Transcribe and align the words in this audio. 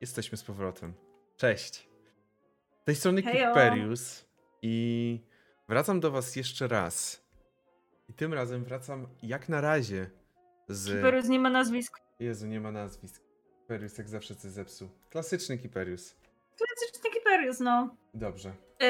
Jesteśmy 0.00 0.38
z 0.38 0.42
powrotem. 0.42 0.94
Cześć. 1.36 1.88
Z 2.82 2.84
tej 2.84 2.94
strony. 2.94 3.22
Kiperius 3.22 4.24
i 4.62 5.20
wracam 5.68 6.00
do 6.00 6.10
was 6.10 6.36
jeszcze 6.36 6.68
raz. 6.68 7.26
I 8.08 8.14
tym 8.14 8.34
razem 8.34 8.64
wracam 8.64 9.06
jak 9.22 9.48
na 9.48 9.60
razie 9.60 10.10
z... 10.68 10.96
Kiperus 10.96 11.28
nie 11.28 11.38
ma 11.38 11.50
nazwisk. 11.50 12.00
Jezu, 12.20 12.46
nie 12.46 12.60
ma 12.60 12.72
nazwisk. 12.72 13.22
Kiperius 13.62 13.98
jak 13.98 14.08
zawsze 14.08 14.34
coś 14.34 14.50
zepsuł. 14.50 14.88
Klasyczny 15.10 15.58
Kiperius. 15.58 16.16
Klasyczny 16.56 17.10
Kiperius, 17.10 17.60
no. 17.60 17.96
Dobrze. 18.14 18.52
E, 18.80 18.88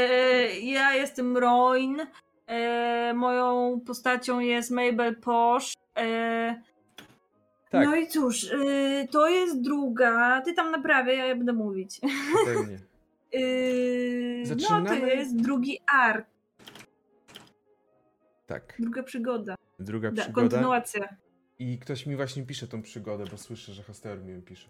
ja 0.61 0.95
jestem 0.95 1.37
Roin. 1.37 2.07
E, 2.47 3.15
moją 3.15 3.81
postacią 3.87 4.41
jest 4.41 4.71
Mabel 4.71 5.17
Posh. 5.21 5.75
E, 5.97 6.63
Tak, 7.81 7.89
No 7.89 7.97
i 7.97 8.09
cóż, 8.09 8.45
e, 8.53 9.09
to 9.11 9.29
jest 9.29 9.61
druga. 9.63 10.43
Ty 10.45 10.55
tam 10.55 10.71
naprawię, 10.71 11.15
ja 11.15 11.37
będę 11.37 11.53
mówić. 11.53 12.01
pewnie. 12.45 12.79
E, 13.33 13.39
no 14.49 14.55
to 14.55 14.61
Zaczynamy? 14.61 15.09
jest 15.17 15.37
drugi 15.43 15.79
ark, 15.95 16.27
Tak. 18.47 18.75
druga 18.79 19.03
przygoda. 19.03 19.55
Druga 19.79 20.11
Da, 20.11 20.23
przygoda. 20.23 20.41
kontynuacja. 20.49 21.17
I 21.59 21.79
ktoś 21.79 22.07
mi 22.07 22.17
właśnie 22.17 22.43
pisze 22.43 22.67
tą 22.69 22.83
przygodę, 22.83 23.25
bo 23.31 23.37
słyszę, 23.39 23.73
że 23.73 23.83
Hoster 23.83 24.19
mi 24.25 24.33
ją 24.33 24.43
pisze. 24.43 24.69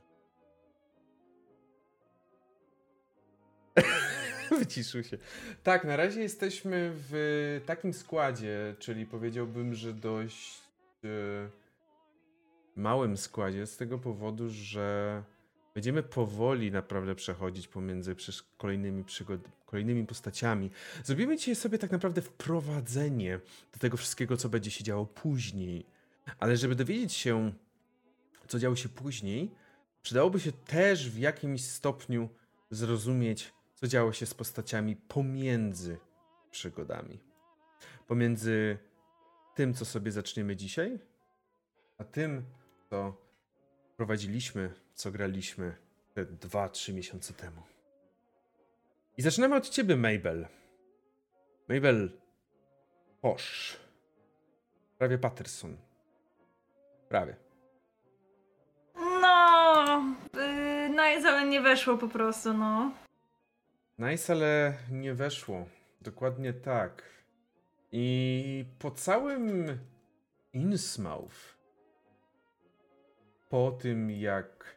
Wyciszył 4.59 5.05
się. 5.05 5.19
Tak, 5.63 5.85
na 5.85 5.97
razie 5.97 6.21
jesteśmy 6.23 6.91
w 6.95 7.61
takim 7.67 7.93
składzie, 7.93 8.75
czyli 8.79 9.07
powiedziałbym, 9.07 9.75
że 9.75 9.93
dość 9.93 10.61
e, 11.05 11.09
małym 12.77 13.17
składzie, 13.17 13.67
z 13.67 13.77
tego 13.77 13.99
powodu, 13.99 14.49
że 14.51 15.23
będziemy 15.75 16.03
powoli 16.03 16.73
naprawdę 16.73 17.15
przechodzić 17.15 17.69
pomiędzy 17.69 18.17
kolejnymi 18.59 19.05
przygod, 19.05 19.41
kolejnymi 19.67 20.07
postaciami. 20.07 20.71
Zrobimy 21.05 21.37
dzisiaj 21.37 21.57
sobie 21.57 21.79
tak 21.79 21.91
naprawdę 21.91 22.23
wprowadzenie 22.23 23.41
do 23.73 23.79
tego 23.79 23.97
wszystkiego, 23.97 24.37
co 24.37 24.49
będzie 24.49 24.71
się 24.71 24.85
działo 24.85 25.07
później. 25.07 25.87
Ale 26.39 26.57
żeby 26.57 26.75
dowiedzieć 26.75 27.13
się, 27.13 27.53
co 28.49 28.59
działo 28.59 28.77
się 28.77 28.89
później, 28.89 29.51
przydałoby 30.03 30.41
się 30.41 30.53
też 30.53 31.11
w 31.11 31.19
jakimś 31.19 31.65
stopniu 31.65 32.29
zrozumieć, 32.71 33.53
co 33.75 33.87
działo 33.87 34.13
się 34.13 34.27
z 34.27 34.35
postaciami 34.35 34.97
pomiędzy 34.97 35.99
przygodami. 36.51 37.19
Pomiędzy 38.07 38.79
tym, 39.55 39.75
co 39.75 39.85
sobie 39.85 40.13
zaczniemy 40.13 40.57
dzisiaj, 40.57 40.99
a 41.99 42.05
tym, 42.05 42.45
co 42.91 43.17
prowadziliśmy, 43.97 44.75
co 44.95 45.11
graliśmy 45.11 45.77
te 46.15 46.25
2-3 46.25 46.95
miesiące 46.95 47.35
temu. 47.35 47.63
I 49.17 49.23
zaczynamy 49.23 49.57
od 49.57 49.69
ciebie, 49.69 49.97
Mabel. 49.97 50.47
Mabel 51.69 52.11
Posz. 53.21 53.77
Prawie 54.99 55.19
Patterson. 55.19 55.77
Prawie. 57.09 57.37
No, 58.95 60.05
yy, 60.35 60.89
i 60.91 61.29
ale 61.29 61.47
nie 61.47 61.61
weszło 61.61 61.99
po 61.99 62.09
prostu, 62.09 62.55
no. 62.55 62.93
Nice, 63.99 64.33
ale 64.33 64.75
nie 64.91 65.15
weszło. 65.15 65.67
Dokładnie 66.01 66.53
tak. 66.53 67.03
I 67.93 68.65
po 68.79 68.91
całym 68.91 69.79
Innsmouth, 70.53 71.56
po 73.49 73.71
tym 73.71 74.11
jak 74.11 74.77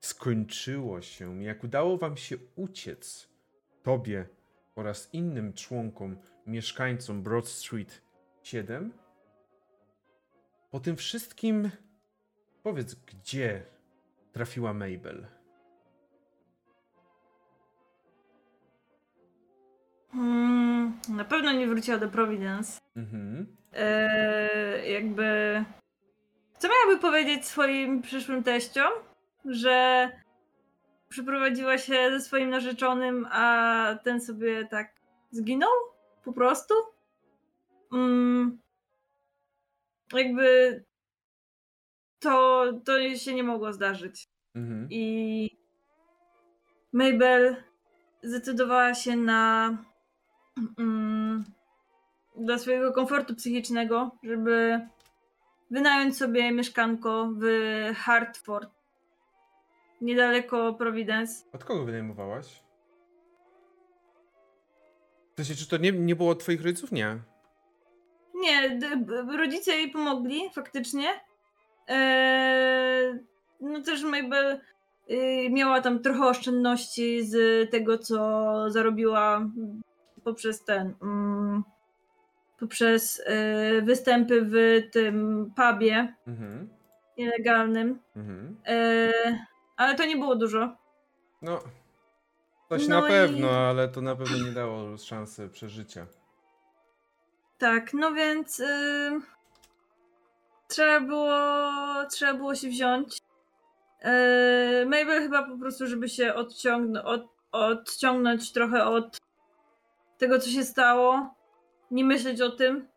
skończyło 0.00 1.02
się, 1.02 1.42
jak 1.42 1.64
udało 1.64 1.98
wam 1.98 2.16
się 2.16 2.36
uciec, 2.56 3.28
tobie 3.82 4.26
oraz 4.76 5.14
innym 5.14 5.52
członkom, 5.52 6.16
mieszkańcom 6.46 7.22
Broad 7.22 7.48
Street 7.48 8.02
7, 8.42 8.92
po 10.70 10.80
tym 10.80 10.96
wszystkim 10.96 11.70
powiedz, 12.62 12.94
gdzie 12.94 13.62
trafiła 14.32 14.74
Mabel? 14.74 15.26
Hmm, 20.12 21.00
na 21.08 21.24
pewno 21.24 21.52
nie 21.52 21.66
wróciła 21.66 21.98
do 21.98 22.08
Providence. 22.08 22.80
Mhm. 22.96 23.56
Eee, 23.72 24.92
jakby. 24.92 25.64
Co 26.64 26.68
miałaby 26.68 27.02
powiedzieć 27.02 27.46
swoim 27.46 28.02
przyszłym 28.02 28.42
teściom? 28.42 28.92
Że 29.44 30.08
przeprowadziła 31.08 31.78
się 31.78 32.10
ze 32.10 32.20
swoim 32.20 32.50
narzeczonym, 32.50 33.26
a 33.30 33.98
ten 34.04 34.20
sobie 34.20 34.66
tak 34.66 34.94
zginął? 35.30 35.70
Po 36.24 36.32
prostu? 36.32 36.74
Mm, 37.92 38.58
jakby. 40.12 40.84
To, 42.18 42.64
to 42.84 43.14
się 43.16 43.34
nie 43.34 43.42
mogło 43.42 43.72
zdarzyć. 43.72 44.24
Mhm. 44.54 44.86
I 44.90 45.50
Mabel 46.92 47.56
zdecydowała 48.22 48.94
się 48.94 49.16
na 49.16 49.76
mm, 50.78 51.44
dla 52.36 52.58
swojego 52.58 52.92
komfortu 52.92 53.34
psychicznego, 53.34 54.10
żeby 54.22 54.88
wynająć 55.70 56.16
sobie 56.16 56.52
mieszkanko 56.52 57.28
w 57.36 57.44
Hartford, 57.96 58.70
niedaleko 60.00 60.74
Providence. 60.74 61.44
Od 61.52 61.64
kogo 61.64 61.84
wynajmowałaś? 61.84 62.64
W 65.32 65.36
sensie, 65.36 65.54
czy 65.54 65.68
to 65.68 65.76
nie, 65.76 65.92
nie 65.92 66.16
było 66.16 66.30
od 66.30 66.38
twoich 66.38 66.64
rodziców? 66.64 66.92
Nie. 66.92 67.18
Nie, 68.34 68.80
rodzice 69.38 69.72
jej 69.72 69.90
pomogli 69.90 70.50
faktycznie. 70.54 71.20
Eee, 71.88 73.18
no 73.60 73.82
też 73.82 74.02
Mabel 74.02 74.60
y, 75.10 75.50
miała 75.50 75.80
tam 75.80 76.02
trochę 76.02 76.26
oszczędności 76.26 77.26
z 77.26 77.70
tego, 77.70 77.98
co 77.98 78.54
zarobiła 78.70 79.50
poprzez 80.24 80.64
ten. 80.64 80.94
Mm, 81.02 81.64
poprzez 82.68 83.20
y, 83.78 83.82
występy 83.82 84.40
w 84.44 84.54
tym 84.92 85.46
pubie 85.56 86.14
Mhm. 86.26 86.68
nielegalnym. 87.18 87.98
Mhm. 88.16 88.56
Eee, 88.66 89.38
ale 89.76 89.94
to 89.94 90.04
nie 90.06 90.16
było 90.16 90.36
dużo. 90.36 90.76
No. 91.42 91.60
Coś 92.68 92.88
No 92.88 93.00
na 93.00 93.06
i- 93.06 93.10
pewno, 93.10 93.50
ale 93.50 93.88
to 93.88 94.00
na 94.00 94.16
pewno 94.16 94.46
nie 94.46 94.52
dało 94.52 94.98
szansy 94.98 95.48
przeżycia. 95.48 96.06
Tak, 97.58 97.94
no 97.94 98.12
więc 98.12 98.60
y, 98.60 99.10
trzeba 100.68 101.00
było 101.00 101.38
trzeba 102.10 102.34
było 102.34 102.54
się 102.54 102.68
wziąć. 102.68 103.18
Y, 104.04 104.86
Mabel 104.86 105.20
chyba 105.22 105.42
po 105.42 105.58
prostu, 105.58 105.86
żeby 105.86 106.08
się 106.08 106.32
odciągn- 106.36 107.00
od, 107.04 107.26
odciągnąć 107.52 108.52
trochę 108.52 108.84
od 108.84 109.18
tego, 110.18 110.38
co 110.38 110.50
się 110.50 110.64
stało, 110.64 111.33
nie 111.94 112.04
myśleć 112.04 112.40
o 112.40 112.50
tym, 112.50 112.88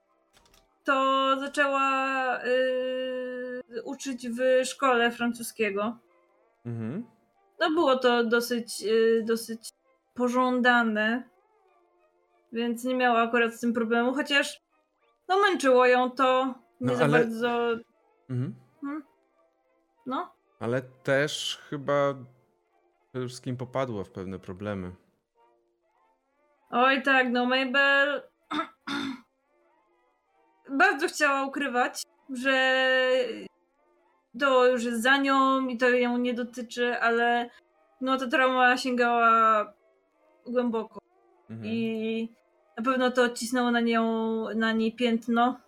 to 0.84 0.94
zaczęła 1.40 2.40
y, 2.44 3.84
uczyć 3.84 4.30
w 4.30 4.66
szkole 4.66 5.12
francuskiego. 5.12 5.98
Mhm. 6.66 7.06
No 7.60 7.70
było 7.72 7.96
to 7.96 8.24
dosyć, 8.24 8.84
y, 8.84 9.24
dosyć 9.28 9.70
pożądane, 10.14 11.24
więc 12.52 12.84
nie 12.84 12.96
miała 12.96 13.22
akurat 13.22 13.54
z 13.54 13.60
tym 13.60 13.74
problemu, 13.74 14.14
chociaż 14.14 14.62
no 15.28 15.42
męczyło 15.42 15.86
ją 15.86 16.12
to 16.12 16.46
nie 16.82 16.88
No, 16.92 16.96
za 16.96 17.04
ale- 17.04 17.20
bardzo, 17.20 17.70
Mhm. 18.30 18.56
no. 20.06 20.32
Ale 20.60 20.82
też 20.82 21.60
chyba 21.70 22.14
przede 23.12 23.28
wszystkim 23.28 23.58
popadła 23.58 24.04
w 24.04 24.10
pewne 24.10 24.40
problemy. 24.40 24.92
Oj 26.70 27.04
tak, 27.04 27.28
no 27.32 27.46
Mabel 27.46 28.22
bardzo 30.80 31.08
chciała 31.08 31.44
ukrywać, 31.44 32.04
że 32.30 32.88
to 34.40 34.68
już 34.68 34.84
jest 34.84 35.02
za 35.02 35.18
nią 35.18 35.68
i 35.68 35.78
to 35.78 35.90
ją 35.90 36.18
nie 36.18 36.34
dotyczy, 36.34 37.00
ale 37.00 37.50
no 38.02 38.18
ta 38.18 38.28
trauma 38.28 38.78
sięgała 38.78 39.74
głęboko. 40.46 41.00
Mhm. 41.50 41.74
i 41.74 42.30
na 42.78 42.84
pewno 42.84 43.12
to 43.12 43.24
odcisnęło 43.24 43.72
na 43.72 43.80
nią, 43.80 44.46
na 44.56 44.72
niej 44.72 44.96
piętno. 44.96 45.60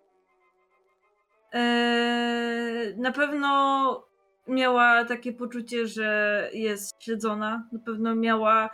Eee, 1.52 2.98
na 2.98 3.12
pewno 3.12 4.04
miała 4.48 5.06
takie 5.06 5.34
poczucie, 5.34 5.88
że 5.88 6.50
jest 6.54 7.04
śledzona. 7.04 7.68
Na 7.72 7.80
pewno 7.80 8.16
miała 8.16 8.70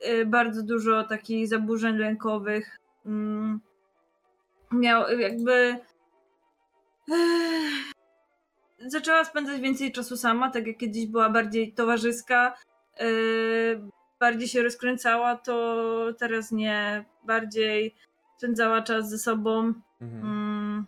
e, 0.00 0.24
bardzo 0.24 0.62
dużo 0.62 1.04
takich 1.04 1.48
zaburzeń 1.48 1.96
lękowych. 1.96 2.78
Mm, 3.06 3.60
miał 4.72 5.18
jakby. 5.18 5.76
Zaczęła 8.86 9.24
spędzać 9.24 9.60
więcej 9.60 9.92
czasu 9.92 10.16
sama, 10.16 10.50
tak 10.50 10.66
jak 10.66 10.76
kiedyś 10.76 11.06
była 11.06 11.30
bardziej 11.30 11.72
towarzyska. 11.72 12.54
yy, 13.00 13.80
bardziej 14.20 14.48
się 14.48 14.62
rozkręcała, 14.62 15.36
to 15.36 15.84
teraz 16.18 16.52
nie. 16.52 17.04
Bardziej 17.24 17.94
spędzała 18.38 18.82
czas 18.82 19.10
ze 19.10 19.18
sobą. 19.18 19.72
Mhm. 20.00 20.22
Mm. 20.24 20.86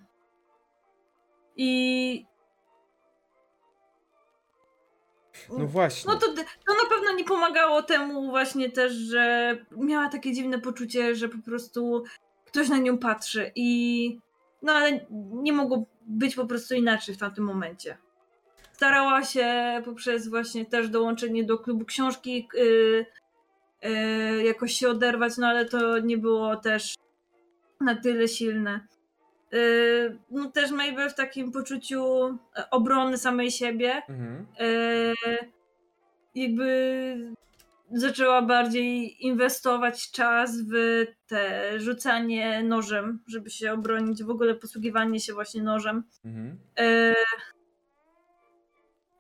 I 1.57 2.27
No 5.59 5.67
właśnie. 5.67 6.13
no 6.13 6.19
to, 6.21 6.27
to 6.27 6.75
na 6.75 6.89
pewno 6.91 7.13
nie 7.17 7.25
pomagało 7.25 7.83
temu 7.83 8.31
właśnie 8.31 8.71
też, 8.71 8.93
że 8.93 9.57
miała 9.77 10.09
takie 10.09 10.33
dziwne 10.33 10.59
poczucie, 10.59 11.15
że 11.15 11.29
po 11.29 11.39
prostu 11.39 12.05
ktoś 12.53 12.69
na 12.69 12.79
nią 12.79 12.99
patrzy 12.99 13.53
i 13.55 14.19
no 14.63 14.73
ale 14.73 15.07
nie 15.33 15.53
mogło 15.53 15.87
być 16.07 16.35
po 16.35 16.47
prostu 16.47 16.75
inaczej 16.75 17.15
w 17.15 17.19
tamtym 17.19 17.45
momencie. 17.45 17.99
Starała 18.73 19.25
się 19.25 19.47
poprzez 19.85 20.29
właśnie 20.29 20.67
też 20.67 20.89
dołączenie 20.89 21.45
do 21.45 21.59
klubu 21.59 21.85
książki 21.85 22.49
yy, 22.55 23.07
yy, 23.83 24.45
jakoś 24.45 24.73
się 24.73 24.89
oderwać, 24.89 25.37
no 25.39 25.47
ale 25.47 25.65
to 25.65 25.99
nie 25.99 26.19
było 26.19 26.57
też 26.57 26.95
na 27.81 27.95
tyle 27.95 28.29
silne. 28.29 28.81
Yy, 29.53 30.19
no 30.31 30.51
też 30.51 30.71
Mabel 30.71 31.11
w 31.11 31.15
takim 31.15 31.53
poczuciu 31.53 32.05
obrony 32.71 33.19
samej 33.19 33.51
siebie 33.51 34.03
Mhm. 34.09 34.47
yy, 34.61 35.39
jakby 36.35 37.17
zaczęła 37.95 38.43
bardziej 38.43 39.17
inwestować 39.27 40.11
czas 40.11 40.51
w 40.63 41.05
te 41.27 41.81
rzucanie 41.81 42.63
nożem, 42.63 43.23
żeby 43.27 43.51
się 43.51 43.73
obronić, 43.73 44.23
w 44.23 44.31
ogóle 44.31 44.55
posługiwanie 44.55 45.21
się 45.21 45.35
właśnie 45.35 45.63
nożem. 45.63 46.05
Mhm. 46.25 46.59
E, 46.79 47.15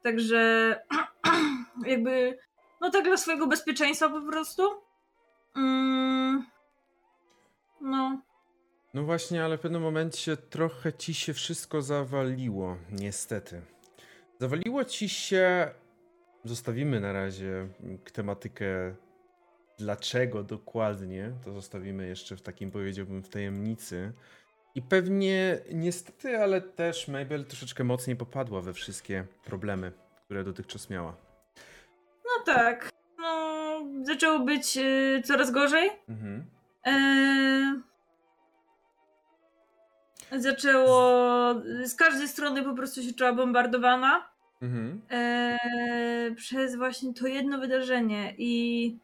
także 0.03 0.77
jakby 1.87 2.39
no 2.81 2.91
tak 2.91 3.05
dla 3.05 3.17
swojego 3.17 3.47
bezpieczeństwa 3.47 4.09
po 4.09 4.23
prostu. 4.23 4.63
Mm, 5.57 6.47
no. 7.81 8.23
No 8.95 9.03
właśnie, 9.03 9.45
ale 9.45 9.59
w 9.59 9.61
pewnym 9.61 9.83
momencie 9.83 10.37
trochę 10.37 10.93
ci 10.93 11.15
się 11.15 11.35
wszystko 11.35 11.83
zawaliło, 11.83 12.77
niestety. 12.91 13.63
Zawaliło 14.39 14.85
ci 14.85 15.09
się. 15.09 15.71
Zostawimy 16.44 17.00
na 17.00 17.12
razie 17.12 17.69
tematykę, 18.12 18.94
dlaczego 19.79 20.43
dokładnie. 20.43 21.33
To 21.44 21.53
zostawimy 21.53 22.06
jeszcze 22.06 22.37
w 22.37 22.43
takim, 22.43 22.71
powiedziałbym, 22.71 23.23
w 23.23 23.29
tajemnicy. 23.29 24.12
I 24.75 24.83
pewnie, 24.83 25.59
niestety, 25.73 26.39
ale 26.39 26.61
też 26.61 27.09
Mabel 27.09 27.44
troszeczkę 27.44 27.85
mocniej 27.85 28.17
popadła 28.17 28.61
we 28.61 28.73
wszystkie 28.73 29.25
problemy, 29.44 29.93
które 30.25 30.44
dotychczas 30.44 30.91
miała. 30.91 31.17
No 32.25 32.45
tak. 32.45 32.91
No, 33.19 33.83
zaczęło 34.03 34.38
być 34.38 34.77
y, 34.77 35.23
coraz 35.25 35.50
gorzej. 35.50 35.91
Mhm. 36.09 36.45
Eee, 36.85 37.81
zaczęło. 40.41 41.55
Z 41.85 41.95
każdej 41.95 42.29
strony 42.29 42.62
po 42.62 42.75
prostu 42.75 43.03
się 43.03 43.12
czuła 43.12 43.33
bombardowana 43.33 44.31
Mhm. 44.62 45.00
eee, 45.11 46.35
przez 46.35 46.76
właśnie 46.76 47.14
to 47.14 47.26
jedno 47.26 47.59
wydarzenie 47.59 48.35
i. 48.38 48.97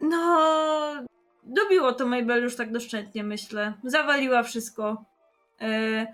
No. 0.00 1.04
Dobiło 1.44 1.92
to 1.92 2.06
Mabel 2.06 2.42
już 2.42 2.56
tak 2.56 2.72
doszczętnie, 2.72 3.24
myślę. 3.24 3.72
Zawaliła 3.84 4.42
wszystko. 4.42 5.04
Eee, 5.60 6.06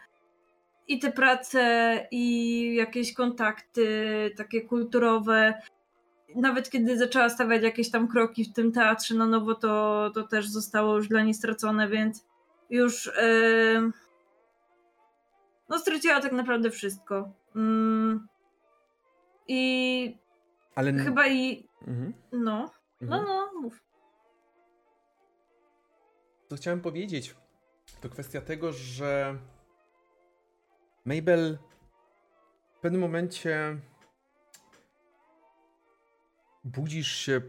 I 0.88 0.98
te 0.98 1.12
prace, 1.12 2.06
i 2.10 2.74
jakieś 2.74 3.14
kontakty 3.14 4.30
takie 4.36 4.62
kulturowe 4.62 5.54
nawet 6.34 6.70
kiedy 6.70 6.98
zaczęła 6.98 7.28
stawiać 7.28 7.62
jakieś 7.62 7.90
tam 7.90 8.08
kroki 8.08 8.44
w 8.44 8.52
tym 8.52 8.72
teatrze 8.72 9.14
na 9.14 9.26
nowo, 9.26 9.54
to, 9.54 10.10
to 10.14 10.22
też 10.22 10.48
zostało 10.48 10.96
już 10.96 11.08
dla 11.08 11.22
niej 11.22 11.34
stracone, 11.34 11.88
więc 11.88 12.26
już 12.70 13.06
yy, 13.06 13.92
no 15.68 15.78
straciła 15.78 16.20
tak 16.20 16.32
naprawdę 16.32 16.70
wszystko. 16.70 17.32
Mm, 17.56 18.28
I 19.48 20.18
Ale. 20.74 20.90
n- 20.90 20.98
chyba 21.04 21.26
i 21.28 21.68
Mhm. 21.86 22.12
no, 22.32 22.70
no, 23.00 23.16
Mhm. 23.16 23.24
no, 23.26 23.60
mów. 23.60 23.82
Co 26.50 26.56
chciałem 26.56 26.80
powiedzieć, 26.80 27.34
to 28.00 28.08
kwestia 28.08 28.40
tego, 28.40 28.72
że 28.72 29.38
Mabel 31.04 31.58
w 32.76 32.78
pewnym 32.80 33.00
momencie 33.00 33.76
budzisz 36.64 37.08
się 37.12 37.40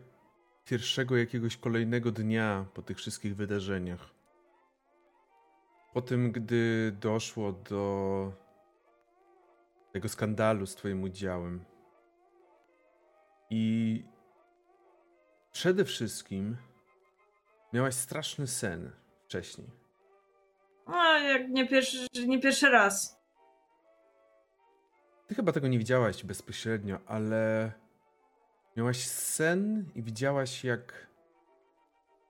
pierwszego 0.65 1.17
jakiegoś 1.17 1.57
kolejnego 1.57 2.11
dnia 2.11 2.65
po 2.73 2.81
tych 2.81 2.97
wszystkich 2.97 3.35
wydarzeniach. 3.35 4.14
Po 5.95 6.01
tym, 6.01 6.31
gdy 6.31 6.91
doszło 7.01 7.51
do 7.51 8.31
tego 9.91 10.09
skandalu 10.09 10.65
z 10.65 10.75
Twoim 10.75 11.03
udziałem. 11.03 11.65
I 13.49 14.03
przede 15.51 15.85
wszystkim 15.85 16.57
Miałaś 17.75 17.93
straszny 17.93 18.47
sen 18.47 18.91
wcześniej. 19.25 19.67
No, 20.87 21.17
jak 21.19 21.49
nie 21.49 21.67
pierwszy, 21.67 22.07
nie 22.27 22.41
pierwszy 22.41 22.69
raz. 22.69 23.21
Ty 25.27 25.35
chyba 25.35 25.51
tego 25.51 25.67
nie 25.67 25.77
widziałaś 25.77 26.23
bezpośrednio, 26.23 26.99
ale 27.05 27.71
miałaś 28.77 29.07
sen 29.07 29.91
i 29.95 30.03
widziałaś, 30.03 30.63
jak 30.63 31.07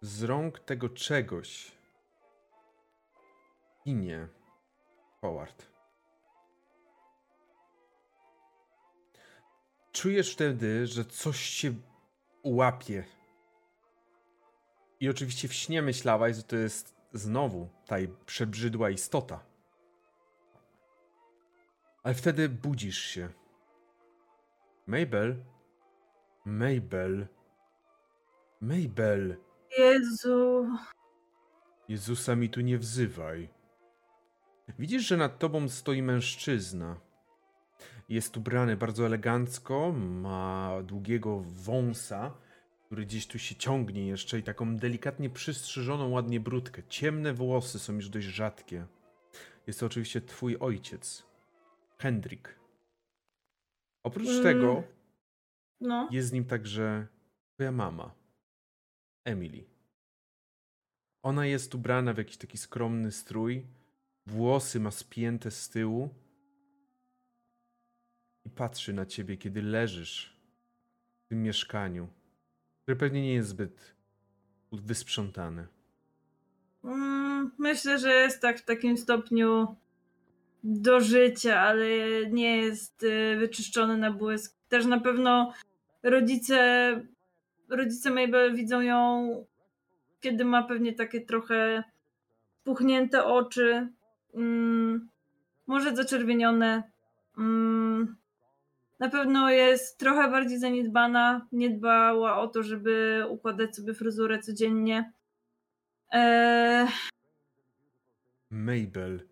z 0.02 0.24
rąk 0.24 0.60
tego 0.60 0.90
czegoś 0.90 1.72
ginie 3.86 4.28
Howard. 5.22 5.72
Czujesz 9.92 10.34
wtedy, 10.34 10.88
że 10.88 11.06
coś 11.06 11.50
cię 11.50 11.74
łapie. 12.44 13.04
I 15.00 15.10
oczywiście 15.10 15.48
w 15.48 15.54
śnie 15.54 15.82
myślałaś, 15.82 16.36
że 16.36 16.44
to 16.44 16.56
jest 16.56 16.96
znowu 17.14 17.70
ta 17.86 17.96
przebrzydła 18.26 18.90
istota. 18.90 19.40
Ale 22.04 22.14
wtedy 22.16 22.50
budzisz 22.50 23.00
się. 23.00 23.30
Mabel? 24.88 25.44
Mabel? 26.46 27.28
Mabel? 28.62 29.38
Jezu. 29.78 30.68
Jezusa 31.88 32.36
mi 32.36 32.50
tu 32.50 32.62
nie 32.62 32.78
wzywaj. 32.78 33.55
Widzisz, 34.80 35.08
że 35.08 35.18
nad 35.18 35.40
tobą 35.40 35.70
stoi 35.70 36.02
mężczyzna. 36.02 37.00
Jest 38.10 38.38
ubrany 38.38 38.78
bardzo 38.78 39.06
elegancko, 39.06 39.92
ma 39.98 40.72
długiego 40.84 41.40
wąsa, 41.46 42.34
który 42.86 43.06
gdzieś 43.06 43.28
tu 43.28 43.40
się 43.40 43.56
ciągnie 43.56 44.08
jeszcze 44.08 44.40
i 44.40 44.44
taką 44.44 44.78
delikatnie 44.78 45.30
przystrzyżoną 45.30 46.10
ładnie 46.10 46.40
brudkę. 46.40 46.84
Ciemne 46.90 47.34
włosy 47.34 47.80
są 47.80 47.94
już 47.94 48.10
dość 48.10 48.28
rzadkie. 48.28 48.86
Jest 49.68 49.80
to 49.80 49.86
oczywiście 49.86 50.22
twój 50.22 50.58
ojciec, 50.60 51.24
Hendrik. 51.98 52.60
Oprócz 54.04 54.30
Mm. 54.30 54.44
tego 54.44 54.84
No. 55.82 56.10
jest 56.12 56.28
z 56.28 56.32
nim 56.32 56.46
także 56.46 57.08
twoja 57.54 57.72
mama, 57.72 58.14
Emily. 59.24 59.66
Ona 61.24 61.46
jest 61.46 61.76
ubrana 61.76 62.14
w 62.14 62.18
jakiś 62.18 62.38
taki 62.38 62.58
skromny 62.58 63.12
strój, 63.12 63.66
włosy 64.26 64.80
ma 64.80 64.92
spięte 64.92 65.52
z 65.52 65.70
tyłu 65.70 66.10
i 68.46 68.50
patrzy 68.50 68.94
na 68.94 69.06
ciebie, 69.06 69.38
kiedy 69.38 69.62
leżysz 69.62 70.40
w 71.26 71.28
tym 71.30 71.44
mieszkaniu, 71.44 72.08
które 72.82 72.96
pewnie 72.96 73.22
nie 73.22 73.34
jest 73.34 73.50
zbyt 73.50 73.96
wysprzątane. 74.72 75.68
Mm, 76.84 77.26
Myślę, 77.58 78.00
że 78.00 78.14
jest 78.14 78.42
tak 78.42 78.60
w 78.60 78.66
takim 78.66 78.98
stopniu 78.98 79.76
do 80.64 81.00
życia, 81.00 81.60
ale 81.60 81.86
nie 82.32 82.58
jest 82.58 83.04
y, 83.04 83.36
wyczyszczony 83.40 83.98
na 83.98 84.12
błysk. 84.12 84.56
Też 84.70 84.86
na 84.86 85.00
pewno 85.00 85.54
rodzice, 86.04 87.02
rodzice 87.70 88.10
Mabel 88.10 88.56
widzą 88.56 88.82
ją, 88.82 89.30
kiedy 90.22 90.46
ma 90.46 90.64
pewnie 90.64 90.94
takie 90.94 91.22
trochę 91.22 91.84
puchnięte 92.64 93.26
oczy, 93.26 93.88
mm, 94.36 95.10
może 95.68 95.96
zaczerwienione. 95.96 96.84
Mm, 97.38 98.16
na 99.00 99.10
pewno 99.10 99.50
jest 99.50 99.98
trochę 99.98 100.32
bardziej 100.32 100.60
zaniedbana, 100.60 101.48
nie 101.52 101.70
dbała 101.70 102.42
o 102.42 102.48
to, 102.48 102.64
żeby 102.64 103.24
układać 103.30 103.76
sobie 103.76 103.94
fryzurę 103.94 104.40
codziennie. 104.40 105.14
Eee, 106.12 106.88
Mabel, 108.50 109.28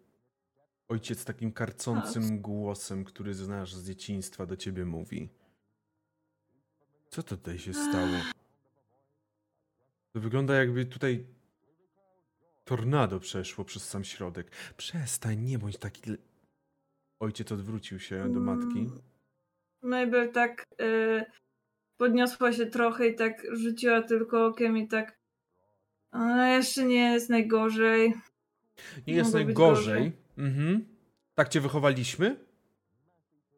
ojciec 0.88 1.25
takim 1.25 1.51
karcącym 1.51 2.41
głosem, 2.41 3.03
który 3.03 3.33
znasz 3.33 3.74
z 3.74 3.88
dzieciństwa, 3.88 4.45
do 4.45 4.57
ciebie 4.57 4.86
mówi. 4.86 5.29
Co 7.10 7.24
tutaj 7.24 7.60
się 7.60 7.74
stało? 7.74 8.17
To 10.13 10.19
wygląda 10.19 10.53
jakby 10.55 10.86
tutaj 10.86 11.25
tornado 12.63 13.20
przeszło 13.20 13.65
przez 13.65 13.89
sam 13.89 14.03
środek. 14.03 14.51
Przestań, 14.77 15.39
nie 15.39 15.60
bądź 15.60 15.77
taki... 15.77 16.01
Ojciec 17.20 17.51
odwrócił 17.51 18.00
się 18.00 18.34
do 18.34 18.39
matki. 18.39 18.79
Mm, 18.79 19.01
Mabel 19.82 20.32
tak 20.32 20.65
y, 20.82 21.25
podniosła 21.98 22.53
się 22.53 22.65
trochę 22.65 23.08
i 23.08 23.15
tak 23.15 23.43
rzuciła 23.51 24.01
tylko 24.01 24.46
okiem 24.46 24.77
i 24.77 24.88
tak. 24.88 25.17
Ale 26.12 26.55
jeszcze 26.55 26.84
nie 26.84 27.12
jest 27.13 27.29
najgorzej. 27.29 28.13
Nie 29.08 29.13
jest 29.13 29.34
najgorzej. 29.34 30.12
Mhm. 30.38 30.86
Tak 31.36 31.50
cię 31.50 31.62
wychowaliśmy? 31.62 32.46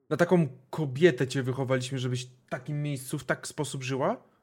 Na 0.10 0.18
taką 0.18 0.48
kobietę 0.70 1.28
cię 1.28 1.44
wychowaliśmy, 1.44 2.00
żebyś 2.00 2.26
w 2.26 2.50
takim 2.50 2.82
miejscu, 2.82 3.20
w 3.20 3.24
taki 3.24 3.48
sposób 3.48 3.84
żyła? 3.84 4.35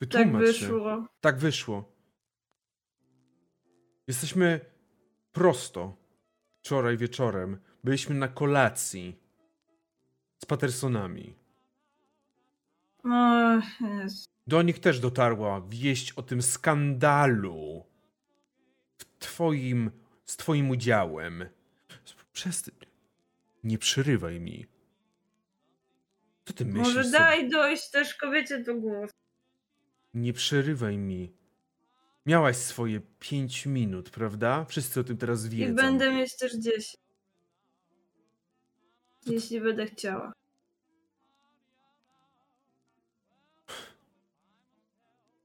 Wytłumacz 0.00 0.46
tak 0.46 0.54
się. 0.54 0.66
wyszło. 0.66 1.06
Tak 1.20 1.38
wyszło. 1.38 1.92
Jesteśmy 4.06 4.60
prosto. 5.32 5.96
Wczoraj 6.62 6.96
wieczorem 6.96 7.58
byliśmy 7.84 8.14
na 8.14 8.28
kolacji 8.28 9.20
z 10.38 10.46
Patersonami. 10.46 11.36
O, 13.04 13.60
Jezu. 13.80 14.28
Do 14.46 14.62
nich 14.62 14.78
też 14.78 15.00
dotarła 15.00 15.60
wieść 15.68 16.12
o 16.12 16.22
tym 16.22 16.42
skandalu 16.42 17.84
w 18.98 19.04
twoim, 19.18 19.90
z 20.24 20.36
twoim 20.36 20.70
udziałem. 20.70 21.44
Przestań. 22.32 22.74
Nie 23.64 23.78
przerywaj 23.78 24.40
mi. 24.40 24.66
Co 26.44 26.52
ty 26.52 26.64
myślisz? 26.64 26.86
Może 26.86 27.04
sobie? 27.04 27.18
daj 27.18 27.50
dojść 27.50 27.90
też 27.90 28.14
kobiecie 28.14 28.58
do 28.58 28.74
głosu. 28.74 29.19
Nie 30.14 30.32
przerywaj 30.32 30.98
mi. 30.98 31.32
Miałaś 32.26 32.56
swoje 32.56 33.00
pięć 33.18 33.66
minut, 33.66 34.10
prawda? 34.10 34.64
Wszyscy 34.64 35.00
o 35.00 35.04
tym 35.04 35.16
teraz 35.16 35.46
I 35.46 35.48
wiedzą. 35.48 35.74
będę 35.76 36.12
mieć 36.14 36.36
też 36.36 36.52
10. 36.56 36.96
Jeśli 39.26 39.60
będę 39.60 39.86
chciała. 39.86 40.32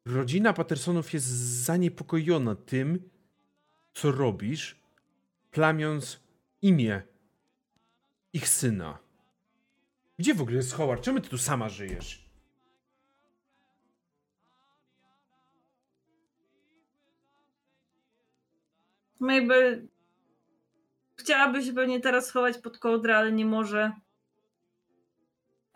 Rodzina 0.05 0.53
Pattersonów 0.53 1.13
jest 1.13 1.25
zaniepokojona 1.65 2.55
tym, 2.55 3.09
co 3.93 4.11
robisz, 4.11 4.79
plamiąc 5.51 6.19
imię 6.61 7.01
ich 8.33 8.49
syna. 8.49 8.99
Gdzie 10.19 10.33
w 10.35 10.41
ogóle 10.41 10.57
jest 10.57 10.73
Howard? 10.73 11.03
Czemu 11.03 11.21
ty 11.21 11.29
tu 11.29 11.37
sama 11.37 11.69
żyjesz? 11.69 12.24
Mabel 19.25 19.87
chciałaby 21.15 21.63
się 21.63 21.73
pewnie 21.73 21.99
teraz 21.99 22.27
schować 22.27 22.57
pod 22.57 22.77
kołdrę, 22.77 23.17
ale 23.17 23.31
nie 23.31 23.45
może. 23.45 23.91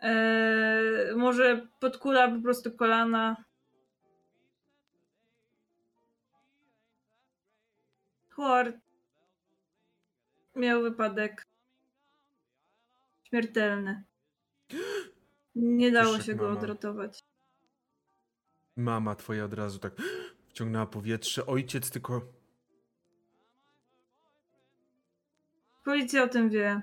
Eee, 0.00 1.16
może 1.16 1.66
podkula 1.80 2.30
po 2.30 2.42
prostu 2.42 2.72
kolana. 2.72 3.44
Howard 8.30 8.76
miał 10.56 10.82
wypadek 10.82 11.46
śmiertelny. 13.22 14.04
Nie 15.54 15.90
dało 15.90 16.20
się 16.20 16.34
go 16.34 16.44
mama. 16.44 16.58
odratować. 16.58 17.24
Mama 18.76 19.14
twoja 19.14 19.44
od 19.44 19.54
razu 19.54 19.78
tak 19.78 19.92
wciągnęła 20.48 20.86
powietrze. 20.86 21.46
Ojciec 21.46 21.90
tylko... 21.90 22.39
Policja 25.84 26.22
o 26.22 26.28
tym 26.28 26.50
wie. 26.50 26.82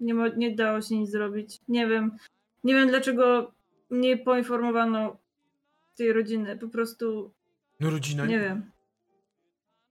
Nie, 0.00 0.14
mo- 0.14 0.28
nie 0.28 0.54
dało 0.56 0.82
się 0.82 0.98
nic 0.98 1.10
zrobić. 1.10 1.60
Nie 1.68 1.86
wiem. 1.86 2.16
Nie 2.64 2.74
wiem 2.74 2.88
dlaczego 2.88 3.52
nie 3.90 4.16
poinformowano 4.16 5.16
tej 5.96 6.12
rodziny. 6.12 6.56
Po 6.58 6.68
prostu 6.68 7.34
No 7.80 7.90
rodzina 7.90 8.26
nie 8.26 8.38
wiem. 8.40 8.70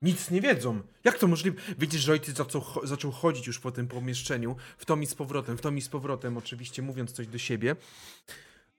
nic 0.02 0.32
nie 0.32 0.42
wiedzą. 0.42 0.82
Jak 1.04 1.18
to 1.18 1.28
możliwe? 1.28 1.62
Widzisz, 1.80 2.02
że 2.02 2.12
ojciec 2.12 2.38
zaczął, 2.38 2.62
zaczął 2.84 3.12
chodzić 3.12 3.48
już 3.48 3.60
po 3.60 3.72
tym 3.72 3.88
pomieszczeniu, 3.88 4.56
w 4.78 4.86
tom 4.86 5.04
i 5.04 5.06
z 5.06 5.16
powrotem, 5.16 5.58
w 5.58 5.62
tom 5.62 5.78
i 5.78 5.82
z 5.82 5.90
powrotem, 5.90 6.38
oczywiście 6.38 6.82
mówiąc 6.82 7.12
coś 7.12 7.28
do 7.28 7.38
siebie. 7.38 7.76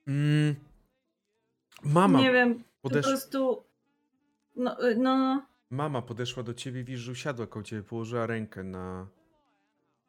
Mm. 0.07 0.55
Mama 1.83 2.19
Nie 2.19 2.31
wiem. 2.33 2.63
Po 2.81 2.89
podesz... 2.89 3.05
prostu. 3.05 3.63
No, 4.55 4.89
y, 4.89 4.95
no, 4.95 5.17
no. 5.17 5.45
Mama 5.69 6.01
podeszła 6.01 6.43
do 6.43 6.53
ciebie, 6.53 6.83
widzisz, 6.83 7.01
że 7.01 7.11
usiadła 7.11 7.47
koło 7.47 7.63
ciebie, 7.63 7.83
położyła 7.83 8.25
rękę 8.27 8.63
na, 8.63 9.07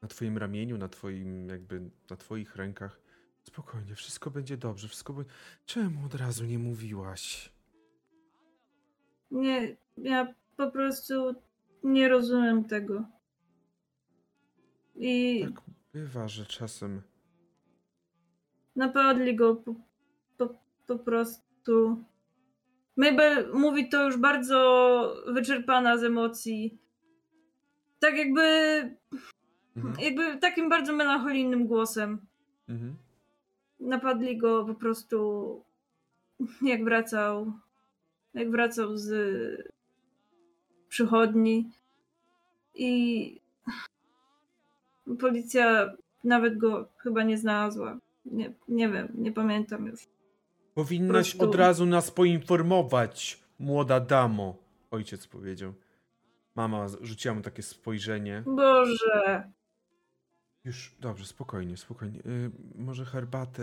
na 0.02 0.08
twoim 0.08 0.38
ramieniu, 0.38 0.78
na 0.78 0.88
twoim, 0.88 1.48
jakby, 1.48 1.90
na 2.10 2.16
twoich 2.16 2.56
rękach. 2.56 3.00
Spokojnie, 3.42 3.94
wszystko 3.94 4.30
będzie 4.30 4.56
dobrze, 4.56 4.88
wszystko 4.88 5.12
będzie... 5.12 5.30
Czemu 5.66 6.06
od 6.06 6.14
razu 6.14 6.44
nie 6.44 6.58
mówiłaś? 6.58 7.52
Nie. 9.30 9.76
Ja 9.96 10.34
po 10.56 10.70
prostu 10.70 11.34
nie 11.82 12.08
rozumiem 12.08 12.64
tego. 12.64 13.04
I 14.96 15.44
Tak 15.44 15.62
bywa, 15.92 16.28
że 16.28 16.46
czasem... 16.46 17.02
napadli 18.76 19.36
go 19.36 19.56
po, 19.56 19.74
po, 20.36 20.54
po 20.86 20.98
prostu. 20.98 22.04
Mabel 22.96 23.52
mówi 23.54 23.88
to 23.88 24.04
już 24.04 24.16
bardzo 24.16 25.16
wyczerpana 25.26 25.98
z 25.98 26.04
emocji. 26.04 26.78
Tak 27.98 28.16
jakby 28.16 28.42
Mhm. 29.76 29.94
jakby 30.00 30.36
takim 30.36 30.68
bardzo 30.68 30.92
melancholijnym 30.92 31.66
głosem. 31.66 32.18
Mhm. 32.68 32.96
Napadli 33.80 34.36
go 34.38 34.64
po 34.64 34.74
prostu 34.74 35.60
jak 36.62 36.84
wracał, 36.84 37.52
jak 38.34 38.50
wracał 38.50 38.96
z 38.96 39.10
przychodni 40.88 41.70
i 42.74 43.40
policja 45.20 45.92
nawet 46.24 46.58
go 46.58 46.88
chyba 46.96 47.22
nie 47.22 47.38
znalazła. 47.38 47.98
Nie, 48.24 48.52
nie 48.68 48.88
wiem, 48.88 49.08
nie 49.14 49.32
pamiętam 49.32 49.86
już. 49.86 50.08
Powinnaś 50.74 51.30
prostu- 51.30 51.50
od 51.50 51.54
razu 51.54 51.86
nas 51.86 52.10
poinformować, 52.10 53.40
młoda 53.58 54.00
damo, 54.00 54.56
ojciec 54.90 55.26
powiedział. 55.26 55.74
Mama 56.54 56.86
rzuciła 57.00 57.34
mu 57.34 57.40
takie 57.42 57.62
spojrzenie. 57.62 58.42
Boże, 58.46 59.50
Już, 60.64 60.96
dobrze, 61.00 61.26
spokojnie, 61.26 61.76
spokojnie. 61.76 62.18
Y, 62.20 62.50
może 62.74 63.04
herbatę. 63.04 63.62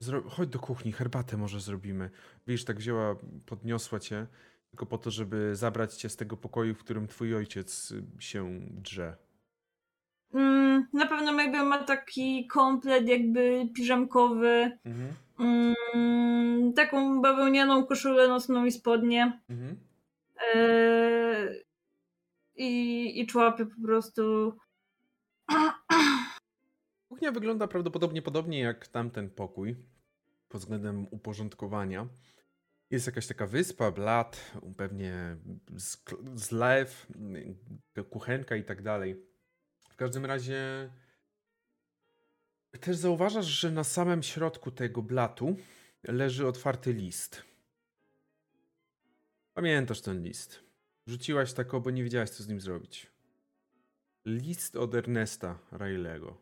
Zro... 0.00 0.22
Chodź 0.22 0.48
do 0.48 0.58
kuchni, 0.58 0.92
herbatę 0.92 1.36
może 1.36 1.60
zrobimy. 1.60 2.10
Widzisz, 2.46 2.64
tak 2.64 2.76
wzięła, 2.78 3.16
podniosła 3.46 4.00
cię, 4.00 4.26
tylko 4.70 4.86
po 4.86 4.98
to, 4.98 5.10
żeby 5.10 5.56
zabrać 5.56 5.94
cię 5.94 6.08
z 6.08 6.16
tego 6.16 6.36
pokoju, 6.36 6.74
w 6.74 6.78
którym 6.78 7.06
twój 7.06 7.34
ojciec 7.34 7.90
y, 7.90 8.04
się 8.18 8.60
drze. 8.70 9.16
mm, 10.34 10.86
na 10.92 11.06
pewno 11.06 11.32
Mabel 11.32 11.66
ma 11.66 11.84
taki 11.84 12.46
komplet 12.46 13.08
jakby 13.08 13.68
piżamkowy, 13.74 14.78
Mhm. 14.84 15.14
mm, 15.38 16.72
taką 16.72 17.22
bawełnianą 17.22 17.86
koszulę 17.86 18.28
nocną 18.28 18.64
i 18.64 18.72
spodnie. 18.72 19.40
Mhm. 19.50 19.76
Eee, 20.54 21.62
i, 22.56 23.20
i 23.20 23.26
człapy 23.26 23.66
po 23.66 23.86
prostu. 23.86 24.22
Kuchnia 27.22 27.32
wygląda 27.32 27.66
prawdopodobnie 27.66 28.22
podobnie 28.22 28.60
jak 28.60 28.88
tamten 28.88 29.30
pokój 29.30 29.76
pod 30.48 30.60
względem 30.60 31.06
uporządkowania. 31.10 32.08
Jest 32.90 33.06
jakaś 33.06 33.26
taka 33.26 33.46
wyspa, 33.46 33.90
blat, 33.90 34.52
pewnie 34.76 35.36
zlew, 36.34 37.06
kuchenka 38.10 38.56
i 38.56 38.64
tak 38.64 38.82
dalej. 38.82 39.26
W 39.90 39.96
każdym 39.96 40.26
razie 40.26 40.90
też 42.80 42.96
zauważasz, 42.96 43.46
że 43.46 43.70
na 43.70 43.84
samym 43.84 44.22
środku 44.22 44.70
tego 44.70 45.02
blatu 45.02 45.56
leży 46.02 46.46
otwarty 46.46 46.92
list. 46.92 47.42
Pamiętasz 49.54 50.00
ten 50.00 50.22
list. 50.22 50.60
Rzuciłaś 51.06 51.52
tako, 51.52 51.80
bo 51.80 51.90
nie 51.90 52.02
wiedziałaś, 52.02 52.30
co 52.30 52.42
z 52.42 52.48
nim 52.48 52.60
zrobić. 52.60 53.06
List 54.24 54.76
od 54.76 54.94
Ernesta 54.94 55.58
Railego. 55.72 56.41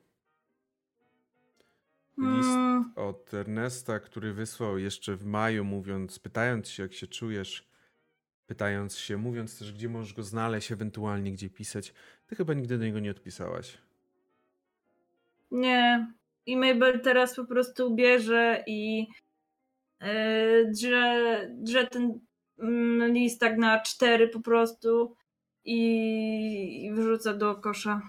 List 2.20 2.48
Mm, 2.48 2.92
od 2.96 3.34
Ernesta, 3.34 4.00
który 4.00 4.32
wysłał 4.32 4.78
jeszcze 4.78 5.16
w 5.16 5.26
maju, 5.26 5.64
mówiąc, 5.64 6.18
pytając 6.18 6.68
się, 6.68 6.82
jak 6.82 6.92
się 6.92 7.06
czujesz 7.06 7.70
pytając 8.50 8.98
się, 8.98 9.16
mówiąc 9.16 9.58
też, 9.58 9.72
gdzie 9.72 9.88
możesz 9.88 10.14
go 10.14 10.22
znaleźć, 10.22 10.72
ewentualnie 10.72 11.32
gdzie 11.32 11.50
pisać. 11.50 11.94
Ty 12.26 12.36
chyba 12.36 12.54
nigdy 12.54 12.78
do 12.78 12.84
niego 12.84 13.00
nie 13.00 13.10
odpisałaś. 13.10 13.78
Nie. 15.50 16.12
I 16.46 16.56
Mabel 16.56 17.00
teraz 17.00 17.36
po 17.36 17.44
prostu 17.44 17.94
bierze 17.94 18.64
i 18.66 19.06
yy, 20.00 20.70
drze, 20.70 21.48
drze 21.54 21.86
ten 21.86 22.20
mm, 22.58 23.12
list 23.12 23.40
tak 23.40 23.58
na 23.58 23.80
cztery 23.80 24.28
po 24.28 24.40
prostu 24.40 25.16
i, 25.64 26.86
i 26.86 26.92
wyrzuca 26.92 27.34
do 27.34 27.54
kosza. 27.54 28.02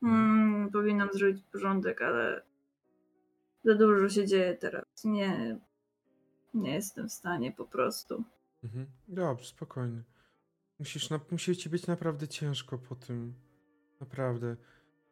Hmm, 0.00 0.70
powinnam 0.72 1.08
zrobić 1.12 1.44
porządek, 1.52 2.02
ale 2.02 2.42
za 3.64 3.74
dużo 3.74 4.08
się 4.08 4.26
dzieje 4.26 4.54
teraz. 4.54 4.84
Nie, 5.04 5.58
nie 6.54 6.74
jestem 6.74 7.08
w 7.08 7.12
stanie 7.12 7.52
po 7.52 7.64
prostu. 7.64 8.24
Mhm. 8.64 8.86
Dobrze, 9.08 9.46
spokojnie. 9.48 10.02
Musisz 10.78 11.10
na, 11.10 11.20
musi 11.30 11.56
ci 11.56 11.68
być 11.68 11.86
naprawdę 11.86 12.28
ciężko 12.28 12.78
po 12.78 12.94
tym. 12.94 13.34
Naprawdę. 14.00 14.56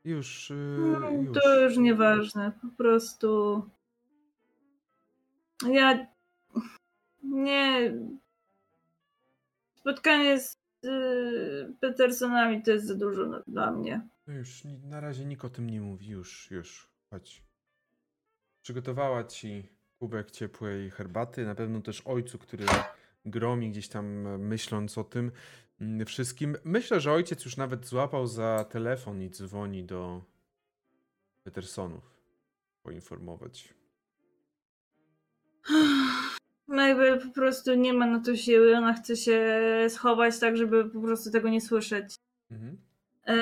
Już, 0.05 0.51
yy, 0.51 0.99
No, 1.01 1.11
już. 1.11 1.39
to 1.43 1.61
już 1.61 1.77
nieważne. 1.77 2.53
Po 2.63 2.69
prostu. 2.77 3.63
Ja. 5.69 6.07
Nie. 7.23 7.95
Spotkanie 9.75 10.41
z 10.41 10.59
y, 10.85 11.75
Petersonami 11.81 12.63
to 12.63 12.71
jest 12.71 12.87
za 12.87 12.95
dużo 12.95 13.43
dla 13.47 13.73
mnie. 13.73 14.09
No 14.27 14.35
już, 14.35 14.65
na 14.85 15.01
razie 15.01 15.25
nikt 15.25 15.45
o 15.45 15.49
tym 15.51 15.71
nie 15.71 15.81
mówi. 15.81 16.09
Już, 16.09 16.51
już. 16.51 16.89
Chodź. 17.11 17.46
Przygotowała 18.67 19.25
ci 19.25 19.69
kubek 19.99 20.31
ciepłej 20.31 20.91
herbaty. 20.91 21.45
Na 21.45 21.55
pewno 21.55 21.81
też 21.81 22.01
ojcu, 22.01 22.39
który 22.39 22.65
gromi 23.25 23.71
gdzieś 23.71 23.89
tam 23.89 24.07
myśląc 24.39 24.99
o 24.99 25.05
tym 25.05 25.33
mm, 25.81 26.07
wszystkim. 26.07 26.57
Myślę, 26.65 27.01
że 27.01 27.13
ojciec 27.13 27.45
już 27.45 27.57
nawet 27.57 27.87
złapał 27.87 28.27
za 28.27 28.65
telefon 28.71 29.23
i 29.23 29.31
dzwoni 29.31 29.85
do 29.85 30.23
Petersonów. 31.45 32.21
Poinformować. 32.83 33.75
Mabel 36.67 37.21
po 37.21 37.31
prostu 37.31 37.75
nie 37.75 37.93
ma 37.93 38.07
na 38.07 38.21
to 38.21 38.37
siły. 38.37 38.77
Ona 38.77 38.93
chce 38.93 39.17
się 39.17 39.61
schować 39.89 40.39
tak, 40.39 40.57
żeby 40.57 40.91
po 40.91 41.01
prostu 41.01 41.31
tego 41.31 41.49
nie 41.49 41.61
słyszeć. 41.61 42.15
Mhm. 42.51 42.79
E, 43.27 43.37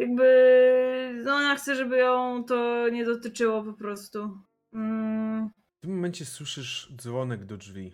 jakby 0.00 1.20
no 1.24 1.32
ona 1.34 1.56
chce, 1.56 1.74
żeby 1.76 1.96
ją 1.96 2.44
to 2.44 2.88
nie 2.88 3.04
dotyczyło 3.04 3.64
po 3.64 3.72
prostu. 3.72 4.38
Mm, 4.72 5.48
W 5.78 5.80
tym 5.80 5.94
momencie 5.94 6.24
słyszysz 6.24 6.92
dzwonek 6.96 7.44
do 7.44 7.56
drzwi. 7.56 7.92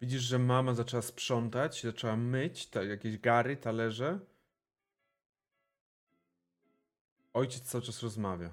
Widzisz, 0.00 0.22
że 0.22 0.38
mama 0.38 0.74
zaczęła 0.74 1.02
sprzątać, 1.02 1.82
zaczęła 1.82 2.16
myć 2.16 2.66
ta, 2.70 2.82
jakieś 2.82 3.18
gary, 3.18 3.56
talerze. 3.56 4.18
Ojciec 7.32 7.62
cały 7.62 7.82
czas 7.84 8.02
rozmawia. 8.02 8.50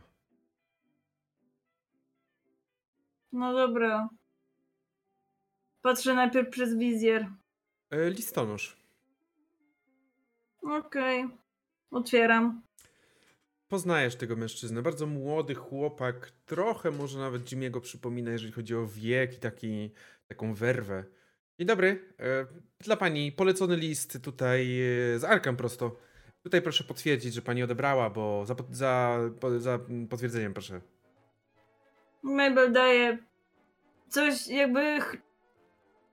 no 3.32 3.54
dobra. 3.54 4.10
Patrzę 5.82 6.14
najpierw 6.14 6.50
przez 6.50 6.78
wizjer. 6.78 7.28
E, 7.90 8.10
listonosz. 8.10 8.87
Okej. 10.68 11.26
Otwieram. 11.92 12.62
Poznajesz 13.68 14.16
tego 14.16 14.36
mężczyznę. 14.36 14.82
Bardzo 14.82 15.06
młody 15.06 15.56
chłopak. 15.56 16.32
Trochę 16.46 16.92
może 16.92 17.20
nawet 17.20 17.44
Jimmy'ego 17.44 17.82
przypomina, 17.82 18.32
jeżeli 18.32 18.52
chodzi 18.52 18.76
o 18.76 18.88
wiek 18.88 19.34
i 19.34 19.40
taki, 19.40 19.92
taką 20.28 20.54
werwę. 20.54 21.04
Dzień 21.60 21.68
dobry. 21.68 22.14
E, 22.20 22.46
Dla 22.80 22.98
pani 22.98 23.32
polecony 23.32 23.76
list 23.76 24.24
tutaj 24.24 24.80
e, 25.16 25.20
z 25.20 25.24
Arkam 25.24 25.58
prosto. 25.58 25.96
Tutaj 26.44 26.62
proszę 26.62 26.84
potwierdzić, 26.84 27.34
że 27.34 27.42
pani 27.42 27.64
odebrała, 27.64 28.10
bo 28.10 28.46
za, 28.46 28.56
za, 28.72 29.20
za 29.58 29.80
potwierdzeniem 30.10 30.54
proszę. 30.54 30.82
Mabel 32.24 32.72
daje 32.72 33.18
coś 34.10 34.48
jakby 34.48 35.02
ch- 35.02 35.18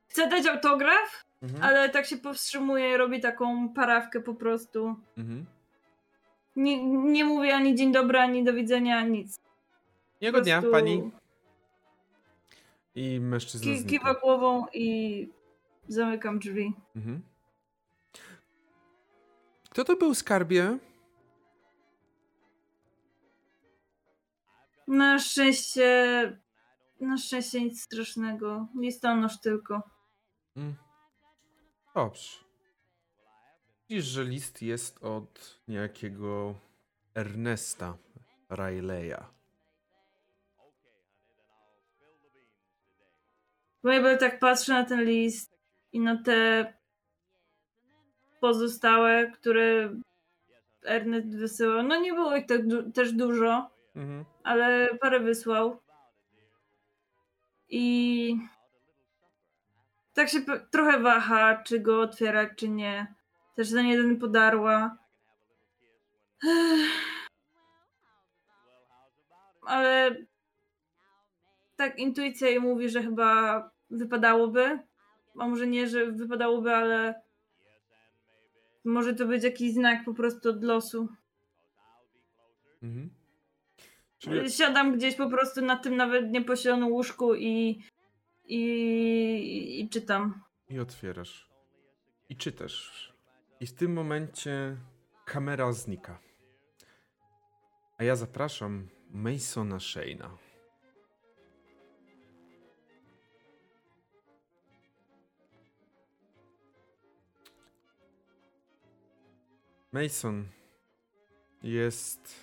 chce 0.09 0.29
dać 0.29 0.47
autograf, 0.47 1.24
Mhm. 1.45 1.63
ale 1.63 1.89
tak 1.89 2.07
się 2.07 2.17
powstrzymuje, 2.17 2.97
robi 2.97 3.21
taką 3.21 3.69
parawkę 3.69 4.21
po 4.21 4.35
prostu. 4.35 4.97
Mhm. 5.19 5.47
Nie, 6.57 6.85
nie 6.87 7.25
mówi 7.25 7.51
ani 7.51 7.75
dzień 7.75 7.93
dobry, 7.93 8.19
ani 8.19 8.45
do 8.45 8.53
widzenia, 8.53 9.03
nic. 9.05 9.37
Miłego 10.23 10.41
dnia 10.41 10.61
prostu 10.61 10.73
pani. 10.73 11.11
I 12.95 13.21
mężczyzna 13.21 13.73
Ki- 13.73 13.79
znika. 13.79 13.91
kiwa 13.91 14.15
głową 14.21 14.67
i 14.73 15.29
zamykam 15.89 16.39
drzwi. 16.39 16.73
Mhm. 16.97 17.23
Kto 19.71 19.85
to 19.85 19.97
był 19.97 20.15
skarbie? 20.15 20.79
Na 24.89 25.19
szczęście. 25.19 26.39
Na 27.01 27.17
szczęście 27.19 27.61
nic 27.65 27.83
strasznego. 27.83 28.67
Listonosz 28.81 29.41
tylko. 29.41 29.83
Mm. 30.57 30.75
Dobrze. 31.95 32.39
Widzisz, 33.89 34.05
że 34.05 34.25
list 34.25 34.63
jest 34.63 35.05
od 35.05 35.61
niejakiego 35.69 36.55
Ernesta 37.15 37.97
Rileya. 38.51 39.25
Mabel 43.83 44.19
tak 44.19 44.39
patrzy 44.39 44.71
na 44.73 44.85
ten 44.85 45.05
list 45.05 45.59
i 45.93 46.01
na 46.01 46.23
te 46.23 46.73
pozostałe, 48.41 49.31
które 49.31 49.95
Ernest 50.85 51.37
wysyłał. 51.37 51.83
No 51.83 52.01
nie 52.01 52.13
było 52.13 52.37
ich 52.37 52.47
tak 52.47 52.67
du- 52.69 52.93
też 52.93 53.13
dużo, 53.13 53.71
Mhm. 53.97 54.25
ale 54.43 54.89
parę 55.01 55.21
wysłał. 55.21 55.81
I 57.69 58.37
tak 60.15 60.29
się 60.29 60.39
trochę 60.71 61.01
waha, 61.01 61.63
czy 61.65 61.81
go 61.81 62.01
otwierać, 62.01 62.51
czy 62.57 62.69
nie. 62.69 63.15
Też 63.55 63.71
ten 63.71 63.87
jeden 63.87 64.19
podarła. 64.19 64.97
Ale 69.67 70.17
tak 71.77 71.99
intuicja 71.99 72.49
jej 72.49 72.61
mówi, 72.61 72.89
że 72.89 73.03
chyba 73.03 73.71
wypadałoby. 73.91 74.79
A 75.39 75.49
może 75.49 75.67
nie, 75.67 75.89
że 75.89 76.07
wypadałoby, 76.07 76.75
ale 76.75 77.23
może 78.85 79.15
to 79.15 79.27
być 79.27 79.45
jakiś 79.45 79.73
znak 79.73 80.05
po 80.05 80.15
prostu 80.15 80.51
od 80.51 80.65
losu. 80.65 81.09
Mhm. 82.83 83.11
Czyli 84.19 84.51
Siadam 84.51 84.97
gdzieś 84.97 85.15
po 85.15 85.31
prostu 85.31 85.63
na 85.63 85.77
tym 85.77 85.97
nawet 85.97 86.31
nieposilonym 86.31 86.89
łóżku 86.89 87.35
i, 87.35 87.83
i, 88.47 89.81
i 89.81 89.89
czytam. 89.89 90.43
i 90.69 90.79
otwierasz. 90.79 91.51
I 92.29 92.37
czytasz. 92.37 93.13
I 93.61 93.67
w 93.67 93.73
tym 93.73 93.93
momencie 93.93 94.77
kamera 95.25 95.73
znika. 95.73 96.19
A 97.99 98.05
ja 98.05 98.17
zapraszam 98.17 98.89
Masona 99.11 99.77
Shane'a. 99.77 100.31
Mason, 109.93 110.49
jest 111.63 112.35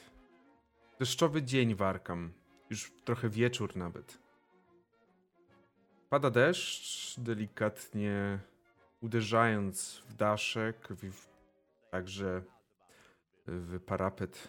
deszczowy 1.00 1.44
dzień 1.44 1.76
w. 1.76 2.34
Już 2.70 2.92
trochę 3.06 3.30
wieczór 3.30 3.76
nawet. 3.76 4.21
Pada 6.12 6.30
deszcz, 6.30 7.20
delikatnie 7.20 8.40
uderzając 9.02 10.04
w 10.10 10.14
daszek, 10.14 10.88
w, 10.92 11.28
także 11.92 12.42
w 13.48 13.80
parapet. 13.80 14.48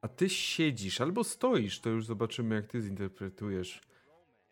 A 0.00 0.08
ty 0.08 0.30
siedzisz 0.30 1.00
albo 1.00 1.24
stoisz, 1.24 1.80
to 1.80 1.90
już 1.90 2.06
zobaczymy, 2.06 2.54
jak 2.54 2.66
ty 2.66 2.82
zinterpretujesz. 2.82 3.80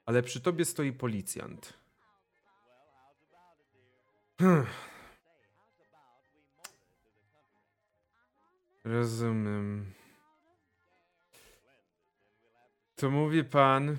Ale 0.07 0.22
przy 0.22 0.40
tobie 0.40 0.64
stoi 0.64 0.92
policjant. 0.92 1.72
Hmm. 4.38 4.66
Rozumiem. 8.85 9.92
To 12.96 13.11
mówi 13.11 13.44
pan, 13.44 13.96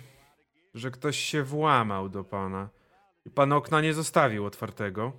że 0.74 0.92
ktoś 0.92 1.18
się 1.18 1.44
włamał 1.44 2.10
do 2.10 2.24
pana 2.24 2.70
i 3.26 3.30
pan 3.30 3.54
okna 3.54 3.82
nie 3.82 3.94
zostawił 3.94 4.46
otwartego. 4.46 5.14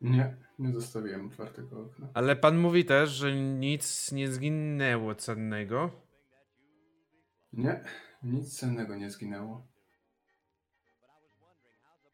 Nie, 0.00 0.36
nie 0.58 0.72
zostawiłem 0.72 1.26
otwartego 1.26 1.80
okna. 1.80 2.08
Ale 2.14 2.36
pan 2.36 2.58
mówi 2.58 2.84
też, 2.84 3.10
że 3.10 3.34
nic 3.36 4.12
nie 4.12 4.32
zginęło 4.32 5.14
cennego. 5.14 5.90
Nie, 7.52 7.84
nic 8.22 8.58
cennego 8.58 8.96
nie 8.96 9.10
zginęło. 9.10 9.66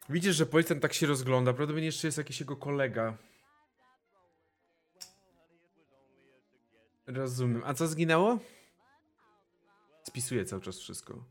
Widzisz, 0.08 0.36
że 0.36 0.46
policjant 0.46 0.82
tak 0.82 0.92
się 0.92 1.06
rozgląda. 1.06 1.52
Prawdopodobnie 1.52 1.86
jeszcze 1.86 2.08
jest 2.08 2.18
jakiś 2.18 2.40
jego 2.40 2.56
kolega. 2.56 3.16
Rozumiem. 7.06 7.62
A 7.64 7.74
co 7.74 7.86
zginęło? 7.86 8.38
Spisuję 10.02 10.44
cały 10.44 10.62
czas 10.62 10.78
wszystko. 10.78 11.24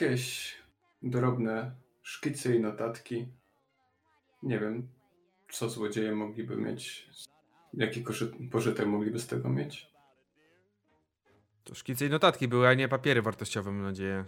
Jakieś 0.00 0.54
drobne 1.02 1.74
szkice 2.02 2.56
i 2.56 2.60
notatki. 2.60 3.26
Nie 4.42 4.58
wiem, 4.58 4.88
co 5.50 5.68
złodzieje 5.70 6.14
mogliby 6.14 6.56
mieć. 6.56 7.10
Jaki 7.74 8.04
pożytek 8.50 8.86
mogliby 8.86 9.18
z 9.18 9.26
tego 9.26 9.48
mieć? 9.48 9.90
To 11.64 11.74
szkice 11.74 12.06
i 12.06 12.10
notatki 12.10 12.48
były, 12.48 12.68
a 12.68 12.74
nie 12.74 12.88
papiery 12.88 13.22
wartościowe, 13.22 13.72
mam 13.72 13.82
nadzieję. 13.82 14.24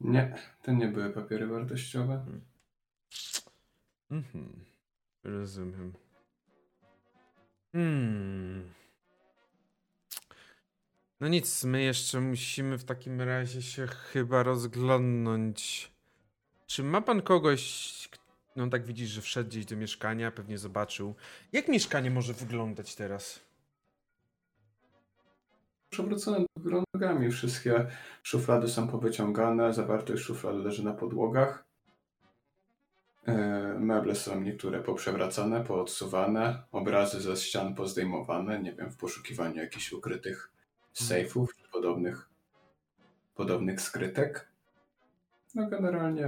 Nie, 0.00 0.34
to 0.62 0.72
nie 0.72 0.88
były 0.88 1.10
papiery 1.10 1.46
wartościowe. 1.46 2.26
Mhm. 4.10 4.64
Rozumiem. 5.24 5.92
Hmm. 7.72 8.70
No 11.24 11.28
nic, 11.28 11.64
my 11.64 11.82
jeszcze 11.82 12.20
musimy 12.20 12.78
w 12.78 12.84
takim 12.84 13.20
razie 13.20 13.62
się 13.62 13.86
chyba 13.86 14.42
rozglądnąć. 14.42 15.90
Czy 16.66 16.82
ma 16.82 17.00
pan 17.00 17.22
kogoś, 17.22 18.08
no 18.56 18.68
tak 18.68 18.84
widzisz, 18.84 19.10
że 19.10 19.20
wszedł 19.22 19.50
gdzieś 19.50 19.64
do 19.64 19.76
mieszkania, 19.76 20.30
pewnie 20.30 20.58
zobaczył. 20.58 21.14
Jak 21.52 21.68
mieszkanie 21.68 22.10
może 22.10 22.32
wyglądać 22.32 22.94
teraz? 22.94 23.40
Przewrócone 25.90 26.44
nogami. 26.94 27.30
Wszystkie 27.30 27.86
szuflady 28.22 28.68
są 28.68 28.88
powyciągane, 28.88 29.74
zawartość 29.74 30.22
szuflad 30.22 30.56
leży 30.56 30.84
na 30.84 30.92
podłogach. 30.92 31.64
E, 33.26 33.34
Meble 33.78 34.14
są 34.14 34.40
niektóre 34.40 34.80
poprzewracane, 34.80 35.64
poodsuwane, 35.64 36.62
obrazy 36.72 37.20
ze 37.20 37.36
ścian 37.36 37.74
pozdejmowane, 37.74 38.62
nie 38.62 38.72
wiem, 38.72 38.90
w 38.90 38.96
poszukiwaniu 38.96 39.56
jakichś 39.56 39.92
ukrytych 39.92 40.53
sejfów 40.94 41.56
czy 41.56 41.68
podobnych, 41.68 42.28
podobnych 43.34 43.80
skrytek. 43.80 44.48
No 45.54 45.68
generalnie 45.68 46.24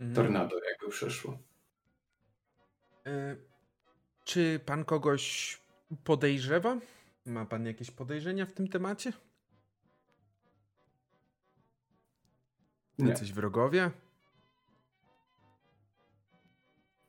Mhm. 0.00 0.14
tornado 0.14 0.56
jakby 0.70 0.88
przeszło. 0.88 1.38
E, 3.06 3.36
Czy 4.24 4.60
pan 4.66 4.84
kogoś 4.84 5.58
podejrzewa? 6.04 6.76
Ma 7.26 7.44
pan 7.46 7.66
jakieś 7.66 7.90
podejrzenia 7.90 8.46
w 8.46 8.52
tym 8.52 8.68
temacie? 8.68 9.12
Nie, 12.98 13.08
Jacyś 13.08 13.32
wrogowie? 13.32 13.90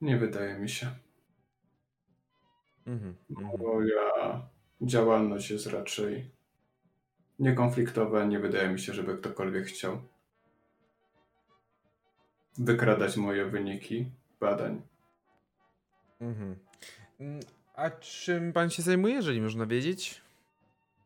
nie 0.01 0.17
wydaje 0.17 0.59
mi 0.59 0.69
się. 0.69 0.87
Mhm. 2.85 3.15
mhm. 3.29 3.47
Moja 3.61 4.49
działalność 4.81 5.51
jest 5.51 5.67
raczej 5.67 6.31
niekonfliktowa. 7.39 8.25
Nie 8.25 8.39
wydaje 8.39 8.69
mi 8.69 8.79
się, 8.79 8.93
żeby 8.93 9.17
ktokolwiek 9.17 9.65
chciał 9.65 10.01
wykradać 12.57 13.17
moje 13.17 13.45
wyniki 13.45 14.11
badań. 14.39 14.81
Mhm. 16.21 16.55
Mm, 17.19 17.39
A 17.75 17.89
czym 17.89 18.53
pan 18.53 18.69
się 18.69 18.81
zajmuje, 18.81 19.13
jeżeli 19.15 19.41
można 19.41 19.65
wiedzieć? 19.65 20.21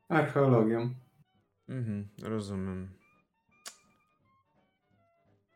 Archeologią. 0.09 0.93
Mhm, 1.69 2.07
rozumiem. 2.23 2.89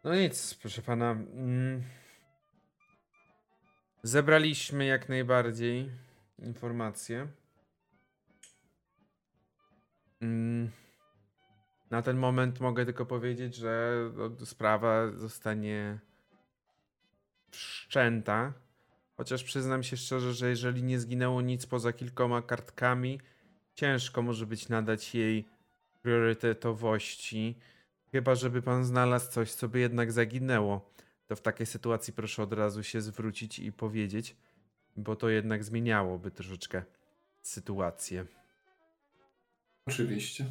No 0.04 0.16
nic, 0.16 0.54
proszę 0.54 0.82
pana. 0.82 1.12
Mm. 1.12 1.84
Zebraliśmy 4.04 4.86
jak 4.86 5.10
najbardziej 5.10 5.92
informacje. 6.40 7.28
Mm. 10.22 10.70
Na 11.92 12.02
ten 12.02 12.18
moment 12.18 12.60
mogę 12.60 12.86
tylko 12.86 13.06
powiedzieć, 13.06 13.56
że 13.56 13.96
no, 14.18 14.46
sprawa 14.46 15.12
zostanie 15.12 16.00
wszczęta. 17.52 18.54
Chociaż 19.18 19.44
przyznam 19.44 19.84
się 19.84 19.98
szczerze, 19.98 20.34
że 20.34 20.50
jeżeli 20.50 20.84
nie 20.84 21.00
zginęło 21.00 21.42
nic 21.42 21.66
poza 21.66 21.94
kilkoma 21.94 22.42
kartkami, 22.42 23.20
ciężko 23.76 24.22
może 24.22 24.46
być 24.46 24.70
nadać 24.70 25.16
jej 25.16 25.46
priorytetowości. 26.02 27.58
Chyba, 28.12 28.36
żeby 28.36 28.62
pan 28.62 28.86
znalazł 28.86 29.32
coś, 29.32 29.52
co 29.52 29.68
by 29.68 29.80
jednak 29.80 30.12
zaginęło. 30.12 30.92
To 31.28 31.36
w 31.36 31.42
takiej 31.42 31.66
sytuacji 31.66 32.14
proszę 32.14 32.44
od 32.44 32.54
razu 32.54 32.84
się 32.84 33.02
zwrócić 33.02 33.60
i 33.60 33.72
powiedzieć, 33.72 34.36
bo 34.98 35.16
to 35.16 35.30
jednak 35.30 35.64
zmieniałoby 35.64 36.32
troszeczkę 36.32 36.84
sytuację. 37.42 38.26
Oczywiście. 39.86 40.46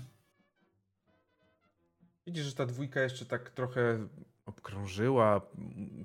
Widzisz, 2.27 2.45
że 2.45 2.55
ta 2.55 2.67
dwójka 2.67 3.01
jeszcze 3.01 3.27
tak 3.27 3.51
trochę 3.51 4.09
obkrążyła, 4.47 5.41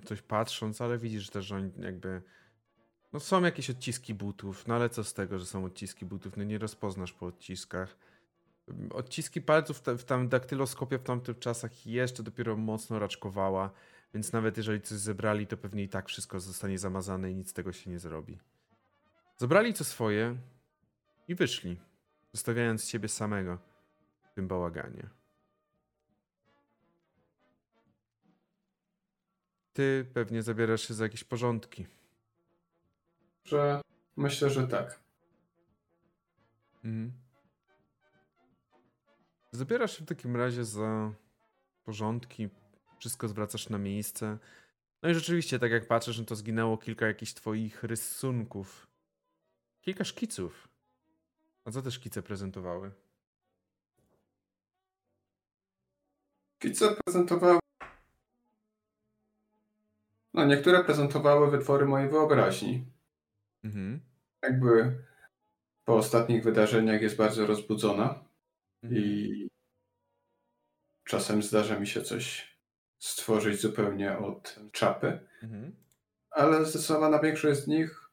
coś 0.06 0.22
patrząc, 0.22 0.82
ale 0.82 0.98
widzisz 0.98 1.30
też, 1.30 1.46
że 1.46 1.56
oni 1.56 1.72
jakby. 1.78 2.22
No 3.14 3.20
są 3.20 3.44
jakieś 3.44 3.70
odciski 3.70 4.14
butów, 4.14 4.68
no 4.68 4.76
ale 4.76 4.90
co 4.90 5.04
z 5.04 5.14
tego, 5.14 5.40
że 5.40 5.46
są 5.46 5.66
odciski 5.66 6.06
butów? 6.06 6.38
No 6.38 6.44
nie 6.44 6.58
rozpoznasz 6.58 7.14
po 7.14 7.26
odciskach. 7.26 7.98
Odciski 8.90 9.42
palców 9.42 9.82
w 9.98 10.04
tam 10.04 10.30
daktyloskopie 10.30 10.98
w 10.98 11.04
tamtych 11.04 11.40
czasach 11.40 11.86
jeszcze 11.86 12.24
dopiero 12.24 12.58
mocno 12.58 13.00
raczkowała, 13.00 13.72
więc 14.14 14.34
nawet 14.34 14.58
jeżeli 14.58 14.82
coś 14.82 14.98
zebrali, 14.98 15.48
to 15.48 15.58
pewnie 15.58 15.84
i 15.84 15.90
tak 15.90 16.08
wszystko 16.08 16.40
zostanie 16.40 16.80
zamazane 16.80 17.32
i 17.32 17.36
nic 17.36 17.50
z 17.50 17.54
tego 17.54 17.74
się 17.74 17.90
nie 17.90 18.00
zrobi. 18.00 18.40
Zebrali 19.38 19.74
co 19.74 19.84
swoje 19.84 20.36
i 21.28 21.36
wyszli, 21.36 21.78
zostawiając 22.36 22.88
ciebie 22.88 23.10
samego 23.10 23.58
w 24.22 24.34
tym 24.34 24.48
bałaganie. 24.48 25.10
Ty 29.74 30.06
pewnie 30.14 30.44
zabierasz 30.44 30.88
się 30.88 30.94
za 30.94 31.04
jakieś 31.04 31.24
porządki. 31.24 31.88
Że 33.44 33.82
myślę, 34.16 34.50
że 34.50 34.68
tak. 34.68 35.00
Mhm. 36.76 37.12
Zabierasz 39.52 39.98
się 39.98 40.04
w 40.04 40.08
takim 40.08 40.36
razie 40.36 40.66
za 40.66 41.14
porządki, 41.84 42.50
wszystko 43.00 43.28
zwracasz 43.28 43.70
na 43.70 43.78
miejsce. 43.78 44.38
No 45.02 45.10
i 45.10 45.14
rzeczywiście, 45.14 45.60
tak 45.60 45.72
jak 45.72 45.88
patrzysz, 45.88 46.20
no 46.20 46.26
to 46.26 46.36
zginęło 46.36 46.78
kilka 46.78 47.08
jakichś 47.08 47.34
twoich 47.34 47.84
rysunków. 47.84 48.88
Kilka 49.82 50.04
szkiców. 50.04 50.75
A 51.66 51.72
co 51.72 51.82
te 51.82 51.92
szkice 51.92 52.22
prezentowały? 52.22 52.92
Kice 56.60 56.96
prezentowały. 57.06 57.60
No, 60.34 60.46
niektóre 60.46 60.84
prezentowały 60.84 61.52
wytwory 61.52 61.86
mojej 61.86 62.10
wyobraźni. 62.10 62.86
Mhm. 63.64 64.02
Jakby 64.44 65.04
po 65.86 65.96
ostatnich 65.96 66.44
wydarzeniach 66.44 67.02
jest 67.02 67.16
bardzo 67.18 67.46
rozbudzona 67.46 68.26
Mhm. 68.84 69.04
i 69.04 69.48
czasem 71.04 71.44
zdarza 71.44 71.80
mi 71.80 71.88
się 71.88 72.02
coś 72.02 72.56
stworzyć 73.00 73.62
zupełnie 73.62 74.18
od 74.18 74.60
czapy, 74.72 75.28
Mhm. 75.44 75.76
ale 76.32 76.66
zdecydowana 76.66 77.20
większość 77.20 77.60
z 77.60 77.68
nich, 77.68 78.05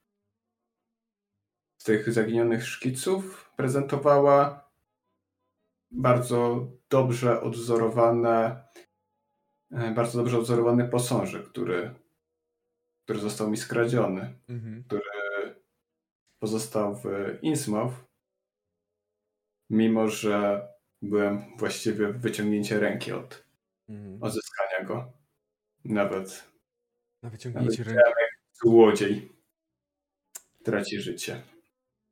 z 1.83 1.85
tych 1.85 2.13
zaginionych 2.13 2.67
szkiców, 2.69 3.51
prezentowała 3.57 4.71
bardzo 5.91 6.67
dobrze 6.89 7.41
odwzorowane, 7.41 8.65
e, 9.73 9.91
bardzo 9.95 10.19
dobrze 10.19 10.39
odwzorowany 10.39 10.89
posążek, 10.89 11.49
który, 11.49 11.95
który 13.05 13.19
został 13.19 13.51
mi 13.51 13.57
skradziony. 13.57 14.39
Mhm. 14.49 14.85
pozostał 16.39 16.97
w 16.97 17.05
Innsmouth, 17.43 17.95
mimo 19.71 20.09
że 20.09 20.69
byłem 21.03 21.57
właściwie 21.59 22.09
w 22.09 22.21
wyciągnięcie 22.21 22.81
ręki 22.81 23.13
od 23.13 23.45
Mhm. 23.89 24.23
odzyskania 24.23 24.85
go. 24.85 25.13
Nawet 25.85 26.53
Na 27.23 27.31
wyciągnięcie 27.31 27.85
Nawet 27.85 27.97
ręki. 27.97 28.35
złodziej 28.53 29.33
traci 30.65 31.01
życie. 31.01 31.43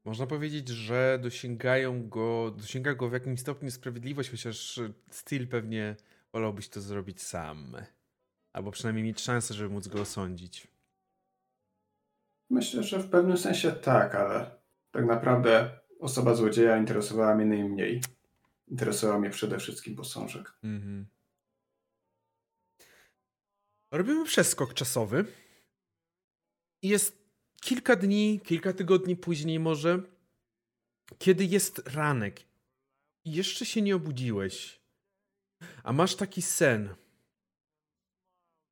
Można 0.04 0.26
powiedzieć, 0.26 0.68
że 0.68 1.18
dosięgają 1.22 2.08
go, 2.08 2.50
dosięga 2.50 2.94
go 2.94 3.08
w 3.08 3.12
jakimś 3.12 3.40
stopniu 3.40 3.70
sprawiedliwość, 3.70 4.30
chociaż 4.30 4.80
Steel 5.10 5.48
pewnie 5.48 5.96
wolałbyś 6.32 6.68
to 6.68 6.80
zrobić 6.80 7.22
sam. 7.22 7.76
Albo 8.52 8.70
przynajmniej 8.70 9.04
mieć 9.04 9.20
szansę, 9.20 9.54
żeby 9.54 9.74
móc 9.74 9.88
go 9.88 10.00
osądzić. 10.00 10.68
Myślę, 12.50 12.82
że 12.82 12.98
w 12.98 13.10
pewnym 13.10 13.38
sensie 13.38 13.72
tak, 13.72 14.14
ale 14.14 14.60
tak 14.90 15.04
naprawdę 15.06 15.80
osoba 16.00 16.34
złodzieja 16.34 16.78
interesowała 16.78 17.34
mnie 17.34 17.46
najmniej. 17.46 18.00
interesował 18.68 19.20
mnie 19.20 19.30
przede 19.30 19.58
wszystkim 19.58 19.96
posążek. 19.96 20.52
Mhm. 20.62 21.06
Robimy 23.90 24.24
przeskok 24.24 24.74
czasowy. 24.74 25.24
Jest 26.82 27.19
kilka 27.60 27.96
dni, 27.96 28.40
kilka 28.44 28.72
tygodni 28.72 29.16
później 29.16 29.58
może, 29.58 30.02
kiedy 31.18 31.44
jest 31.44 31.78
ranek 31.78 32.40
i 33.24 33.32
jeszcze 33.32 33.66
się 33.66 33.82
nie 33.82 33.96
obudziłeś, 33.96 34.80
a 35.82 35.92
masz 35.92 36.16
taki 36.16 36.42
sen. 36.42 36.94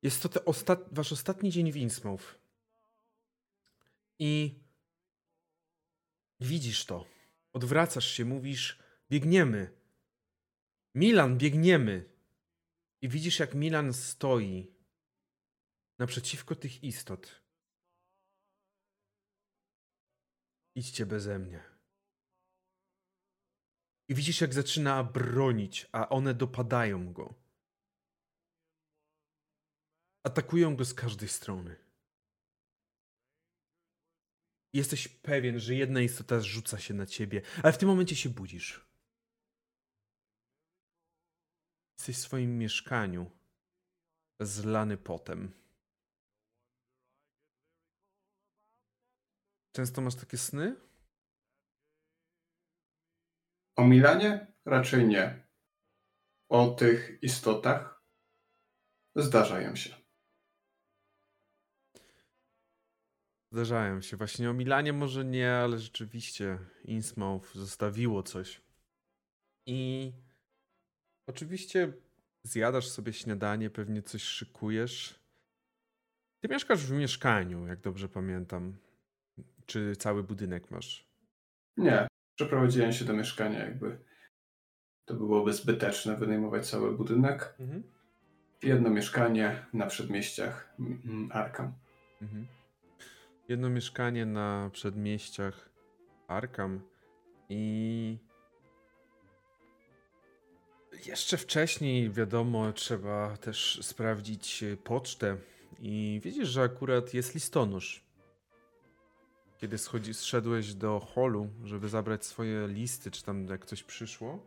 Jest 0.01 0.23
to 0.23 0.45
ostat... 0.45 0.79
wasz 0.91 1.11
ostatni 1.11 1.51
dzień 1.51 1.71
w 1.71 1.75
Innsmouth. 1.75 2.39
I 4.19 4.59
widzisz 6.39 6.85
to. 6.85 7.05
Odwracasz 7.53 8.11
się, 8.11 8.25
mówisz: 8.25 8.79
Biegniemy. 9.09 9.71
Milan, 10.95 11.37
biegniemy. 11.37 12.09
I 13.01 13.09
widzisz, 13.09 13.39
jak 13.39 13.53
Milan 13.53 13.93
stoi 13.93 14.71
naprzeciwko 15.97 16.55
tych 16.55 16.83
istot. 16.83 17.41
Idźcie 20.79 21.05
beze 21.05 21.39
mnie. 21.39 21.63
I 24.09 24.15
widzisz, 24.15 24.41
jak 24.41 24.53
zaczyna 24.53 25.03
bronić, 25.03 25.89
a 25.91 26.09
one 26.09 26.33
dopadają 26.33 27.13
go. 27.13 27.33
Atakują 30.23 30.75
go 30.75 30.85
z 30.85 30.93
każdej 30.93 31.29
strony. 31.29 31.75
Jesteś 34.73 35.07
pewien, 35.07 35.59
że 35.59 35.75
jedna 35.75 36.01
istota 36.01 36.41
rzuca 36.41 36.79
się 36.79 36.93
na 36.93 37.05
ciebie, 37.05 37.41
ale 37.63 37.73
w 37.73 37.77
tym 37.77 37.89
momencie 37.89 38.15
się 38.15 38.29
budzisz. 38.29 38.85
Jesteś 41.97 42.17
w 42.17 42.19
swoim 42.19 42.57
mieszkaniu, 42.57 43.31
zlany 44.39 44.97
potem. 44.97 45.58
Często 49.71 50.01
masz 50.01 50.15
takie 50.15 50.37
sny? 50.37 50.75
O 53.75 53.83
Milanie? 53.87 54.47
Raczej 54.65 55.07
nie. 55.07 55.47
O 56.49 56.67
tych 56.67 57.23
istotach 57.23 58.03
zdarzają 59.15 59.75
się. 59.75 59.95
Zdarzają 63.51 64.01
się. 64.01 64.17
Właśnie 64.17 64.49
o 64.49 64.53
Milanie 64.53 64.93
może 64.93 65.25
nie, 65.25 65.53
ale 65.53 65.79
rzeczywiście 65.79 66.59
Innsmouth 66.83 67.53
zostawiło 67.53 68.23
coś. 68.23 68.61
I 69.65 70.11
oczywiście 71.27 71.93
zjadasz 72.43 72.87
sobie 72.87 73.13
śniadanie, 73.13 73.69
pewnie 73.69 74.01
coś 74.01 74.23
szykujesz. 74.23 75.19
Ty 76.43 76.49
mieszkasz 76.49 76.85
w 76.85 76.91
mieszkaniu, 76.91 77.67
jak 77.67 77.81
dobrze 77.81 78.09
pamiętam. 78.09 78.77
Czy 79.69 79.95
cały 79.95 80.23
budynek 80.23 80.71
masz? 80.71 81.07
Nie. 81.77 82.07
Przeprowadziłem 82.35 82.93
się 82.93 83.05
do 83.05 83.13
mieszkania, 83.13 83.59
jakby 83.59 83.99
to 85.05 85.13
byłoby 85.13 85.53
zbyteczne 85.53 86.17
wynajmować 86.17 86.69
cały 86.69 86.97
budynek. 86.97 87.55
Mhm. 87.59 87.83
Jedno 88.63 88.89
mieszkanie 88.89 89.65
na 89.73 89.85
przedmieściach 89.85 90.75
mm, 90.79 91.29
Arkham. 91.33 91.73
Mhm. 92.21 92.47
Jedno 93.49 93.69
mieszkanie 93.69 94.25
na 94.25 94.69
przedmieściach 94.73 95.69
Arkham 96.27 96.81
i 97.49 98.17
jeszcze 101.05 101.37
wcześniej, 101.37 102.11
wiadomo, 102.11 102.73
trzeba 102.73 103.37
też 103.37 103.79
sprawdzić 103.81 104.63
e, 104.63 104.77
pocztę 104.77 105.37
i 105.79 106.21
widzisz, 106.23 106.49
że 106.49 106.61
akurat 106.61 107.13
jest 107.13 107.33
listonosz. 107.33 108.08
Kiedy 109.59 109.77
schodzi, 109.77 110.13
zszedłeś 110.13 110.73
do 110.73 110.99
holu, 110.99 111.49
żeby 111.63 111.89
zabrać 111.89 112.25
swoje 112.25 112.67
listy, 112.67 113.11
czy 113.11 113.23
tam 113.23 113.47
jak 113.47 113.65
coś 113.65 113.83
przyszło, 113.83 114.45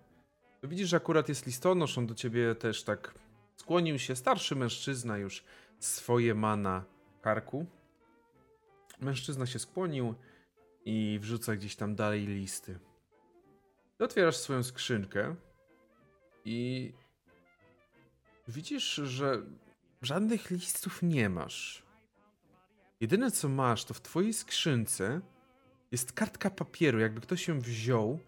to 0.61 0.69
widzisz, 0.69 0.89
że 0.89 0.97
akurat 0.97 1.29
jest 1.29 1.47
listonosz, 1.47 1.99
on 1.99 2.07
do 2.07 2.15
ciebie 2.15 2.55
też 2.55 2.83
tak 2.83 3.15
skłonił 3.57 3.99
się, 3.99 4.17
starszy 4.17 4.57
mężczyzna 4.57 5.19
już 5.19 5.45
swoje 5.79 6.35
ma 6.35 6.57
na 6.57 6.85
karku. 7.23 7.67
Mężczyzna 9.01 9.47
się 9.47 9.59
skłonił 9.59 10.15
i 10.85 11.19
wrzuca 11.23 11.57
gdzieś 11.57 11.77
tam 11.77 11.95
dalej 11.95 12.27
listy. 12.27 12.79
Ty 13.99 14.05
otwierasz 14.05 14.37
swoją 14.37 14.63
skrzynkę 14.63 15.37
i 16.45 16.93
widzisz, 18.49 18.95
że 18.95 19.43
żadnych 20.03 20.51
listów 20.51 21.03
nie 21.03 21.29
masz. 21.29 21.83
Jedyne 23.03 23.31
co 23.31 23.49
masz, 23.49 23.85
to 23.85 23.95
w 23.95 24.01
twojej 24.01 24.33
skrzynce 24.33 25.21
jest 25.93 26.13
kartka 26.13 26.51
papieru, 26.51 26.99
jakby 26.99 27.21
ktoś 27.21 27.49
ją 27.49 27.61
wziął, 27.61 28.21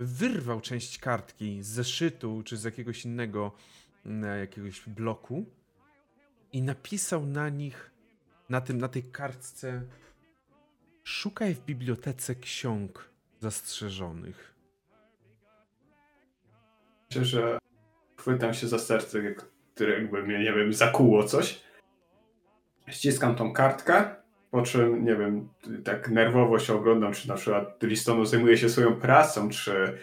wyrwał 0.00 0.60
część 0.60 0.98
kartki 0.98 1.62
z 1.62 1.66
zeszytu 1.66 2.42
czy 2.44 2.56
z 2.56 2.64
jakiegoś 2.64 3.04
innego 3.04 3.52
mm, 4.06 4.40
jakiegoś 4.40 4.88
bloku 4.88 5.46
i 6.52 6.62
napisał 6.62 7.26
na 7.26 7.48
nich, 7.48 7.90
na 8.48 8.60
tym, 8.60 8.78
na 8.78 8.88
tej 8.88 9.02
kartce 9.02 9.82
Szukaj 11.04 11.54
w 11.54 11.64
bibliotece 11.64 12.34
ksiąg 12.34 13.10
zastrzeżonych. 13.40 14.54
Myślę, 17.10 17.24
że 17.24 17.58
chwytam 18.16 18.54
się 18.54 18.68
za 18.68 18.78
serce, 18.78 19.34
które 19.74 20.00
jakby 20.00 20.22
mnie, 20.22 20.38
nie 20.38 20.52
wiem, 20.52 20.72
zakuło 20.72 21.24
coś. 21.24 21.60
Ściskam 22.88 23.36
tą 23.36 23.52
kartkę, 23.52 24.17
po 24.50 24.62
czym, 24.62 25.04
nie 25.04 25.16
wiem, 25.16 25.48
tak 25.84 26.08
nerwowo 26.10 26.58
się 26.58 26.74
oglądam, 26.74 27.12
czy 27.12 27.28
na 27.28 27.34
przykład 27.34 27.82
listono 27.82 28.26
zajmuje 28.26 28.58
się 28.58 28.68
swoją 28.68 28.96
pracą, 28.96 29.48
czy, 29.48 29.98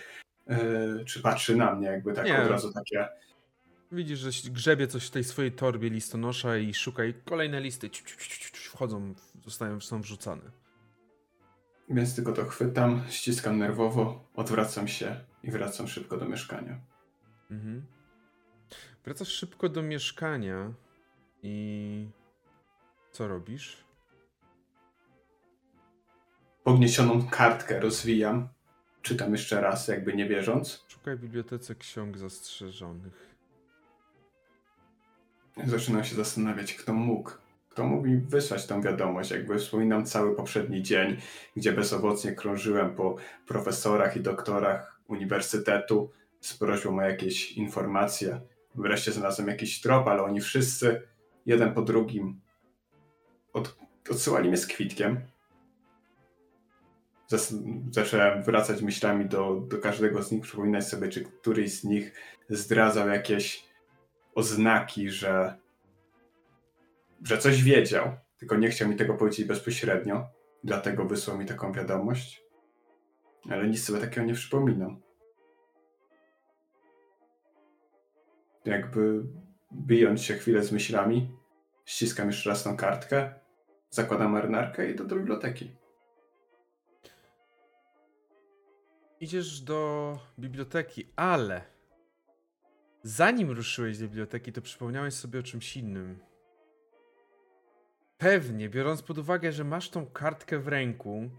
yy, 0.47 1.05
czy 1.05 1.21
patrzy 1.21 1.55
na 1.55 1.75
mnie, 1.75 1.87
jakby 1.87 2.13
tak 2.13 2.25
Nie. 2.25 2.41
od 2.41 2.49
razu 2.49 2.73
takie. 2.73 3.07
Widzisz, 3.91 4.19
że 4.19 4.51
grzebie 4.51 4.87
coś 4.87 5.07
w 5.07 5.11
tej 5.11 5.23
swojej 5.23 5.51
torbie 5.51 5.89
listonosza 5.89 6.57
i 6.57 6.73
szukaj 6.73 7.13
kolejne 7.25 7.61
listy. 7.61 7.89
Ciu, 7.89 8.05
ciu, 8.05 8.17
ciu, 8.17 8.71
Wchodzą, 8.71 9.13
zostają, 9.45 9.81
są 9.81 10.01
wrzucane. 10.01 10.51
Więc 11.89 12.15
tylko 12.15 12.33
to 12.33 12.45
chwytam, 12.45 13.01
ściskam 13.09 13.57
nerwowo, 13.57 14.29
odwracam 14.35 14.87
się 14.87 15.15
i 15.43 15.51
wracam 15.51 15.87
szybko 15.87 16.17
do 16.17 16.25
mieszkania. 16.25 16.79
Mhm. 17.51 17.85
Wracasz 19.05 19.27
szybko 19.27 19.69
do 19.69 19.83
mieszkania 19.83 20.73
i 21.43 22.07
co 23.11 23.27
robisz? 23.27 23.84
Podniesioną 26.65 27.27
kartkę 27.31 27.79
rozwijam, 27.79 28.47
czytam 29.01 29.31
jeszcze 29.31 29.61
raz, 29.61 29.87
jakby 29.87 30.13
nie 30.13 30.27
wierząc. 30.27 30.85
Szukaj 30.87 31.15
w 31.15 31.19
bibliotece 31.19 31.75
ksiąg 31.75 32.17
zastrzeżonych. 32.17 33.35
Zaczynam 35.65 36.03
się 36.03 36.15
zastanawiać, 36.15 36.73
kto 36.73 36.93
mógł. 36.93 37.31
Kto 37.69 37.85
mógł 37.85 38.07
mi 38.07 38.17
wysłać 38.17 38.65
tą 38.65 38.81
wiadomość? 38.81 39.31
Jakby 39.31 39.57
wspominam 39.57 40.05
cały 40.05 40.35
poprzedni 40.35 40.83
dzień, 40.83 41.17
gdzie 41.55 41.71
bezowocnie 41.71 42.31
krążyłem 42.31 42.95
po 42.95 43.15
profesorach 43.47 44.17
i 44.17 44.21
doktorach 44.21 45.01
uniwersytetu 45.07 46.11
z 46.41 46.57
prośbą 46.57 46.97
o 46.97 47.01
jakieś 47.01 47.51
informacje. 47.51 48.41
Wreszcie 48.75 49.11
znalazłem 49.11 49.47
jakiś 49.47 49.81
trop, 49.81 50.07
ale 50.07 50.23
oni 50.23 50.41
wszyscy, 50.41 51.01
jeden 51.45 51.73
po 51.73 51.81
drugim, 51.81 52.41
od, 53.53 53.77
odsyłali 54.09 54.47
mnie 54.47 54.57
z 54.57 54.67
kwitkiem. 54.67 55.34
Zacząłem 57.91 58.43
wracać 58.43 58.81
myślami 58.81 59.25
do, 59.25 59.55
do 59.67 59.77
każdego 59.77 60.23
z 60.23 60.31
nich, 60.31 60.41
przypominać 60.41 60.87
sobie, 60.87 61.09
czy 61.09 61.23
któryś 61.23 61.79
z 61.79 61.83
nich 61.83 62.13
zdradzał 62.49 63.09
jakieś 63.09 63.65
oznaki, 64.35 65.09
że, 65.09 65.57
że 67.23 67.37
coś 67.37 67.63
wiedział, 67.63 68.15
tylko 68.37 68.55
nie 68.55 68.69
chciał 68.69 68.89
mi 68.89 68.95
tego 68.95 69.13
powiedzieć 69.13 69.47
bezpośrednio, 69.47 70.27
dlatego 70.63 71.05
wysłał 71.05 71.37
mi 71.37 71.45
taką 71.45 71.71
wiadomość. 71.71 72.43
Ale 73.49 73.67
nic 73.67 73.83
sobie 73.83 73.99
takiego 73.99 74.27
nie 74.27 74.33
przypominam. 74.33 75.01
Jakby 78.65 79.23
bijąc 79.73 80.21
się 80.21 80.33
chwilę 80.33 80.63
z 80.63 80.71
myślami, 80.71 81.31
ściskam 81.85 82.27
jeszcze 82.27 82.49
raz 82.49 82.63
tą 82.63 82.77
kartkę, 82.77 83.33
zakładam 83.89 84.31
marynarkę 84.31 84.91
i 84.91 84.95
do 84.95 85.05
biblioteki. 85.05 85.84
Idziesz 89.19 89.61
do 89.61 90.19
biblioteki, 90.39 91.07
ale 91.15 91.61
zanim 93.03 93.51
ruszyłeś 93.51 93.97
do 93.97 94.03
biblioteki, 94.03 94.53
to 94.53 94.61
przypomniałeś 94.61 95.13
sobie 95.13 95.39
o 95.39 95.43
czymś 95.43 95.77
innym. 95.77 96.19
Pewnie, 98.17 98.69
biorąc 98.69 99.01
pod 99.01 99.17
uwagę, 99.17 99.51
że 99.51 99.63
masz 99.63 99.89
tą 99.89 100.05
kartkę 100.05 100.59
w 100.59 100.67
ręku, 100.67 101.29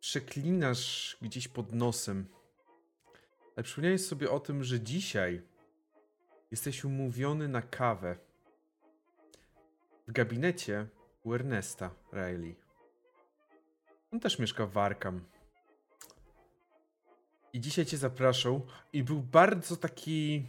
przeklinasz 0.00 1.16
gdzieś 1.22 1.48
pod 1.48 1.72
nosem. 1.72 2.26
Ale 3.56 3.64
przypomniałeś 3.64 4.06
sobie 4.06 4.30
o 4.30 4.40
tym, 4.40 4.64
że 4.64 4.80
dzisiaj 4.80 5.42
jesteś 6.50 6.84
umówiony 6.84 7.48
na 7.48 7.62
kawę 7.62 8.16
w 10.08 10.12
gabinecie 10.12 10.86
u 11.24 11.34
Ernesta 11.34 11.90
Riley. 12.12 12.56
On 14.12 14.20
też 14.20 14.38
mieszka 14.38 14.66
w 14.66 14.78
Arkham. 14.78 15.31
I 17.52 17.60
dzisiaj 17.60 17.86
cię 17.86 17.96
zapraszał 17.96 18.66
i 18.92 19.02
był 19.02 19.20
bardzo 19.20 19.76
taki 19.76 20.46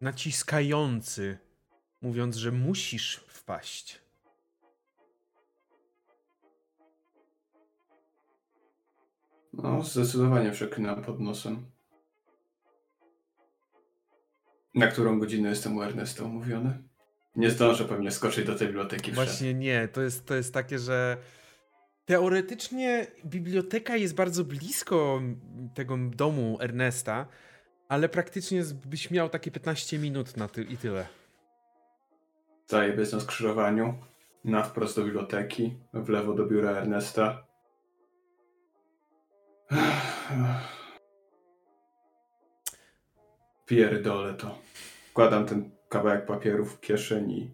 naciskający, 0.00 1.38
mówiąc, 2.02 2.36
że 2.36 2.52
musisz 2.52 3.24
wpaść. 3.28 4.02
No, 9.52 9.82
zdecydowanie 9.82 10.50
przeklinam 10.50 11.02
pod 11.02 11.20
nosem. 11.20 11.66
Na 14.74 14.86
którą 14.86 15.18
godzinę 15.18 15.48
jestem 15.48 15.76
u 15.76 15.82
Ernesta 15.82 16.24
umówiony? 16.24 16.82
Nie 17.36 17.50
zdążę 17.50 17.84
pewnie 17.84 18.10
skoczyć 18.10 18.46
do 18.46 18.54
tej 18.54 18.66
biblioteki. 18.66 19.12
Właśnie 19.12 19.54
nie, 19.54 19.88
to 19.88 20.02
jest, 20.02 20.26
to 20.26 20.34
jest 20.34 20.54
takie, 20.54 20.78
że 20.78 21.16
teoretycznie 22.04 23.06
biblioteka 23.24 23.96
jest 23.96 24.14
bardzo 24.14 24.44
blisko 24.44 25.22
tego 25.74 25.98
domu 25.98 26.58
Ernesta, 26.60 27.26
ale 27.88 28.08
praktycznie 28.08 28.62
byś 28.86 29.10
miał 29.10 29.28
takie 29.28 29.50
15 29.50 29.98
minut 29.98 30.36
na 30.36 30.48
ty 30.48 30.62
i 30.62 30.76
tyle. 30.76 31.06
Staję 32.66 32.92
bez 32.92 33.12
na 33.12 33.20
skrzyżowaniu, 33.20 33.94
na 34.44 34.62
wprost 34.62 34.96
do 34.96 35.04
biblioteki, 35.04 35.76
w 35.94 36.08
lewo 36.08 36.34
do 36.34 36.46
biura 36.46 36.70
Ernesta. 36.70 37.46
Pierdolę 43.66 44.34
to. 44.34 44.58
Wkładam 45.10 45.46
ten 45.46 45.70
kawałek 45.88 46.26
papieru 46.26 46.64
w 46.64 46.80
kieszeń 46.80 47.30
i 47.30 47.50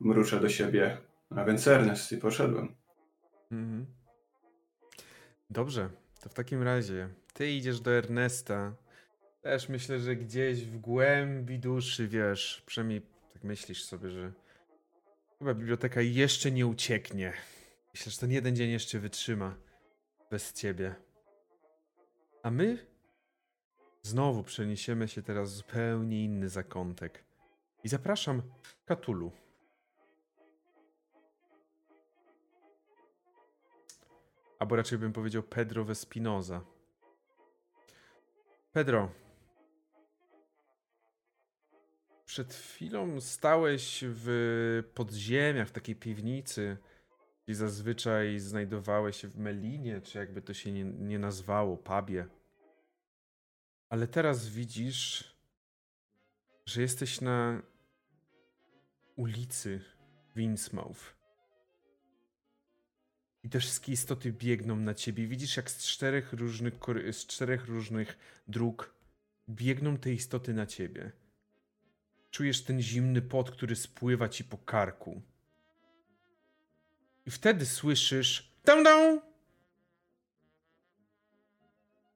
mruczę 0.00 0.40
do 0.40 0.48
siebie. 0.48 0.98
A 1.36 1.44
więc 1.44 1.68
Ernest 1.68 2.12
i 2.12 2.16
poszedłem. 2.16 2.77
Mhm. 3.50 3.86
Dobrze, 5.50 5.90
to 6.20 6.28
w 6.28 6.34
takim 6.34 6.62
razie 6.62 7.08
ty 7.32 7.50
idziesz 7.50 7.80
do 7.80 7.90
Ernesta. 7.90 8.74
Też 9.40 9.68
myślę, 9.68 10.00
że 10.00 10.16
gdzieś 10.16 10.64
w 10.64 10.78
głębi 10.78 11.58
duszy, 11.58 12.08
wiesz, 12.08 12.62
przynajmniej 12.66 13.02
tak 13.32 13.44
myślisz 13.44 13.84
sobie, 13.84 14.10
że 14.10 14.32
chyba 15.38 15.54
biblioteka 15.54 16.00
jeszcze 16.00 16.50
nie 16.50 16.66
ucieknie. 16.66 17.32
Myślę, 17.94 18.12
że 18.12 18.18
ten 18.18 18.32
jeden 18.32 18.56
dzień 18.56 18.70
jeszcze 18.70 18.98
wytrzyma 18.98 19.56
bez 20.30 20.52
ciebie. 20.52 20.94
A 22.42 22.50
my 22.50 22.86
znowu 24.02 24.42
przeniesiemy 24.42 25.08
się 25.08 25.22
teraz 25.22 25.52
w 25.52 25.56
zupełnie 25.56 26.24
inny 26.24 26.48
zakątek. 26.48 27.24
I 27.84 27.88
zapraszam 27.88 28.42
Katulu. 28.84 29.32
Albo 34.58 34.76
raczej 34.76 34.98
bym 34.98 35.12
powiedział 35.12 35.42
Pedro 35.42 35.84
Vespinoza. 35.84 36.64
Pedro. 38.72 39.10
Przed 42.24 42.54
chwilą 42.54 43.20
stałeś 43.20 44.04
w 44.06 44.82
podziemiach, 44.94 45.68
w 45.68 45.72
takiej 45.72 45.96
piwnicy, 45.96 46.76
gdzie 47.44 47.54
zazwyczaj 47.54 48.38
znajdowałeś 48.38 49.16
się 49.16 49.28
w 49.28 49.38
Melinie, 49.38 50.00
czy 50.00 50.18
jakby 50.18 50.42
to 50.42 50.54
się 50.54 50.72
nie, 50.72 50.84
nie 50.84 51.18
nazwało, 51.18 51.76
pubie. 51.76 52.26
Ale 53.88 54.06
teraz 54.06 54.48
widzisz, 54.48 55.34
że 56.66 56.82
jesteś 56.82 57.20
na 57.20 57.62
ulicy 59.16 59.80
Winsmouth. 60.36 61.17
I 63.42 63.48
te 63.48 63.60
wszystkie 63.60 63.92
istoty 63.92 64.32
biegną 64.32 64.76
na 64.76 64.94
ciebie. 64.94 65.26
Widzisz, 65.26 65.56
jak 65.56 65.70
z 65.70 65.86
czterech 65.86 66.32
różnych, 66.32 66.74
z 67.12 67.26
czterech 67.26 67.66
różnych 67.66 68.18
dróg 68.48 68.94
biegną 69.48 69.96
te 69.96 70.12
istoty 70.12 70.54
na 70.54 70.66
ciebie. 70.66 71.12
Czujesz 72.30 72.62
ten 72.62 72.82
zimny 72.82 73.22
pot, 73.22 73.50
który 73.50 73.76
spływa 73.76 74.28
ci 74.28 74.44
po 74.44 74.58
karku. 74.58 75.22
I 77.26 77.30
wtedy 77.30 77.66
słyszysz. 77.66 78.52
Dam, 78.64 78.82
dam! 78.82 79.20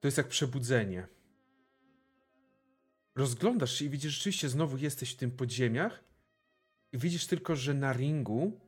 To 0.00 0.08
jest 0.08 0.18
jak 0.18 0.28
przebudzenie. 0.28 1.06
Rozglądasz 3.14 3.78
się 3.78 3.84
i 3.84 3.90
widzisz, 3.90 4.14
rzeczywiście 4.14 4.48
znowu 4.48 4.76
jesteś 4.76 5.12
w 5.12 5.16
tym 5.16 5.30
podziemiach. 5.30 6.04
I 6.92 6.98
widzisz 6.98 7.26
tylko, 7.26 7.56
że 7.56 7.74
na 7.74 7.92
ringu 7.92 8.60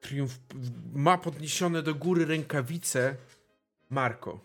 Triumf 0.00 0.38
ma 0.92 1.18
podniesione 1.18 1.82
do 1.82 1.94
góry 1.94 2.24
rękawice 2.24 3.16
Marko. 3.90 4.40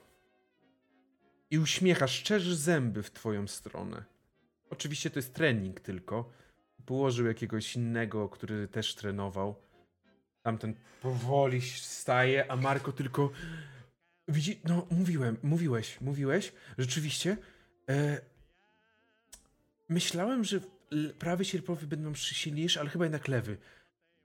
I 1.52 1.60
uśmiecha, 1.60 2.08
szczerzy 2.08 2.56
zęby 2.56 3.04
w 3.04 3.12
twoją 3.12 3.48
stronę. 3.48 4.04
Oczywiście 4.70 5.10
to 5.10 5.20
jest 5.20 5.34
trening 5.34 5.80
tylko. 5.80 6.30
Położył 6.86 7.26
jakiegoś 7.26 7.76
innego, 7.76 8.30
który 8.30 8.68
też 8.68 8.96
trenował. 8.96 9.56
Tamten 10.42 10.76
powoli 11.02 11.62
staje, 11.62 12.52
a 12.52 12.56
Marko 12.56 12.92
tylko 12.92 13.32
widzi, 14.28 14.62
no 14.63 14.88
mówiłem, 14.92 15.38
mówiłeś, 15.44 16.02
mówiłeś, 16.02 16.54
rzeczywiście. 16.78 17.38
E, 17.89 18.22
myślałem, 19.89 20.44
że 20.44 20.60
prawy 21.20 21.46
sierpowy 21.46 21.88
będą 21.88 22.16
silniejsze, 22.16 22.80
ale 22.80 22.89
chyba 22.89 23.06
jednak 23.06 23.28
lewy. 23.28 23.58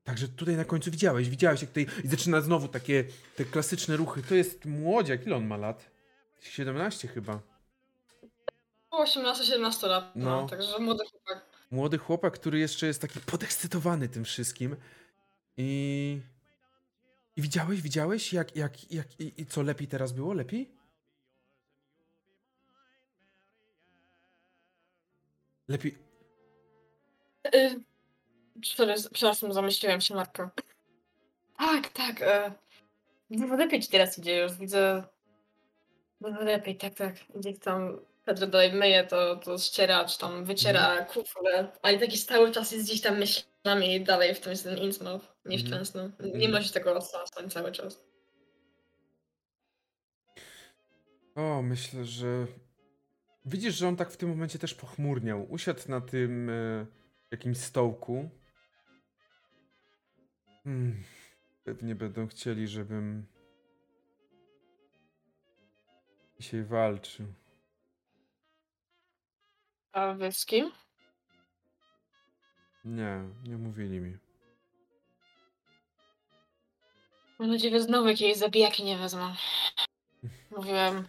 Także 0.08 0.28
tutaj 0.28 0.56
na 0.56 0.64
końcu 0.64 0.90
widziałeś, 0.90 1.28
widziałeś 1.28 1.60
jak 1.60 1.70
tutaj 1.70 1.86
i 2.04 2.08
zaczyna 2.08 2.40
znowu 2.40 2.68
takie 2.68 3.04
te 3.36 3.44
klasyczne 3.44 3.96
ruchy. 3.96 4.22
To 4.22 4.34
jest 4.34 4.64
młodziak, 4.64 5.26
ile 5.26 5.36
on 5.36 5.46
ma 5.46 5.56
lat? 5.56 5.90
17 6.40 7.08
chyba. 7.08 7.40
18-17 8.90 9.88
lat, 9.88 10.16
no. 10.16 10.40
No. 10.40 10.48
także 10.48 10.78
młody 10.78 11.04
chłopak. 11.10 11.46
Młody 11.70 11.98
chłopak, 11.98 12.34
który 12.34 12.58
jeszcze 12.58 12.86
jest 12.86 13.00
taki 13.00 13.20
podekscytowany 13.20 14.08
tym 14.08 14.24
wszystkim. 14.24 14.76
I... 15.56 16.20
I 17.36 17.42
widziałeś, 17.42 17.82
widziałeś 17.82 18.32
jak, 18.32 18.56
jak, 18.56 18.92
jak 18.92 19.20
i, 19.20 19.42
i 19.42 19.46
co 19.46 19.62
lepiej 19.62 19.88
teraz 19.88 20.12
było? 20.12 20.34
Lepiej? 20.34 20.70
Lepiej. 25.68 25.98
Y, 27.54 27.87
przepraszam, 29.12 29.52
zamyśliłem 29.52 30.00
się, 30.00 30.14
Marko. 30.14 30.50
Tak, 31.58 31.88
tak. 31.88 32.22
E, 32.22 32.52
dużo 33.30 33.56
lepiej 33.56 33.80
ci 33.80 33.88
teraz 33.88 34.18
idzie 34.18 34.38
już, 34.42 34.52
widzę. 34.54 35.02
Dużo 36.20 36.40
lepiej, 36.40 36.76
tak, 36.76 36.94
tak. 36.94 37.14
Gdzieś 37.34 37.58
tam 37.58 38.00
Pedro 38.24 38.46
dalej 38.46 38.72
myje, 38.72 39.04
to, 39.04 39.36
to 39.36 39.58
ściera, 39.58 40.04
czy 40.04 40.18
tam 40.18 40.44
wyciera 40.44 41.04
kufle, 41.04 41.72
ale 41.82 41.98
taki 41.98 42.18
cały 42.18 42.52
czas 42.52 42.72
jest 42.72 42.84
gdzieś 42.86 43.00
tam 43.00 43.18
myślami 43.18 44.00
dalej 44.04 44.34
w 44.34 44.40
tym 44.40 44.50
jest 44.50 44.64
ten 44.64 44.78
Mhm. 45.66 45.70
ten 45.70 45.86
snu. 45.86 46.12
Nie 46.20 46.32
Mhm. 46.32 46.52
ma 46.52 46.62
się 46.62 46.72
tego 46.72 46.96
odstąpić 46.96 47.52
cały 47.52 47.72
czas. 47.72 48.04
O, 51.34 51.62
myślę, 51.62 52.04
że. 52.04 52.46
Widzisz, 53.44 53.74
że 53.74 53.88
on 53.88 53.96
tak 53.96 54.10
w 54.10 54.16
tym 54.16 54.28
momencie 54.28 54.58
też 54.58 54.74
pochmurniał. 54.74 55.46
Usiadł 55.50 55.80
na 55.88 56.00
tym 56.00 56.50
e, 56.50 56.86
jakimś 57.30 57.58
stołku. 57.58 58.30
Hmm. 60.68 61.04
Pewnie 61.64 61.94
będą 61.94 62.26
chcieli, 62.26 62.68
żebym 62.68 63.26
dzisiaj 66.40 66.64
walczył. 66.64 67.26
A 69.92 70.12
wy 70.12 70.32
z 70.32 70.46
kim? 70.46 70.70
Nie, 72.84 73.20
nie 73.44 73.56
mówili 73.56 74.00
mi. 74.00 74.18
Mam 77.38 77.50
nadzieję, 77.50 77.78
że 77.78 77.84
znowu 77.84 78.08
jakiejś 78.08 78.36
zabijaki 78.36 78.84
nie 78.84 78.98
wezmą. 78.98 79.34
Mówiłem. 80.50 81.08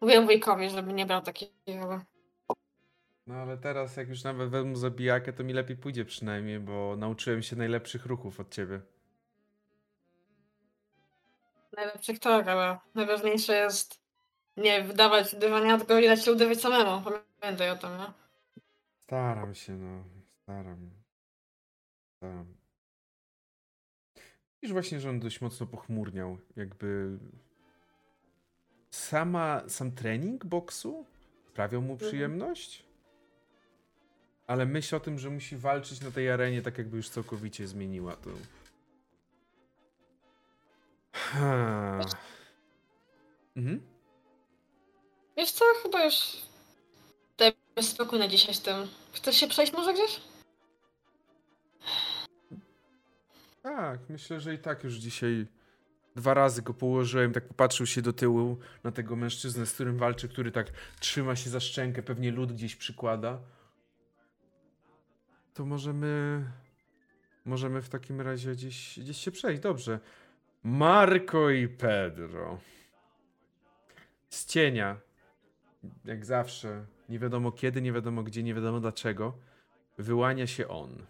Mówiłem 0.00 0.24
wujkowi, 0.24 0.70
żeby 0.70 0.92
nie 0.92 1.06
brał 1.06 1.22
takiego. 1.22 2.04
No 3.26 3.34
ale 3.34 3.58
teraz, 3.58 3.96
jak 3.96 4.08
już 4.08 4.24
nawet 4.24 4.50
wezmę 4.50 4.76
zabijakę, 4.76 5.32
to 5.32 5.44
mi 5.44 5.52
lepiej 5.52 5.76
pójdzie 5.76 6.04
przynajmniej, 6.04 6.60
bo 6.60 6.96
nauczyłem 6.96 7.42
się 7.42 7.56
najlepszych 7.56 8.06
ruchów 8.06 8.40
od 8.40 8.54
ciebie. 8.54 8.80
Najlepszych 11.76 12.18
tak, 12.18 12.48
ale 12.48 12.78
najważniejsze 12.94 13.56
jest 13.56 14.00
nie 14.56 14.82
wydawać 14.84 15.34
uderzenia, 15.34 15.78
tylko 15.78 15.94
dać 16.00 16.24
się 16.24 16.32
uderzyć 16.32 16.60
samemu. 16.60 17.10
Pamiętaj 17.40 17.70
o 17.70 17.76
tym, 17.76 17.90
nie? 17.98 18.06
Staram 18.98 19.54
się, 19.54 19.72
no. 19.72 20.04
Staram. 20.26 20.90
Staram. 22.16 22.54
Widzisz 24.62 24.72
właśnie, 24.72 25.00
że 25.00 25.10
on 25.10 25.20
dość 25.20 25.40
mocno 25.40 25.66
pochmurniał. 25.66 26.38
Jakby 26.56 27.18
sama, 28.90 29.62
sam 29.68 29.92
trening 29.92 30.44
boksu 30.44 31.06
sprawiał 31.48 31.82
mu 31.82 31.96
przyjemność, 31.96 32.84
ale 34.46 34.66
myśl 34.66 34.96
o 34.96 35.00
tym, 35.00 35.18
że 35.18 35.30
musi 35.30 35.56
walczyć 35.56 36.00
na 36.00 36.10
tej 36.10 36.30
arenie, 36.30 36.62
tak 36.62 36.78
jakby 36.78 36.96
już 36.96 37.08
całkowicie 37.08 37.66
zmieniła 37.66 38.16
to. 38.16 38.30
Ha. 41.12 42.00
Mhm. 43.56 43.80
Wiesz 45.36 45.50
co, 45.50 45.64
chyba 45.82 46.04
już 46.04 46.14
dajmy 47.38 47.82
spokój 47.82 48.18
na 48.18 48.28
dzisiaj 48.28 48.54
z 48.54 48.62
tym. 48.62 48.88
Chcesz 49.12 49.36
się 49.36 49.48
przejść 49.48 49.72
może 49.72 49.94
gdzieś? 49.94 50.20
Tak, 53.62 54.00
myślę, 54.08 54.40
że 54.40 54.54
i 54.54 54.58
tak 54.58 54.84
już 54.84 54.94
dzisiaj 54.94 55.46
dwa 56.16 56.34
razy 56.34 56.62
go 56.62 56.74
położyłem, 56.74 57.32
tak 57.32 57.48
popatrzył 57.48 57.86
się 57.86 58.02
do 58.02 58.12
tyłu 58.12 58.58
na 58.84 58.92
tego 58.92 59.16
mężczyznę, 59.16 59.66
z 59.66 59.72
którym 59.72 59.98
walczy, 59.98 60.28
który 60.28 60.52
tak 60.52 60.66
trzyma 61.00 61.36
się 61.36 61.50
za 61.50 61.60
szczękę, 61.60 62.02
pewnie 62.02 62.30
lód 62.30 62.52
gdzieś 62.52 62.76
przykłada. 62.76 63.38
To 65.54 65.66
możemy... 65.66 66.44
Możemy 67.44 67.82
w 67.82 67.88
takim 67.88 68.20
razie 68.20 68.52
gdzieś, 68.52 68.98
gdzieś 68.98 69.16
się 69.16 69.30
przejść, 69.30 69.62
dobrze. 69.62 70.00
Marco 70.62 71.50
i 71.50 71.68
Pedro. 71.68 72.58
Z 74.28 74.46
cienia. 74.46 74.96
Jak 76.04 76.24
zawsze. 76.24 76.86
Nie 77.08 77.18
wiadomo 77.18 77.52
kiedy, 77.52 77.82
nie 77.82 77.92
wiadomo 77.92 78.22
gdzie, 78.22 78.42
nie 78.42 78.54
wiadomo 78.54 78.80
dlaczego. 78.80 79.38
Wyłania 79.98 80.46
się 80.46 80.68
on. 80.68 81.06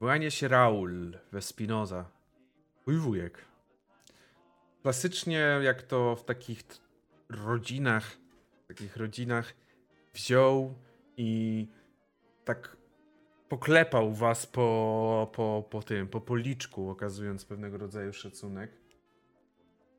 Wyłania 0.00 0.30
się 0.30 0.48
Raul 0.48 1.18
Vespinoza. 1.32 2.10
Mój 2.86 2.96
wujek. 2.96 3.44
Klasycznie, 4.82 5.60
jak 5.62 5.82
to 5.82 6.16
w 6.16 6.24
takich 6.24 6.62
rodzinach, 7.28 8.16
w 8.64 8.66
takich 8.66 8.96
rodzinach 8.96 9.54
wziął 10.14 10.74
i 11.16 11.68
tak 12.44 12.76
poklepał 13.48 14.12
was 14.12 14.46
po, 14.46 15.30
po, 15.32 15.64
po 15.70 15.82
tym, 15.82 16.08
po 16.08 16.20
policzku, 16.20 16.90
okazując 16.90 17.44
pewnego 17.44 17.78
rodzaju 17.78 18.12
szacunek. 18.12 18.70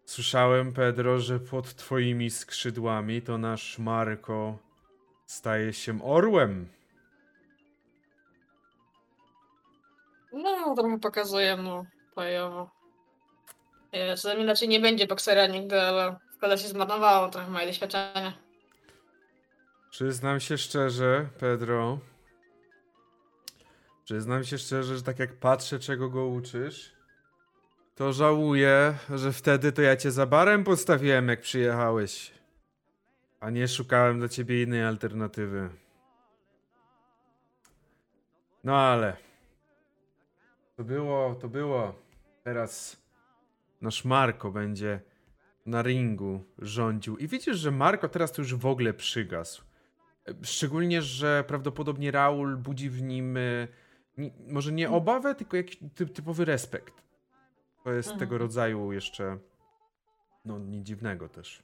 Słyszałem, 0.05 0.73
Pedro, 0.73 1.19
że 1.19 1.39
pod 1.39 1.75
twoimi 1.75 2.29
skrzydłami 2.29 3.21
to 3.21 3.37
nasz 3.37 3.79
Marco 3.79 4.57
staje 5.25 5.73
się 5.73 6.03
orłem. 6.03 6.67
No, 10.33 10.75
trochę 10.75 10.99
pokazuję 10.99 11.57
mu 11.57 11.85
bojowo. 12.15 12.69
Wiesz, 13.93 14.21
ze 14.21 14.33
mnie 14.33 14.43
inaczej 14.43 14.67
nie 14.67 14.79
będzie 14.79 15.07
boksera 15.07 15.47
nigdy, 15.47 15.81
ale 15.81 16.15
szkoda 16.37 16.57
się 16.57 16.67
zmarnowało 16.67 17.29
trochę 17.29 17.49
moje 17.49 17.67
doświadczenie. 17.67 18.33
Przyznam 19.89 20.39
się 20.39 20.57
szczerze, 20.57 21.29
Pedro. 21.39 21.99
Przyznam 24.03 24.43
się 24.43 24.57
szczerze, 24.57 24.97
że 24.97 25.03
tak 25.03 25.19
jak 25.19 25.39
patrzę, 25.39 25.79
czego 25.79 26.09
go 26.09 26.27
uczysz, 26.27 26.93
to 27.95 28.13
żałuję, 28.13 28.97
że 29.15 29.31
wtedy 29.31 29.71
to 29.71 29.81
ja 29.81 29.97
cię 29.97 30.11
za 30.11 30.25
barem 30.25 30.63
postawiłem, 30.63 31.27
jak 31.27 31.41
przyjechałeś. 31.41 32.31
A 33.39 33.49
nie 33.49 33.67
szukałem 33.67 34.19
dla 34.19 34.27
ciebie 34.27 34.63
innej 34.63 34.83
alternatywy. 34.83 35.69
No 38.63 38.77
ale. 38.77 39.17
To 40.75 40.83
było, 40.83 41.35
to 41.35 41.49
było. 41.49 41.95
Teraz 42.43 43.01
nasz 43.81 44.05
Marko 44.05 44.51
będzie 44.51 45.01
na 45.65 45.81
ringu 45.81 46.43
rządził. 46.59 47.17
I 47.17 47.27
widzisz, 47.27 47.57
że 47.57 47.71
Marko 47.71 48.09
teraz 48.09 48.31
to 48.31 48.41
już 48.41 48.55
w 48.55 48.65
ogóle 48.65 48.93
przygasł. 48.93 49.63
Szczególnie, 50.43 51.01
że 51.01 51.43
prawdopodobnie 51.47 52.11
Raul 52.11 52.57
budzi 52.57 52.89
w 52.89 53.01
nim 53.01 53.37
e, 54.17 54.21
ni- 54.21 54.33
może 54.47 54.71
nie 54.71 54.89
obawę, 54.89 55.35
tylko 55.35 55.57
jakiś 55.57 55.77
ty, 55.95 56.05
typowy 56.05 56.45
respekt. 56.45 57.03
To 57.83 57.91
jest 57.91 58.09
Mhm. 58.09 58.19
tego 58.19 58.37
rodzaju 58.37 58.91
jeszcze 58.91 59.37
no 60.45 60.59
nie 60.59 60.83
dziwnego 60.83 61.29
też. 61.29 61.63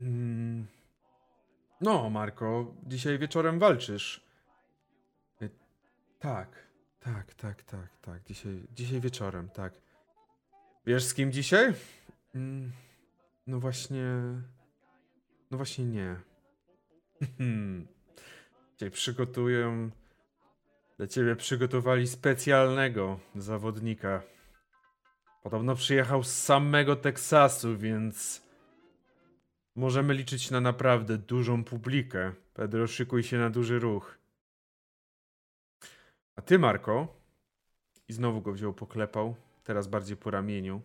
Mm. 0.00 0.66
No, 1.80 2.10
Marko, 2.10 2.74
dzisiaj 2.86 3.18
wieczorem 3.18 3.58
walczysz. 3.58 4.24
Y, 5.42 5.50
Tak, 6.18 6.66
tak, 7.00 7.34
tak, 7.34 7.62
tak, 7.62 7.88
tak. 8.02 8.22
Dzisiaj, 8.24 8.62
dzisiaj 8.72 9.00
wieczorem, 9.00 9.48
tak. 9.48 9.72
Wiesz 10.86 11.04
z 11.04 11.14
kim 11.14 11.32
dzisiaj? 11.32 11.74
Mm, 12.34 12.72
No 13.46 13.60
właśnie. 13.60 14.04
No 15.50 15.56
właśnie 15.56 15.84
nie. 15.84 16.16
Dzisiaj 18.80 18.90
przygotuję. 18.90 19.90
Dla 20.96 21.06
ciebie 21.06 21.36
przygotowali 21.36 22.06
specjalnego 22.06 23.20
zawodnika. 23.36 24.22
Podobno 25.42 25.74
przyjechał 25.74 26.22
z 26.22 26.34
samego 26.34 26.96
Teksasu, 26.96 27.78
więc 27.78 28.42
możemy 29.76 30.14
liczyć 30.14 30.50
na 30.50 30.60
naprawdę 30.60 31.18
dużą 31.18 31.64
publikę. 31.64 32.32
Pedro, 32.54 32.86
szykuj 32.86 33.22
się 33.22 33.38
na 33.38 33.50
duży 33.50 33.78
ruch. 33.78 34.18
A 36.36 36.42
ty, 36.42 36.58
Marko, 36.58 37.08
i 38.08 38.12
znowu 38.12 38.40
go 38.40 38.52
wziął, 38.52 38.72
poklepał, 38.72 39.34
teraz 39.64 39.88
bardziej 39.88 40.16
po 40.16 40.30
ramieniu. 40.30 40.82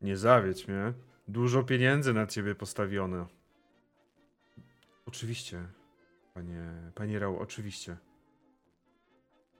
Nie 0.00 0.16
zawiedź 0.16 0.68
mnie. 0.68 0.92
Dużo 1.28 1.62
pieniędzy 1.62 2.12
na 2.12 2.26
ciebie 2.26 2.54
postawiono. 2.54 3.28
Oczywiście, 5.06 5.77
panie, 6.38 6.90
panie 6.94 7.18
Rał, 7.18 7.38
oczywiście. 7.38 7.96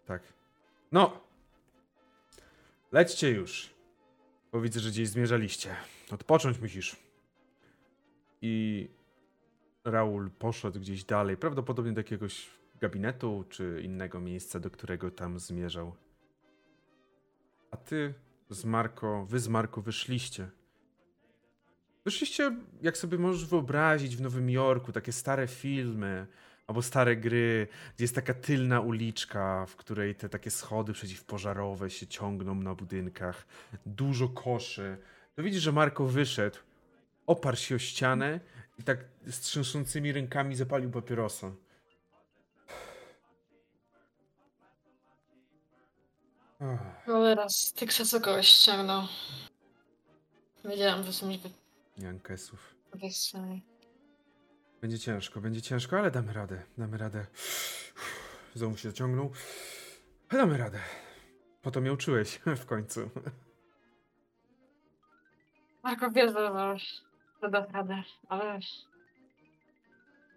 Tak. 0.06 0.22
No! 0.92 1.20
Lećcie 2.92 3.30
już. 3.30 3.74
Bo 4.52 4.60
widzę, 4.60 4.80
że 4.80 4.90
gdzieś 4.90 5.08
zmierzaliście. 5.08 5.76
Odpocząć 6.10 6.58
musisz. 6.60 6.96
I 8.42 8.88
Raul 9.84 10.30
poszedł 10.30 10.80
gdzieś 10.80 11.04
dalej, 11.04 11.36
prawdopodobnie 11.36 11.92
do 11.92 12.00
jakiegoś 12.00 12.50
gabinetu 12.80 13.44
czy 13.48 13.80
innego 13.84 14.20
miejsca, 14.20 14.60
do 14.60 14.70
którego 14.70 15.10
tam 15.10 15.38
zmierzał. 15.38 15.94
A 17.70 17.76
ty 17.76 18.14
z 18.50 18.64
Marko, 18.64 19.26
wy 19.26 19.38
z 19.40 19.48
Marko 19.48 19.82
wyszliście. 19.82 20.50
Wyszliście, 22.04 22.56
jak 22.82 22.96
sobie 22.96 23.18
możesz 23.18 23.46
wyobrazić, 23.46 24.16
w 24.16 24.20
Nowym 24.20 24.50
Jorku, 24.50 24.92
takie 24.92 25.12
stare 25.12 25.48
filmy 25.48 26.26
albo 26.68 26.82
stare 26.82 27.16
gry, 27.16 27.68
gdzie 27.96 28.04
jest 28.04 28.14
taka 28.14 28.34
tylna 28.34 28.80
uliczka, 28.80 29.66
w 29.66 29.76
której 29.76 30.14
te 30.14 30.28
takie 30.28 30.50
schody 30.50 30.92
przeciwpożarowe 30.92 31.90
się 31.90 32.06
ciągną 32.06 32.54
na 32.54 32.74
budynkach, 32.74 33.46
dużo 33.86 34.28
koszy. 34.28 34.98
To 35.36 35.42
widzisz, 35.42 35.62
że 35.62 35.72
Marko 35.72 36.04
wyszedł, 36.04 36.58
oparł 37.26 37.56
się 37.56 37.74
o 37.74 37.78
ścianę 37.78 38.40
i 38.78 38.82
tak 38.82 39.04
z 39.26 39.40
trzęsącymi 39.40 40.12
rękami 40.12 40.56
zapalił 40.56 40.90
papierosa. 40.90 41.52
Ach, 46.60 47.04
Cholera, 47.06 47.48
z 47.48 47.72
Teksasu 47.72 48.20
kogoś 48.20 48.46
ściągnął. 48.46 49.02
Wiedziałam, 50.64 51.04
że 51.04 51.12
są 51.12 51.26
mi 51.28 51.40
Jankesów. 51.98 52.74
wypisani. 52.92 53.77
Będzie 54.80 54.98
ciężko, 54.98 55.40
będzie 55.40 55.62
ciężko, 55.62 55.98
ale 55.98 56.10
damy 56.10 56.32
radę, 56.32 56.62
damy 56.78 56.98
radę. 56.98 57.26
Znowu 58.54 58.76
się 58.76 58.90
zaciągnął. 58.90 59.32
Ale 60.28 60.40
damy 60.40 60.58
radę. 60.58 60.78
Po 61.62 61.70
to 61.70 61.80
mnie 61.80 61.92
uczyłeś 61.92 62.40
w 62.62 62.66
końcu. 62.66 63.10
Marko, 65.82 66.10
wiesz, 66.10 66.32
że 66.32 66.76
że 67.42 67.50
dasz 67.50 67.72
radę, 67.72 68.02
ale... 68.28 68.58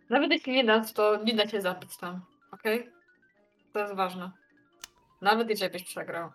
Nawet 0.09 0.31
jeśli 0.31 0.53
nie 0.53 0.63
dasz, 0.63 0.93
to 0.93 1.23
nie 1.23 1.35
da 1.35 1.47
się 1.47 1.61
zapić 1.61 1.97
tam, 1.97 2.21
okej? 2.51 2.91
To 3.73 3.79
jest 3.79 3.95
ważne. 3.95 4.31
Nawet 5.21 5.49
jeżeli 5.49 5.71
byś 5.71 5.83
przegrał. 5.83 6.31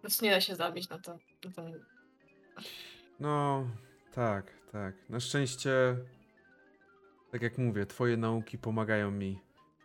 Prostu 0.00 0.24
nie 0.24 0.30
da 0.30 0.40
się 0.40 0.56
zabić 0.56 0.88
na 0.88 0.98
to. 0.98 1.18
Na 1.44 1.52
to. 1.52 1.62
No, 3.20 3.66
tak, 4.14 4.52
tak. 4.72 4.94
Na 5.10 5.20
szczęście, 5.20 5.96
tak 7.32 7.42
jak 7.42 7.58
mówię, 7.58 7.86
twoje 7.86 8.16
nauki 8.16 8.58
pomagają 8.58 9.10
mi 9.10 9.40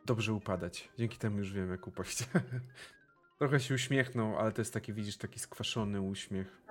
dobrze 0.06 0.34
upadać. 0.34 0.90
Dzięki 0.98 1.18
temu 1.18 1.38
już 1.38 1.54
wiem, 1.54 1.72
jak 1.72 1.88
upaść. 1.88 2.30
Trochę 3.40 3.60
się 3.60 3.76
uśmiechnął, 3.76 4.38
ale 4.38 4.52
to 4.52 4.62
jest 4.62 4.74
taki, 4.74 4.94
widzisz, 4.94 5.18
taki 5.18 5.40
skwaszony 5.40 6.02
uśmiech. 6.02 6.62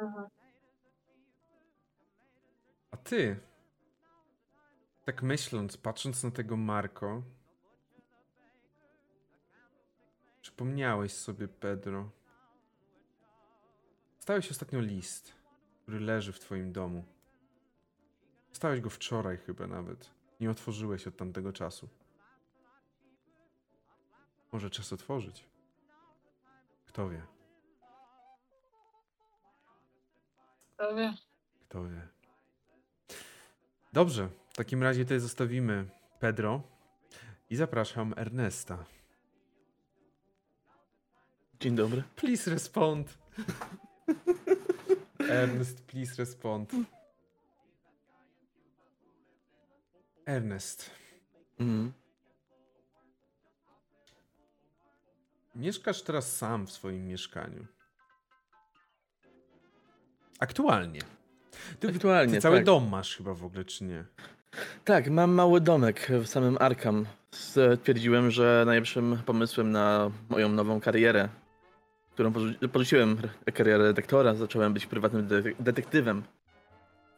A 2.91 2.97
ty, 2.97 3.41
tak 5.05 5.22
myśląc, 5.22 5.77
patrząc 5.77 6.24
na 6.24 6.31
tego 6.31 6.57
Marko, 6.57 7.22
przypomniałeś 10.41 11.12
sobie, 11.12 11.49
Pedro. 11.49 12.11
Stałeś 14.18 14.51
ostatnio 14.51 14.81
list, 14.81 15.33
który 15.83 16.01
leży 16.01 16.33
w 16.33 16.41
twoim 16.41 16.72
domu. 16.72 17.05
Stałeś 18.53 18.81
go 18.81 18.91
wczoraj 18.91 19.37
chyba 19.37 19.66
nawet. 19.66 20.16
Nie 20.41 20.51
otworzyłeś 20.51 21.07
od 21.07 21.16
tamtego 21.16 21.53
czasu. 21.53 21.89
Może 24.53 24.70
czas 24.70 24.93
otworzyć. 24.93 25.45
Kto 26.87 27.09
wie? 27.09 27.22
Kto 30.74 30.95
wie? 30.95 31.14
Kto 31.68 31.84
wie? 31.84 32.09
Dobrze, 33.93 34.28
w 34.51 34.57
takim 34.57 34.82
razie 34.82 35.03
tutaj 35.03 35.20
zostawimy 35.20 35.87
Pedro 36.20 36.62
i 37.51 37.57
zapraszam 37.57 38.14
Ernesta. 38.16 38.84
Dzień 41.61 41.74
dobry. 41.74 42.03
Please 42.16 42.51
respond. 42.51 43.18
Ernest, 45.30 45.82
please 45.82 46.14
respond. 46.18 46.72
Ernest. 50.27 50.91
Mhm. 51.61 51.93
Mieszkasz 55.55 56.03
teraz 56.03 56.37
sam 56.37 56.66
w 56.66 56.72
swoim 56.72 57.07
mieszkaniu. 57.07 57.66
Aktualnie. 60.39 61.01
Ty, 61.81 61.89
Aktualnie. 61.89 62.35
Ty 62.35 62.41
cały 62.41 62.57
tak. 62.57 62.64
dom 62.64 62.89
masz 62.89 63.16
chyba 63.16 63.35
w 63.35 63.45
ogóle, 63.45 63.64
czy 63.64 63.85
nie? 63.85 64.05
Tak, 64.85 65.11
mam 65.11 65.31
mały 65.31 65.61
domek 65.61 66.09
w 66.22 66.27
samym 66.27 66.57
Arkam. 66.61 67.07
Stwierdziłem, 67.31 68.31
że 68.31 68.62
najlepszym 68.66 69.18
pomysłem 69.27 69.70
na 69.70 70.11
moją 70.29 70.49
nową 70.49 70.81
karierę, 70.81 71.29
którą 72.11 72.33
porzuciłem 72.72 73.18
karierę 73.55 73.85
detektora, 73.85 74.35
zacząłem 74.35 74.72
być 74.72 74.87
prywatnym 74.87 75.29
detektywem. 75.61 76.22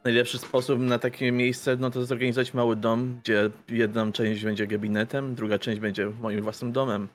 Najlepszy 0.08 0.38
sposób 0.38 0.80
na 0.80 0.98
takie 0.98 1.32
miejsce 1.32 1.76
no 1.76 1.90
to 1.90 2.06
zorganizować 2.06 2.54
mały 2.54 2.76
dom, 2.76 3.20
gdzie 3.22 3.50
jedna 3.68 4.12
część 4.12 4.44
będzie 4.44 4.66
gabinetem, 4.66 5.34
druga 5.34 5.58
część 5.58 5.80
będzie 5.80 6.06
moim 6.06 6.42
własnym 6.42 6.72
domem. 6.72 7.08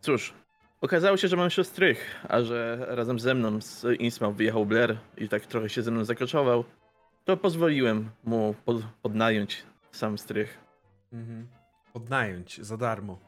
Cóż, 0.00 0.34
okazało 0.80 1.16
się, 1.16 1.28
że 1.28 1.36
mam 1.36 1.50
siostrych, 1.50 2.24
a 2.28 2.42
że 2.42 2.86
razem 2.88 3.20
ze 3.20 3.34
mną 3.34 3.60
z 3.60 3.84
Innsmouth 4.00 4.36
wyjechał 4.36 4.66
Blair 4.66 4.96
i 5.18 5.28
tak 5.28 5.46
trochę 5.46 5.68
się 5.68 5.82
ze 5.82 5.90
mną 5.90 6.04
zakoczował, 6.04 6.64
to 7.24 7.36
pozwoliłem 7.36 8.10
mu 8.24 8.54
pod, 8.64 8.76
podnająć 9.02 9.62
sam 9.90 10.18
strych. 10.18 10.58
Mhm. 11.12 11.46
Podnająć 11.92 12.60
za 12.62 12.76
darmo. 12.76 13.18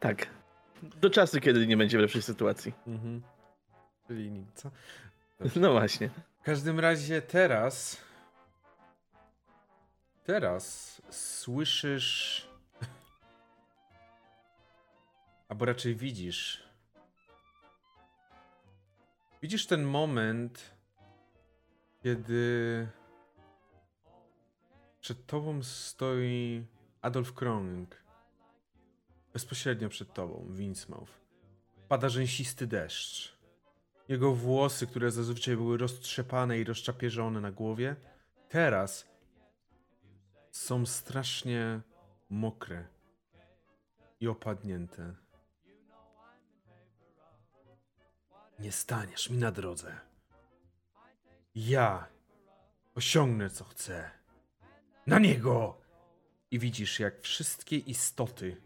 Tak. 0.00 0.26
Do 0.82 1.10
czasu, 1.10 1.40
kiedy 1.40 1.66
nie 1.66 1.76
będzie 1.76 1.98
lepszej 1.98 2.22
sytuacji. 2.22 2.72
Mhm. 2.86 3.22
Czyli 4.06 4.30
nic, 4.30 4.46
co? 4.54 4.70
Dobrze. 5.40 5.60
No 5.60 5.72
właśnie. 5.72 6.10
W 6.40 6.44
każdym 6.44 6.80
razie 6.80 7.22
teraz 7.22 8.05
Teraz 10.26 10.96
słyszysz. 11.10 12.48
Albo 15.48 15.64
raczej 15.64 15.96
widzisz. 15.96 16.62
Widzisz 19.42 19.66
ten 19.66 19.84
moment, 19.84 20.74
kiedy 22.02 22.88
przed 25.00 25.26
tobą 25.26 25.62
stoi 25.62 26.64
Adolf 27.02 27.34
Krong. 27.34 27.96
Bezpośrednio 29.32 29.88
przed 29.88 30.14
tobą, 30.14 30.46
Winsmouth. 30.50 31.12
Pada 31.88 32.08
rzęsisty 32.08 32.66
deszcz. 32.66 33.36
Jego 34.08 34.34
włosy, 34.34 34.86
które 34.86 35.10
zazwyczaj 35.10 35.56
były 35.56 35.78
roztrzepane 35.78 36.58
i 36.58 36.64
rozczapierzone 36.64 37.40
na 37.40 37.52
głowie, 37.52 37.96
teraz 38.48 39.15
są 40.56 40.86
strasznie 40.86 41.80
mokre 42.30 42.84
i 44.20 44.28
opadnięte. 44.28 45.14
Nie 48.58 48.72
staniesz 48.72 49.30
mi 49.30 49.38
na 49.38 49.52
drodze. 49.52 50.00
Ja 51.54 52.08
osiągnę 52.94 53.50
co 53.50 53.64
chcę. 53.64 54.10
Na 55.06 55.18
niego! 55.18 55.80
I 56.50 56.58
widzisz, 56.58 57.00
jak 57.00 57.20
wszystkie 57.20 57.76
istoty 57.76 58.62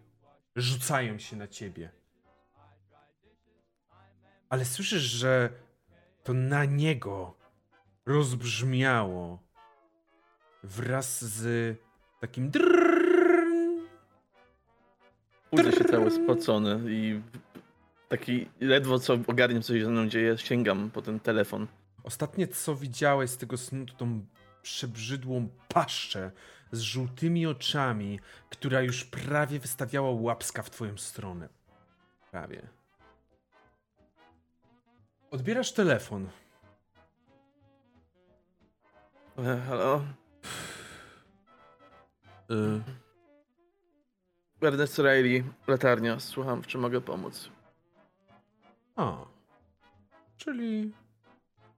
rzucają 0.56 1.18
się 1.18 1.36
na 1.36 1.48
ciebie. 1.48 1.92
Ale 4.48 4.64
słyszysz, 4.64 5.02
że 5.02 5.50
to 6.22 6.32
na 6.32 6.64
niego 6.64 7.36
rozbrzmiało 8.06 9.49
wraz 10.62 11.24
z 11.24 11.76
takim 12.20 12.50
drrrrn. 12.50 13.80
Budzę 15.50 15.72
się 15.72 15.84
cały 15.84 16.10
spocony 16.10 16.80
i 16.88 17.20
taki 18.08 18.48
ledwo 18.60 18.98
co 18.98 19.18
ogarniam, 19.26 19.62
co 19.62 19.74
się 19.74 19.84
ze 19.84 19.90
mną 19.90 20.08
dzieje, 20.08 20.38
sięgam 20.38 20.90
po 20.90 21.02
ten 21.02 21.20
telefon. 21.20 21.66
Ostatnie 22.02 22.48
co 22.48 22.76
widziałeś 22.76 23.30
z 23.30 23.36
tego 23.36 23.56
snu 23.56 23.86
to 23.86 23.94
tą 23.94 24.26
przebrzydłą 24.62 25.48
paszczę 25.68 26.30
z 26.72 26.80
żółtymi 26.80 27.46
oczami, 27.46 28.20
która 28.50 28.82
już 28.82 29.04
prawie 29.04 29.58
wystawiała 29.58 30.10
łapska 30.10 30.62
w 30.62 30.70
twoją 30.70 30.98
stronę. 30.98 31.48
Prawie. 32.30 32.68
Odbierasz 35.30 35.72
telefon. 35.72 36.28
Halo? 39.68 40.04
Y, 42.50 42.82
Ernest 44.66 44.98
Riley, 44.98 45.44
latarnia, 45.66 46.20
słucham, 46.20 46.62
w 46.62 46.66
czym 46.66 46.80
mogę 46.80 47.00
pomóc? 47.00 47.50
a. 48.96 49.16
Czyli 50.36 50.92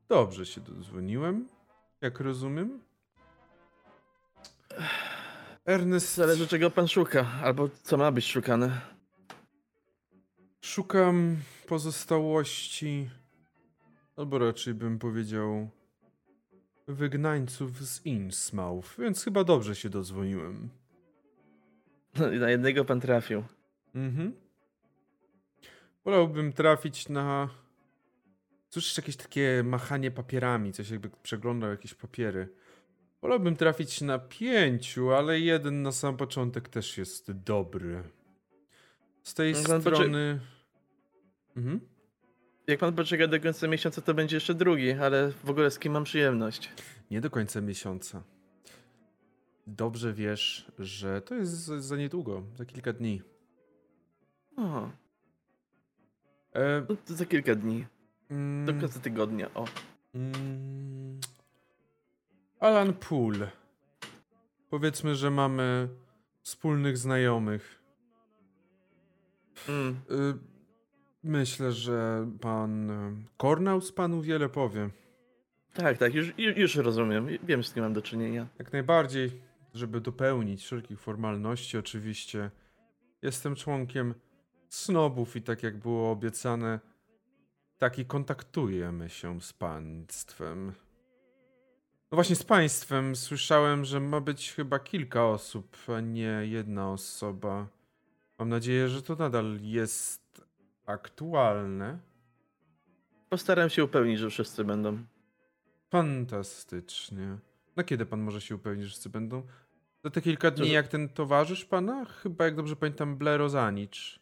dobrze 0.08 0.46
się 0.46 0.60
dodzwoniłem, 0.60 1.48
jak 2.00 2.20
rozumiem. 2.20 2.80
Ernest, 5.64 6.14
Zależy 6.14 6.48
czego 6.48 6.70
pan 6.70 6.88
szuka, 6.88 7.26
albo 7.42 7.68
co 7.82 7.96
ma 7.96 8.12
być 8.12 8.26
szukane. 8.26 8.80
szukam 10.60 11.36
pozostałości, 11.68 13.10
albo 14.16 14.38
raczej 14.38 14.74
bym 14.74 14.98
powiedział 14.98 15.70
wygnańców 16.88 17.86
z 17.86 18.06
Innsmouth, 18.06 18.88
więc 18.98 19.24
chyba 19.24 19.44
dobrze 19.44 19.76
się 19.76 19.90
dodzwoniłem. 19.90 20.68
No 22.18 22.30
na 22.30 22.50
jednego 22.50 22.84
pan 22.84 23.00
trafił. 23.00 23.44
Mhm. 23.94 24.32
Wolałbym 26.04 26.52
trafić 26.52 27.08
na. 27.08 27.48
Słyszysz 28.68 28.96
jakieś 28.96 29.16
takie 29.16 29.62
machanie 29.64 30.10
papierami, 30.10 30.72
coś 30.72 30.90
jakby 30.90 31.10
przeglądał 31.22 31.70
jakieś 31.70 31.94
papiery. 31.94 32.48
Wolałbym 33.22 33.56
trafić 33.56 34.00
na 34.00 34.18
pięciu, 34.18 35.12
ale 35.12 35.40
jeden 35.40 35.82
na 35.82 35.92
sam 35.92 36.16
początek 36.16 36.68
też 36.68 36.98
jest 36.98 37.32
dobry. 37.32 38.02
Z 39.22 39.34
tej 39.34 39.52
No, 39.52 39.68
pan 39.68 39.80
strony. 39.80 40.40
Mhm. 41.56 41.80
Jak 42.66 42.78
pan 42.80 42.94
poczeka 42.94 43.26
do 43.26 43.40
końca 43.40 43.68
miesiąca, 43.68 44.00
to 44.02 44.14
będzie 44.14 44.36
jeszcze 44.36 44.54
drugi, 44.54 44.92
ale 44.92 45.30
w 45.44 45.50
ogóle 45.50 45.70
z 45.70 45.78
kim 45.78 45.92
mam 45.92 46.04
przyjemność? 46.04 46.70
Nie 47.10 47.20
do 47.20 47.30
końca 47.30 47.60
miesiąca. 47.60 48.22
Dobrze 49.66 50.12
wiesz, 50.12 50.72
że 50.78 51.22
to 51.22 51.34
jest 51.34 51.52
za 51.64 51.96
niedługo, 51.96 52.42
za 52.56 52.64
kilka 52.64 52.92
dni. 52.92 53.22
O, 54.56 54.90
E, 56.54 56.86
no 56.88 56.96
to 57.06 57.14
za 57.14 57.26
kilka 57.26 57.54
dni. 57.54 57.86
mm, 58.30 58.66
Do 58.66 58.80
końca 58.80 59.00
tygodnia, 59.00 59.54
o. 59.54 59.64
Mm. 60.14 61.20
Alan 62.60 62.92
Poole. 62.92 63.50
Powiedzmy, 64.70 65.14
że 65.16 65.30
mamy 65.30 65.88
wspólnych 66.42 66.98
znajomych. 66.98 67.82
Mm. 69.68 70.00
Y, 70.10 70.51
Myślę, 71.24 71.72
że 71.72 72.28
pan 72.40 72.90
y, 72.90 73.14
Cornels 73.36 73.92
panu 73.92 74.22
wiele 74.22 74.48
powie. 74.48 74.90
Tak, 75.74 75.98
tak, 75.98 76.14
już, 76.14 76.32
już, 76.38 76.56
już 76.56 76.76
rozumiem. 76.76 77.28
Wiem, 77.42 77.64
z 77.64 77.72
kim 77.72 77.82
mam 77.82 77.92
do 77.92 78.02
czynienia. 78.02 78.46
Jak 78.58 78.72
najbardziej, 78.72 79.30
żeby 79.74 80.00
dopełnić 80.00 80.64
wszelkich 80.64 81.00
formalności, 81.00 81.78
oczywiście. 81.78 82.50
Jestem 83.22 83.54
członkiem 83.54 84.14
snobów 84.68 85.36
i 85.36 85.42
tak 85.42 85.62
jak 85.62 85.76
było 85.76 86.10
obiecane, 86.10 86.80
tak 87.78 87.98
i 87.98 88.04
kontaktujemy 88.04 89.08
się 89.08 89.40
z 89.40 89.52
państwem. 89.52 90.72
No 92.10 92.16
właśnie 92.16 92.36
z 92.36 92.42
państwem 92.42 93.16
słyszałem, 93.16 93.84
że 93.84 94.00
ma 94.00 94.20
być 94.20 94.52
chyba 94.52 94.78
kilka 94.78 95.26
osób, 95.26 95.76
a 95.96 96.00
nie 96.00 96.40
jedna 96.42 96.92
osoba. 96.92 97.66
Mam 98.38 98.48
nadzieję, 98.48 98.88
że 98.88 99.02
to 99.02 99.16
nadal 99.16 99.58
jest 99.62 100.21
aktualne. 100.86 101.98
Postaram 103.28 103.70
się 103.70 103.84
upewnić, 103.84 104.18
że 104.18 104.30
wszyscy 104.30 104.64
będą. 104.64 104.98
Fantastycznie. 105.90 107.36
Na 107.76 107.84
kiedy 107.84 108.06
pan 108.06 108.20
może 108.20 108.40
się 108.40 108.54
upewnić, 108.54 108.84
że 108.84 108.88
wszyscy 108.90 109.08
będą? 109.08 109.42
Za 110.04 110.10
te 110.10 110.20
kilka 110.22 110.50
dni, 110.50 110.66
że- 110.66 110.72
jak 110.72 110.88
ten 110.88 111.08
towarzysz 111.08 111.64
pana? 111.64 112.04
Chyba, 112.04 112.44
jak 112.44 112.56
dobrze 112.56 112.76
pamiętam, 112.76 113.16
Blerozanic. 113.16 114.18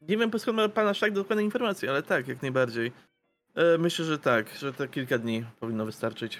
Nie 0.00 0.16
wiem 0.16 0.30
skąd 0.38 0.56
ma 0.56 0.68
pan 0.68 0.86
aż 0.86 1.00
tak 1.00 1.12
dokładne 1.12 1.44
informacje, 1.44 1.90
ale 1.90 2.02
tak, 2.02 2.28
jak 2.28 2.42
najbardziej. 2.42 2.92
E, 3.54 3.78
myślę, 3.78 4.04
że 4.04 4.18
tak, 4.18 4.54
że 4.58 4.72
te 4.72 4.88
kilka 4.88 5.18
dni 5.18 5.44
powinno 5.60 5.86
wystarczyć. 5.86 6.38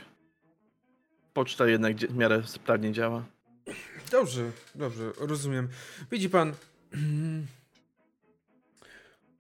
Poczta 1.34 1.66
jednak 1.66 1.96
w 1.96 2.16
miarę 2.16 2.42
sprawnie 2.46 2.92
działa. 2.92 3.24
Dobrze, 4.12 4.51
dobrze, 4.74 5.12
rozumiem. 5.20 5.68
Widzi 6.11 6.30
pan, 6.30 6.53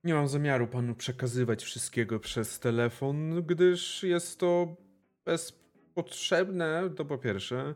nie 0.04 0.14
mam 0.14 0.28
zamiaru 0.28 0.66
panu 0.66 0.94
przekazywać 0.94 1.64
wszystkiego 1.64 2.20
przez 2.20 2.60
telefon, 2.60 3.42
gdyż 3.42 4.02
jest 4.02 4.40
to 4.40 4.76
bezpotrzebne, 5.24 6.90
to 6.96 7.04
po 7.04 7.18
pierwsze. 7.18 7.74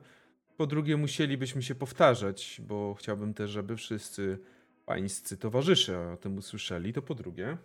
Po 0.57 0.67
drugie, 0.67 0.97
musielibyśmy 0.97 1.63
się 1.63 1.75
powtarzać, 1.75 2.61
bo 2.69 2.95
chciałbym 2.95 3.35
też, 3.35 3.51
żeby 3.51 3.77
wszyscy 3.77 4.39
pańscy 4.87 5.37
towarzysze 5.37 6.13
o 6.13 6.17
tym 6.17 6.37
usłyszeli. 6.37 6.93
To 6.93 7.03
po 7.03 7.15
drugie. 7.15 7.59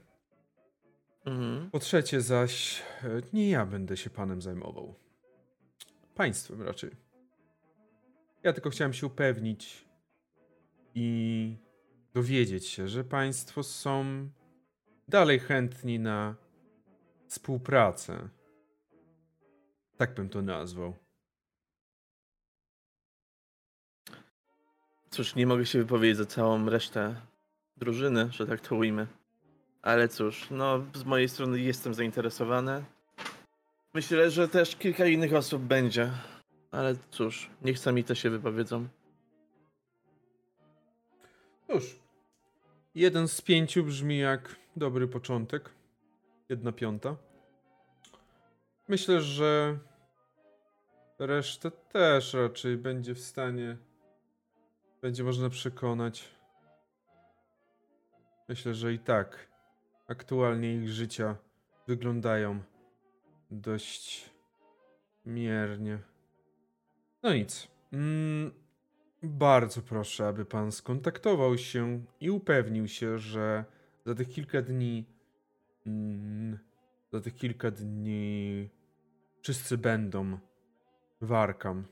Mhm. 1.25 1.71
Po 1.71 1.79
trzecie 1.79 2.21
zaś, 2.21 2.81
e, 3.03 3.21
nie 3.33 3.49
ja 3.49 3.65
będę 3.65 3.97
się 3.97 4.09
panem 4.09 4.41
zajmował. 4.41 4.95
Państwem 6.15 6.61
raczej. 6.61 6.91
Ja 8.43 8.53
tylko 8.53 8.69
chciałem 8.69 8.93
się 8.93 9.07
upewnić 9.07 9.85
i 10.95 11.57
dowiedzieć 12.13 12.67
się, 12.67 12.87
że 12.87 13.03
państwo 13.03 13.63
są 13.63 14.29
dalej 15.07 15.39
chętni 15.39 15.99
na 15.99 16.35
współpracę. 17.27 18.29
Tak 19.97 20.13
bym 20.13 20.29
to 20.29 20.41
nazwał. 20.41 20.93
Cóż, 25.09 25.35
nie 25.35 25.47
mogę 25.47 25.65
się 25.65 25.79
wypowiedzieć 25.79 26.17
za 26.17 26.25
całą 26.25 26.69
resztę 26.69 27.21
drużyny, 27.77 28.29
że 28.31 28.47
tak 28.47 28.61
to 28.61 28.75
ujmę. 28.75 29.07
Ale 29.81 30.07
cóż, 30.07 30.47
no 30.51 30.85
z 30.93 31.03
mojej 31.03 31.29
strony 31.29 31.59
jestem 31.59 31.93
zainteresowany. 31.93 32.83
Myślę, 33.93 34.31
że 34.31 34.47
też 34.47 34.75
kilka 34.75 35.05
innych 35.05 35.33
osób 35.33 35.61
będzie. 35.61 36.11
Ale 36.71 36.95
cóż, 37.11 37.49
niech 37.61 37.79
sami 37.79 38.03
też 38.03 38.19
się 38.19 38.29
wypowiedzą. 38.29 38.87
Cóż, 41.67 41.99
jeden 42.95 43.27
z 43.27 43.41
pięciu 43.41 43.83
brzmi 43.83 44.17
jak 44.17 44.55
dobry 44.77 45.07
początek. 45.07 45.69
Jedna 46.49 46.71
piąta. 46.71 47.15
Myślę, 48.87 49.21
że 49.21 49.77
resztę 51.19 51.71
też 51.71 52.33
raczej 52.33 52.77
będzie 52.77 53.15
w 53.15 53.19
stanie. 53.19 53.77
Będzie 55.01 55.23
można 55.23 55.49
przekonać. 55.49 56.29
Myślę, 58.49 58.73
że 58.73 58.93
i 58.93 58.99
tak 58.99 59.47
aktualnie 60.07 60.75
ich 60.75 60.89
życia 60.89 61.35
wyglądają 61.87 62.59
dość 63.51 64.29
miernie. 65.25 65.99
No 67.23 67.33
nic. 67.33 67.67
Mm, 67.93 68.51
bardzo 69.23 69.81
proszę, 69.81 70.27
aby 70.27 70.45
pan 70.45 70.71
skontaktował 70.71 71.57
się 71.57 72.03
i 72.19 72.29
upewnił 72.29 72.87
się, 72.87 73.19
że 73.19 73.65
za 74.07 74.15
tych 74.15 74.29
kilka 74.29 74.61
dni. 74.61 75.05
Mm, 75.87 76.59
za 77.11 77.21
tych 77.21 77.35
kilka 77.35 77.71
dni 77.71 78.69
wszyscy 79.41 79.77
będą 79.77 80.37
w 81.21 81.33
Arkham. 81.33 81.83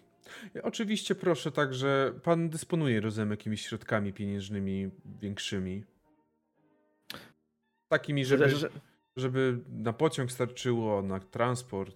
I 0.56 0.60
Oczywiście 0.60 1.16
proszę 1.16 1.52
także, 1.52 2.14
pan 2.24 2.50
dysponuje, 2.50 3.02
rozumiem, 3.02 3.32
jakimiś 3.32 3.62
środkami 3.68 4.14
pieniężnymi 4.14 4.92
większymi. 5.22 5.84
Takimi, 7.88 8.26
żeby, 8.26 8.50
Że- 8.50 8.58
że- 8.58 8.70
żeby 9.16 9.60
na 9.70 9.94
pociąg 9.94 10.32
starczyło, 10.32 11.02
na 11.02 11.20
transport. 11.20 11.96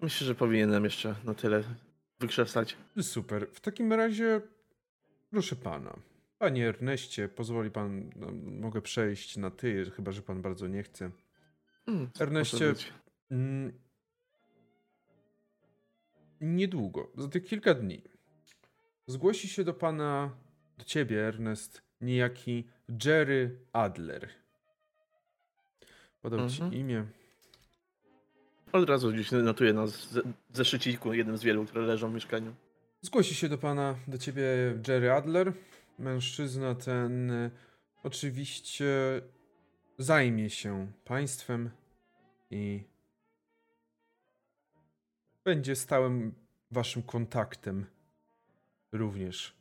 Myślę, 0.00 0.26
że 0.26 0.34
powinienem 0.34 0.84
jeszcze 0.84 1.14
na 1.24 1.34
tyle 1.34 1.62
wykrzesać. 2.20 2.76
Super. 3.00 3.46
W 3.52 3.60
takim 3.60 3.92
razie, 3.92 4.40
proszę 5.30 5.56
pana. 5.56 5.96
Panie 6.38 6.68
Erneście, 6.68 7.28
pozwoli 7.28 7.70
pan, 7.70 8.10
no, 8.16 8.26
mogę 8.60 8.82
przejść 8.82 9.36
na 9.36 9.50
ty, 9.50 9.90
chyba 9.90 10.12
że 10.12 10.22
pan 10.22 10.42
bardzo 10.42 10.66
nie 10.68 10.82
chce. 10.82 11.10
Mm, 11.86 12.10
Erneście. 12.20 12.74
Mm, 13.30 13.72
niedługo, 16.40 17.10
za 17.16 17.28
tych 17.28 17.44
kilka 17.44 17.74
dni, 17.74 18.02
zgłosi 19.06 19.48
się 19.48 19.64
do 19.64 19.74
pana, 19.74 20.30
do 20.78 20.84
ciebie, 20.84 21.26
Ernest, 21.28 21.82
niejaki 22.00 22.64
Jerry 23.04 23.58
Adler. 23.72 24.28
Podał 26.22 26.40
Mhm. 26.40 26.70
ci 26.72 26.78
imię. 26.78 27.04
Od 28.72 28.88
razu 28.90 29.12
gdzieś 29.12 29.30
notuję 29.30 29.72
na 29.72 29.86
ze- 29.86 30.22
zeszyciku, 30.52 31.12
jednym 31.14 31.36
z 31.36 31.42
wielu, 31.42 31.64
które 31.64 31.86
leżą 31.86 32.10
w 32.10 32.14
mieszkaniu. 32.14 32.54
Zgłosi 33.02 33.34
się 33.34 33.48
do 33.48 33.58
pana, 33.58 33.94
do 34.08 34.18
ciebie 34.18 34.42
Jerry 34.88 35.12
Adler. 35.12 35.52
Mężczyzna 35.98 36.74
ten 36.74 37.30
y, 37.30 37.50
oczywiście 38.02 38.86
zajmie 39.98 40.50
się 40.50 40.92
państwem 41.04 41.70
i 42.50 42.84
będzie 45.44 45.76
stałym 45.76 46.34
waszym 46.70 47.02
kontaktem 47.02 47.86
również. 48.92 49.56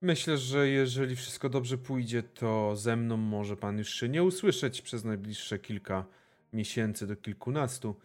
Myślę, 0.00 0.38
że 0.38 0.68
jeżeli 0.68 1.16
wszystko 1.16 1.48
dobrze 1.48 1.78
pójdzie, 1.78 2.22
to 2.22 2.76
ze 2.76 2.96
mną 2.96 3.16
może 3.16 3.56
pan 3.56 3.78
już 3.78 3.94
się 3.94 4.08
nie 4.08 4.22
usłyszeć 4.22 4.82
przez 4.82 5.04
najbliższe 5.04 5.58
kilka 5.58 6.04
miesięcy 6.52 7.06
do 7.06 7.16
kilkunastu, 7.16 7.96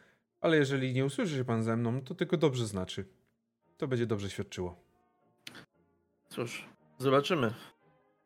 ale 0.41 0.57
jeżeli 0.57 0.93
nie 0.93 1.05
usłyszy 1.05 1.35
się 1.35 1.45
pan 1.45 1.63
ze 1.63 1.77
mną, 1.77 2.01
to 2.01 2.15
tylko 2.15 2.37
dobrze 2.37 2.67
znaczy. 2.67 3.05
To 3.77 3.87
będzie 3.87 4.05
dobrze 4.05 4.29
świadczyło. 4.29 4.75
Cóż, 6.29 6.65
zobaczymy. 6.99 7.53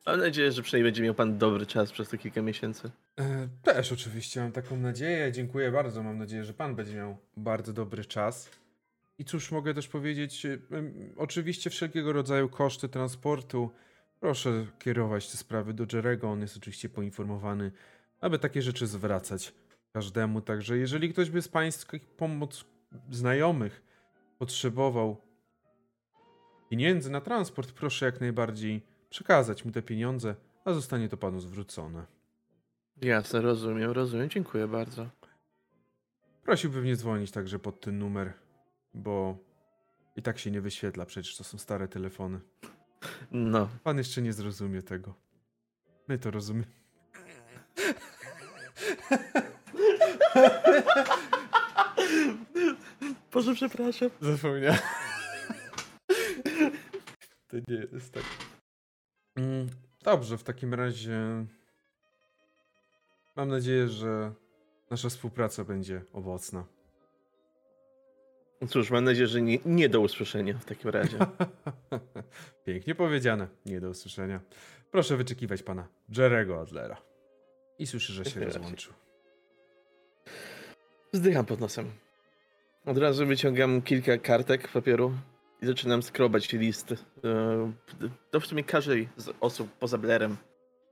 Mam 0.05 0.19
nadzieję, 0.19 0.51
że 0.51 0.61
przynajmniej 0.61 0.87
będzie 0.91 1.03
miał 1.03 1.13
pan 1.13 1.37
dobry 1.37 1.65
czas 1.65 1.91
przez 1.91 2.09
te 2.09 2.17
kilka 2.17 2.41
miesięcy. 2.41 2.91
E, 3.19 3.47
Też 3.63 3.91
oczywiście 3.91 4.41
mam 4.41 4.51
taką 4.51 4.77
nadzieję. 4.77 5.31
Dziękuję 5.31 5.71
bardzo. 5.71 6.03
Mam 6.03 6.17
nadzieję, 6.17 6.43
że 6.43 6.53
pan 6.53 6.75
będzie 6.75 6.95
miał 6.95 7.17
bardzo 7.37 7.73
dobry 7.73 8.05
czas. 8.05 8.49
I 9.17 9.25
cóż 9.25 9.51
mogę 9.51 9.73
też 9.73 9.87
powiedzieć? 9.87 10.45
e, 10.45 10.57
Oczywiście 11.17 11.69
wszelkiego 11.69 12.13
rodzaju 12.13 12.49
koszty 12.49 12.89
transportu. 12.89 13.69
Proszę 14.19 14.65
kierować 14.79 15.31
te 15.31 15.37
sprawy 15.37 15.73
do 15.73 15.85
Jerego. 15.93 16.31
On 16.31 16.41
jest 16.41 16.57
oczywiście 16.57 16.89
poinformowany, 16.89 17.71
aby 18.21 18.39
takie 18.39 18.61
rzeczy 18.61 18.87
zwracać 18.87 19.53
każdemu. 19.93 20.41
Także 20.41 20.77
jeżeli 20.77 21.09
ktoś 21.13 21.29
by 21.29 21.41
z 21.41 21.47
pańskich 21.47 22.05
pomoc 22.05 22.65
znajomych 23.11 23.81
potrzebował 24.39 25.21
pieniędzy 26.73 27.11
na 27.11 27.21
transport, 27.21 27.71
proszę 27.71 28.05
jak 28.05 28.21
najbardziej 28.21 28.81
przekazać 29.09 29.65
mu 29.65 29.71
te 29.71 29.81
pieniądze, 29.81 30.35
a 30.65 30.73
zostanie 30.73 31.09
to 31.09 31.17
panu 31.17 31.39
zwrócone. 31.39 32.05
Jasne, 33.01 33.41
rozumiem, 33.41 33.91
rozumiem. 33.91 34.29
Dziękuję 34.29 34.67
bardzo. 34.67 35.09
Prosiłbym 36.43 36.85
nie 36.85 36.95
dzwonić 36.95 37.31
także 37.31 37.59
pod 37.59 37.81
ten 37.81 37.99
numer, 37.99 38.33
bo 38.93 39.37
i 40.15 40.21
tak 40.21 40.39
się 40.39 40.51
nie 40.51 40.61
wyświetla, 40.61 41.05
przecież 41.05 41.37
to 41.37 41.43
są 41.43 41.57
stare 41.57 41.87
telefony. 41.87 42.39
No, 43.31 43.69
Pan 43.83 43.97
jeszcze 43.97 44.21
nie 44.21 44.33
zrozumie 44.33 44.81
tego. 44.81 45.13
My 46.07 46.19
to 46.19 46.31
rozumiemy. 46.31 46.67
Boże, 53.33 53.55
przepraszam. 53.55 54.09
Zapomniałem. 54.21 54.79
To 57.53 57.71
nie 57.71 57.87
jest 57.93 58.13
tak. 58.13 58.23
Mm, 59.35 59.69
Dobrze, 60.03 60.37
w 60.37 60.43
takim 60.43 60.73
razie 60.73 61.45
mam 63.35 63.49
nadzieję, 63.49 63.87
że 63.87 64.33
nasza 64.89 65.09
współpraca 65.09 65.63
będzie 65.63 66.01
owocna. 66.13 66.65
Cóż, 68.69 68.91
mam 68.91 69.03
nadzieję, 69.03 69.27
że 69.27 69.41
nie, 69.41 69.59
nie 69.65 69.89
do 69.89 69.99
usłyszenia 69.99 70.57
w 70.57 70.65
takim 70.65 70.89
razie. 70.89 71.17
Pięknie 72.65 72.95
powiedziane. 72.95 73.47
Nie 73.65 73.81
do 73.81 73.89
usłyszenia. 73.89 74.39
Proszę 74.91 75.17
wyczekiwać 75.17 75.63
pana 75.63 75.87
Jerego 76.17 76.61
Adlera. 76.61 77.01
I 77.79 77.87
słyszy, 77.87 78.13
że 78.13 78.25
się 78.25 78.39
rozłączył. 78.45 78.93
Wzdycham 81.13 81.45
pod 81.45 81.59
nosem. 81.59 81.91
Od 82.85 82.97
razu 82.97 83.25
wyciągam 83.25 83.81
kilka 83.81 84.17
kartek 84.17 84.67
papieru 84.67 85.13
i 85.63 85.65
zaczynam 85.65 86.03
skrobać 86.03 86.53
list. 86.53 86.91
e, 86.91 87.71
Do 88.31 88.39
w 88.39 88.45
sumie 88.47 88.63
każdej 88.63 89.09
z 89.17 89.29
osób 89.39 89.71
poza 89.79 89.97
Blerem, 89.97 90.37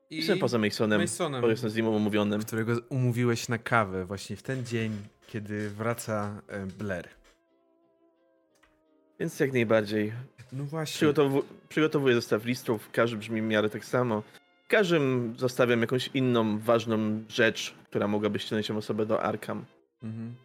I 0.09 0.17
Jestem 0.17 0.39
poza 0.39 0.57
Masonem, 0.57 1.01
Masonem, 1.01 1.41
bo 1.41 1.49
jestem 1.49 1.69
z 1.69 1.75
nim 1.75 1.87
umówionym. 1.87 2.41
którego 2.41 2.73
umówiłeś 2.89 3.49
na 3.49 3.57
kawę 3.57 4.05
właśnie 4.05 4.35
w 4.35 4.43
ten 4.43 4.65
dzień, 4.65 4.91
kiedy 5.27 5.69
wraca 5.69 6.41
e, 6.47 6.65
Blair. 6.65 7.07
Więc 9.19 9.39
jak 9.39 9.53
najbardziej. 9.53 10.13
No 10.51 10.63
właśnie. 10.63 10.95
Przygotowu 10.95 11.43
przygotowuję 11.69 12.15
zestaw 12.15 12.45
listów, 12.45 12.89
każdy 12.91 13.17
brzmi 13.17 13.41
w 13.41 13.45
miarę 13.45 13.69
tak 13.69 13.85
samo. 13.85 14.23
W 14.63 14.67
każdym 14.67 15.33
zostawiam 15.37 15.81
jakąś 15.81 16.09
inną, 16.13 16.59
ważną 16.59 17.23
rzecz, 17.29 17.73
która 17.89 18.07
mogłaby 18.07 18.39
ściągnąć 18.39 18.71
osobę 18.71 19.05
do 19.05 19.23
Arkham. 19.23 19.65
Mhm. 20.03 20.35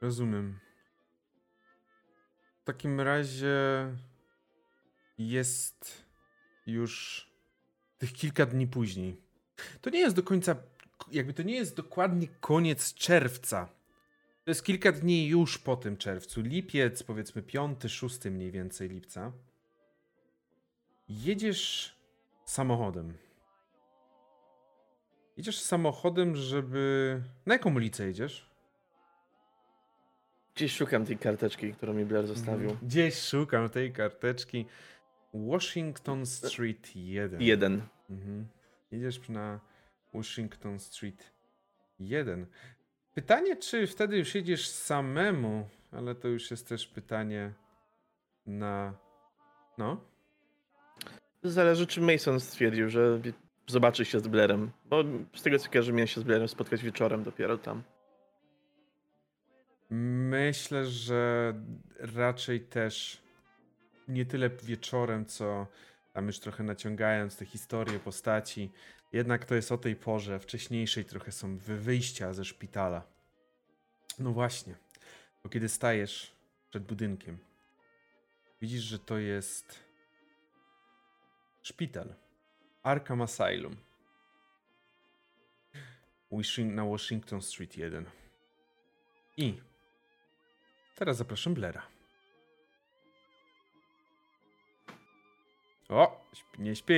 Rozumiem. 0.00 0.58
W 2.64 2.66
takim 2.66 3.00
razie 3.00 3.56
jest 5.18 6.04
już 6.66 7.26
tych 7.98 8.12
kilka 8.12 8.46
dni 8.46 8.66
później. 8.66 9.16
To 9.80 9.90
nie 9.90 9.98
jest 9.98 10.16
do 10.16 10.22
końca, 10.22 10.56
jakby 11.12 11.34
to 11.34 11.42
nie 11.42 11.54
jest 11.54 11.76
dokładnie 11.76 12.28
koniec 12.40 12.94
czerwca. 12.94 13.68
To 14.44 14.50
jest 14.50 14.64
kilka 14.64 14.92
dni 14.92 15.28
już 15.28 15.58
po 15.58 15.76
tym 15.76 15.96
czerwcu. 15.96 16.40
Lipiec, 16.40 17.02
powiedzmy 17.02 17.42
5, 17.42 17.80
6 17.86 18.24
mniej 18.24 18.50
więcej 18.50 18.88
lipca. 18.88 19.32
Jedziesz 21.08 21.94
samochodem. 22.44 23.14
Jedziesz 25.36 25.60
samochodem, 25.60 26.36
żeby. 26.36 27.22
Na 27.46 27.54
jaką 27.54 27.74
ulicę 27.74 28.06
jedziesz? 28.06 28.53
Gdzieś 30.54 30.76
szukam 30.76 31.06
tej 31.06 31.18
karteczki, 31.18 31.72
którą 31.72 31.94
mi 31.94 32.04
Blair 32.04 32.26
zostawił. 32.26 32.70
Mhm. 32.70 32.88
Gdzieś 32.88 33.22
szukam 33.22 33.68
tej 33.68 33.92
karteczki. 33.92 34.66
Washington 35.34 36.26
Street 36.26 36.96
1. 36.96 37.40
Jeden. 37.40 37.82
Mhm. 38.10 38.46
Jedziesz 38.90 39.28
na 39.28 39.60
Washington 40.14 40.78
Street 40.78 41.32
1. 42.00 42.46
Pytanie, 43.14 43.56
czy 43.56 43.86
wtedy 43.86 44.18
już 44.18 44.34
jedziesz 44.34 44.68
samemu, 44.68 45.68
ale 45.92 46.14
to 46.14 46.28
już 46.28 46.50
jest 46.50 46.68
też 46.68 46.86
pytanie 46.86 47.52
na. 48.46 48.94
No. 49.78 50.00
Zależy, 51.42 51.86
czy 51.86 52.00
Mason 52.00 52.40
stwierdził, 52.40 52.88
że 52.88 53.20
zobaczy 53.66 54.04
się 54.04 54.20
z 54.20 54.28
Blairem. 54.28 54.70
Bo 54.84 55.04
z 55.34 55.42
tego 55.42 55.58
co 55.58 55.70
kojarzę, 55.70 55.92
miałem 55.92 56.06
się 56.06 56.20
z 56.20 56.24
Blairem 56.24 56.48
spotkać 56.48 56.82
wieczorem 56.82 57.22
dopiero 57.22 57.58
tam. 57.58 57.82
Myślę, 59.90 60.86
że 60.86 61.54
raczej 61.98 62.60
też 62.60 63.22
nie 64.08 64.26
tyle 64.26 64.50
wieczorem, 64.50 65.26
co 65.26 65.66
tam 66.12 66.26
już 66.26 66.38
trochę 66.38 66.62
naciągając 66.62 67.36
te 67.36 67.46
historie, 67.46 67.98
postaci. 67.98 68.70
Jednak 69.12 69.44
to 69.44 69.54
jest 69.54 69.72
o 69.72 69.78
tej 69.78 69.96
porze, 69.96 70.38
wcześniejszej 70.40 71.04
trochę 71.04 71.32
są 71.32 71.56
wy- 71.58 71.78
wyjścia 71.78 72.32
ze 72.32 72.44
szpitala. 72.44 73.02
No 74.18 74.32
właśnie, 74.32 74.74
bo 75.42 75.48
kiedy 75.48 75.68
stajesz 75.68 76.32
przed 76.70 76.84
budynkiem, 76.84 77.38
widzisz, 78.60 78.82
że 78.82 78.98
to 78.98 79.18
jest 79.18 79.80
szpital. 81.62 82.14
Arkham 82.82 83.22
Asylum. 83.22 83.76
Na 86.58 86.84
Washington 86.84 87.42
Street 87.42 87.76
1. 87.76 88.04
I 89.36 89.60
teraz 90.94 91.16
zapraszam 91.16 91.54
Blera. 91.54 91.82
O, 95.88 96.24
nie 96.58 96.76
śpi. 96.76 96.94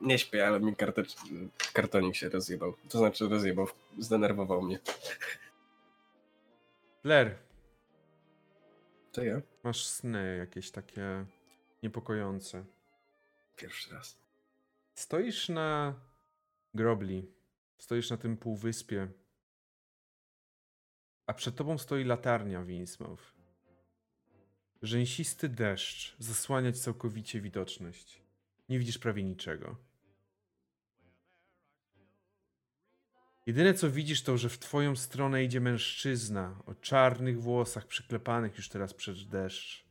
Nie 0.00 0.18
śpię, 0.18 0.46
ale 0.46 0.60
mi 0.60 0.76
kartecz... 0.76 1.14
kartonik 1.72 2.14
się 2.16 2.28
rozjebał. 2.28 2.74
To 2.88 2.98
znaczy 2.98 3.28
rozjebał, 3.28 3.66
zdenerwował 3.98 4.62
mnie. 4.62 4.78
Blair, 7.02 7.36
To 9.12 9.24
ja? 9.24 9.40
masz 9.64 9.86
sny 9.86 10.36
jakieś 10.38 10.70
takie 10.70 11.24
niepokojące. 11.82 12.64
Pierwszy 13.56 13.94
raz. 13.94 14.18
Stoisz 14.94 15.48
na 15.48 15.94
grobli. 16.74 17.30
Stoisz 17.78 18.10
na 18.10 18.16
tym 18.16 18.36
półwyspie. 18.36 19.08
A 21.26 21.32
przed 21.34 21.56
tobą 21.56 21.78
stoi 21.78 22.04
latarnia 22.04 22.62
w 22.62 22.70
Innsmouth. 22.70 23.34
Rzęsisty 24.82 25.48
deszcz 25.48 26.16
zasłania 26.18 26.72
ci 26.72 26.80
całkowicie 26.80 27.40
widoczność. 27.40 28.22
Nie 28.68 28.78
widzisz 28.78 28.98
prawie 28.98 29.24
niczego. 29.24 29.76
Jedyne 33.46 33.74
co 33.74 33.90
widzisz 33.90 34.22
to, 34.22 34.38
że 34.38 34.48
w 34.48 34.58
twoją 34.58 34.96
stronę 34.96 35.44
idzie 35.44 35.60
mężczyzna 35.60 36.62
o 36.66 36.74
czarnych 36.74 37.40
włosach 37.40 37.86
przyklepanych 37.86 38.56
już 38.56 38.68
teraz 38.68 38.94
przez 38.94 39.28
deszcz. 39.28 39.84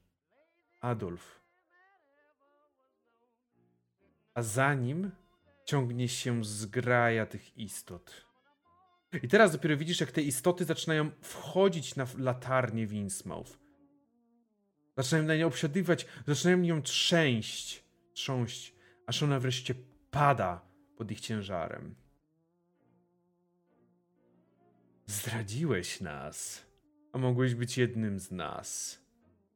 Adolf. 0.82 1.40
A 4.34 4.42
za 4.42 4.74
nim 4.74 5.12
ciągnie 5.66 6.10
się 6.10 6.44
zgraja 6.44 7.26
tych 7.26 7.58
istot. 7.58 8.33
I 9.22 9.28
teraz 9.28 9.52
dopiero 9.52 9.78
widzisz, 9.78 10.00
jak 10.00 10.12
te 10.12 10.22
istoty 10.22 10.66
zaczynają 10.66 11.12
wchodzić 11.22 11.96
na 11.96 12.08
latarnię 12.18 12.88
w 12.88 12.94
Innsmouth. 12.94 13.60
Zaczynają 14.98 15.28
na 15.28 15.36
nią 15.36 15.48
obsiadywać, 15.48 16.06
zaczynają 16.28 16.58
nią 16.58 16.82
trzęść, 16.82 17.84
trząść, 18.14 18.76
aż 19.08 19.24
ona 19.24 19.40
wreszcie 19.40 19.76
pada 20.12 20.62
pod 20.98 21.12
ich 21.12 21.20
ciężarem. 21.20 21.96
Zdradziłeś 25.06 26.02
nas, 26.02 26.66
a 27.14 27.18
mogłeś 27.18 27.56
być 27.56 27.78
jednym 27.78 28.20
z 28.20 28.32
nas. 28.32 29.00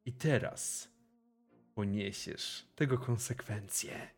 I 0.06 0.14
teraz 0.14 0.90
poniesiesz 1.76 2.68
tego 2.76 2.98
konsekwencje. 2.98 4.10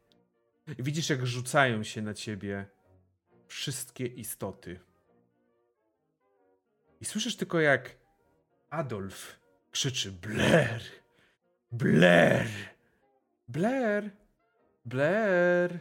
Widzisz, 0.68 1.10
jak 1.10 1.28
rzucają 1.28 1.84
się 1.84 2.02
na 2.02 2.14
ciebie 2.14 2.66
wszystkie 3.48 4.06
istoty. 4.06 4.80
I 7.02 7.06
słyszysz 7.06 7.36
tylko, 7.36 7.60
jak 7.60 7.96
Adolf 8.70 9.40
krzyczy: 9.72 10.12
Blair! 10.12 10.82
Blair! 11.72 12.48
Blair! 13.48 14.12
Blair! 14.86 15.80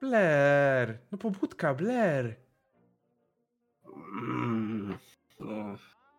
Blair! 0.00 0.98
No 1.12 1.18
pobudka, 1.18 1.74
Blair! 1.74 2.36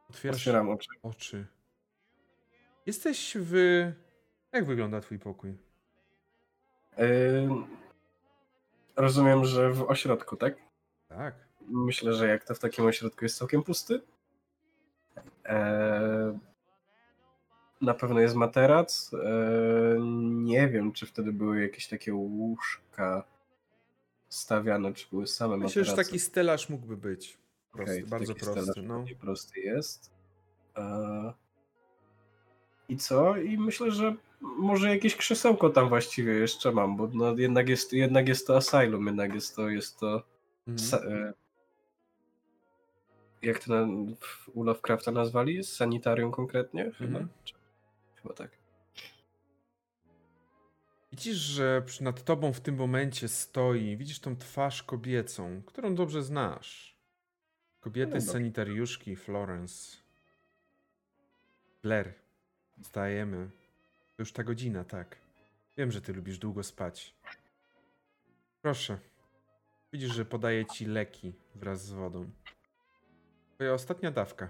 Otwierasz 0.09 0.37
Otwieram 0.37 0.69
oczy. 0.69 0.89
oczy. 1.03 1.47
Jesteś 2.85 3.37
w. 3.39 3.53
Jak 4.51 4.65
wygląda 4.65 5.01
twój 5.01 5.19
pokój? 5.19 5.57
Yy, 6.97 7.49
rozumiem, 8.95 9.45
że 9.45 9.71
w 9.73 9.81
ośrodku, 9.81 10.35
tak? 10.37 10.55
Tak. 11.07 11.48
Myślę, 11.69 12.13
że 12.13 12.27
jak 12.27 12.43
to 12.43 12.55
w 12.55 12.59
takim 12.59 12.85
ośrodku 12.85 13.25
jest 13.25 13.37
całkiem 13.37 13.63
pusty. 13.63 14.01
Eee, 15.45 16.39
na 17.81 17.93
pewno 17.93 18.19
jest 18.19 18.35
materac. 18.35 19.11
Eee, 19.13 20.01
nie 20.31 20.67
wiem, 20.67 20.91
czy 20.91 21.05
wtedy 21.05 21.33
były 21.33 21.61
jakieś 21.61 21.87
takie 21.87 22.13
łóżka 22.13 23.23
stawiane, 24.29 24.93
czy 24.93 25.07
były 25.11 25.27
same 25.27 25.57
Myślę, 25.57 25.83
że 25.83 25.91
materace. 25.91 26.09
taki 26.09 26.19
stelaż 26.19 26.69
mógłby 26.69 26.97
być. 26.97 27.37
Prosty, 27.71 28.01
to 28.03 28.07
bardzo 28.09 28.35
prosty. 28.35 28.81
No. 28.81 29.05
prosty 29.21 29.59
jest. 29.59 30.11
Eee, 30.75 31.31
I 32.89 32.97
co? 32.97 33.37
I 33.37 33.57
myślę, 33.57 33.91
że 33.91 34.15
może 34.41 34.89
jakieś 34.89 35.15
krzesełko 35.15 35.69
tam 35.69 35.89
właściwie 35.89 36.33
jeszcze 36.33 36.71
mam, 36.71 36.97
bo 36.97 37.09
no 37.13 37.35
jednak, 37.37 37.69
jest, 37.69 37.93
jednak 37.93 38.27
jest 38.27 38.47
to 38.47 38.57
asylum, 38.57 39.05
jednak 39.05 39.33
jest 39.33 39.55
to, 39.55 39.69
jest 39.69 39.99
to 39.99 40.23
Mhm. 40.67 41.33
Jak 43.41 43.59
to 43.63 43.73
na, 43.73 43.87
w- 44.19 44.49
u 44.53 44.63
Lovecrafta 44.63 45.11
nazwali? 45.11 45.63
Sanitarium 45.63 46.31
konkretnie? 46.31 46.91
Chyba, 46.91 47.19
Mhm. 47.19 47.27
Chyba 48.15 48.33
tak. 48.33 48.51
Widzisz, 51.11 51.37
że 51.37 51.83
nad 52.01 52.23
tobą 52.23 52.53
w 52.53 52.61
tym 52.61 52.75
momencie 52.75 53.27
stoi, 53.27 53.97
widzisz 53.97 54.19
tą 54.19 54.35
twarz 54.37 54.83
kobiecą, 54.83 55.61
którą 55.65 55.95
dobrze 55.95 56.23
znasz. 56.23 56.95
Kobiety 57.81 58.15
No 58.15 58.21
sanitariuszki 58.21 59.15
Florence. 59.15 59.97
Blair, 61.83 62.13
wstajemy. 62.83 63.49
To 64.15 64.21
już 64.21 64.31
ta 64.33 64.43
godzina, 64.43 64.83
tak. 64.83 65.17
Wiem, 65.77 65.91
że 65.91 66.01
ty 66.01 66.13
lubisz 66.13 66.37
długo 66.37 66.63
spać. 66.63 67.13
Proszę. 68.61 68.97
Widzisz, 69.93 70.13
że 70.13 70.25
podaję 70.25 70.65
ci 70.65 70.85
leki 70.85 71.33
wraz 71.55 71.85
z 71.85 71.91
wodą. 71.91 72.29
Twoja 73.59 73.73
ostatnia 73.73 74.11
dawka. 74.11 74.49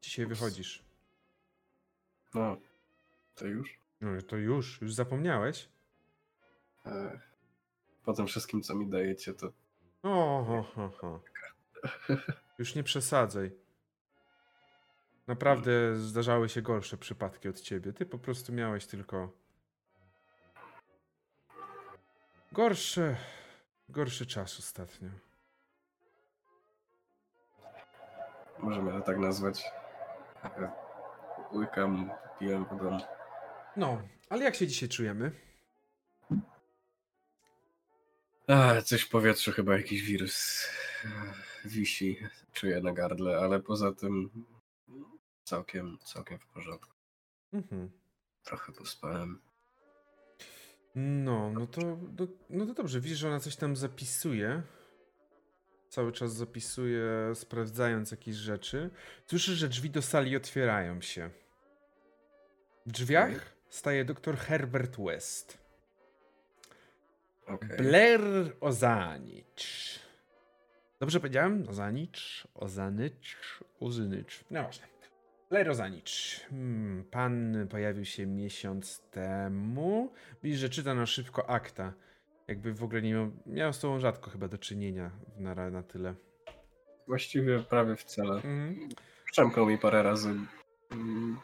Dzisiaj 0.00 0.24
Ups. 0.24 0.34
wychodzisz. 0.38 0.82
No, 2.34 2.56
to 3.34 3.46
już? 3.46 3.78
No 4.00 4.22
to 4.22 4.36
już, 4.36 4.80
już 4.80 4.94
zapomniałeś? 4.94 5.68
E, 6.86 7.20
Po 8.04 8.12
tym 8.12 8.26
wszystkim, 8.26 8.62
co 8.62 8.74
mi 8.74 8.86
dajecie, 8.86 9.34
to 9.34 9.52
O, 10.02 10.44
ho, 10.44 10.62
ho, 10.62 10.90
ho. 10.90 11.20
Już 12.58 12.74
nie 12.74 12.82
przesadzaj. 12.82 13.50
Naprawdę 15.26 15.96
zdarzały 15.96 16.48
się 16.48 16.62
gorsze 16.62 16.96
przypadki 16.96 17.48
od 17.48 17.60
ciebie. 17.60 17.92
Ty 17.92 18.06
po 18.06 18.18
prostu 18.18 18.52
miałeś 18.52 18.86
tylko. 18.86 19.32
Gorszy. 22.52 23.16
Gorszy 23.88 24.26
czas 24.26 24.58
ostatnio. 24.58 25.08
Możemy 28.60 28.92
to 28.92 29.00
tak 29.00 29.18
nazwać. 29.18 29.64
Łykam, 31.52 32.10
piję 32.38 32.64
wodą. 32.70 32.98
No, 33.76 34.02
ale 34.28 34.44
jak 34.44 34.54
się 34.54 34.66
dzisiaj 34.66 34.88
czujemy? 34.88 35.30
Coś 38.84 39.02
w 39.02 39.08
powietrzu, 39.08 39.52
chyba 39.52 39.76
jakiś 39.76 40.02
wirus 40.02 40.68
e, 41.04 41.08
wisi, 41.68 42.18
czuję 42.52 42.80
na 42.80 42.92
gardle, 42.92 43.38
ale 43.38 43.60
poza 43.60 43.92
tym 43.92 44.30
całkiem, 45.44 45.98
całkiem 46.04 46.38
w 46.38 46.46
porządku. 46.46 46.92
Mhm. 47.52 47.90
Trochę 48.44 48.72
pospałem. 48.72 49.40
No, 50.94 51.50
no 51.50 51.66
to, 51.66 51.80
no, 52.18 52.26
no 52.50 52.66
to 52.66 52.74
dobrze. 52.74 53.00
Widzisz, 53.00 53.18
że 53.18 53.28
ona 53.28 53.40
coś 53.40 53.56
tam 53.56 53.76
zapisuje. 53.76 54.62
Cały 55.88 56.12
czas 56.12 56.32
zapisuje, 56.32 57.04
sprawdzając 57.34 58.10
jakieś 58.10 58.36
rzeczy. 58.36 58.90
Słyszysz, 59.26 59.58
że 59.58 59.68
drzwi 59.68 59.90
do 59.90 60.02
sali 60.02 60.36
otwierają 60.36 61.00
się. 61.00 61.30
W 62.86 62.92
drzwiach 62.92 63.52
staje 63.68 64.04
doktor 64.04 64.36
Herbert 64.36 64.96
West. 65.00 65.58
Okej. 67.46 67.76
Blair 67.78 68.20
Ozanicz. 68.60 69.98
Dobrze 71.00 71.20
powiedziałem? 71.20 71.68
Ozanicz, 71.68 72.48
Ozanycz, 72.54 73.60
Uzynycz. 73.80 74.44
No 74.50 74.62
ważne. 74.62 74.86
Blair 75.50 75.70
Ozanicz. 75.70 76.40
Hmm, 76.50 77.04
pan 77.10 77.66
pojawił 77.70 78.04
się 78.04 78.26
miesiąc 78.26 79.00
temu. 79.00 80.12
Widzisz, 80.42 80.60
że 80.60 80.68
czyta 80.68 80.94
na 80.94 81.06
szybko 81.06 81.50
akta. 81.50 81.92
Jakby 82.48 82.74
w 82.74 82.82
ogóle 82.82 83.02
nie 83.02 83.12
miał, 83.14 83.30
miał 83.46 83.72
z 83.72 83.80
tobą 83.80 84.00
rzadko 84.00 84.30
chyba 84.30 84.48
do 84.48 84.58
czynienia 84.58 85.10
na, 85.36 85.70
na 85.70 85.82
tyle. 85.82 86.14
Właściwie 87.06 87.58
prawie 87.58 87.96
wcale. 87.96 88.34
Mhm. 88.34 88.88
Przemknął 89.32 89.66
mi 89.66 89.78
parę 89.78 90.02
razy 90.02 90.34
mm, 90.90 91.38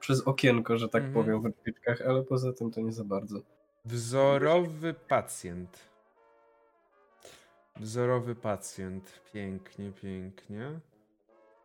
przez 0.00 0.20
okienko, 0.20 0.76
że 0.78 0.88
tak 0.88 1.02
Mhm. 1.04 1.14
powiem, 1.24 1.42
w 1.42 1.46
odbitkach, 1.46 2.00
ale 2.00 2.22
poza 2.22 2.52
tym 2.52 2.70
to 2.70 2.80
nie 2.80 2.92
za 2.92 3.04
bardzo. 3.04 3.40
Wzorowy 3.84 4.94
pacjent. 4.94 5.78
Wzorowy 7.80 8.34
pacjent. 8.34 9.20
Pięknie, 9.32 9.92
pięknie. 10.02 10.80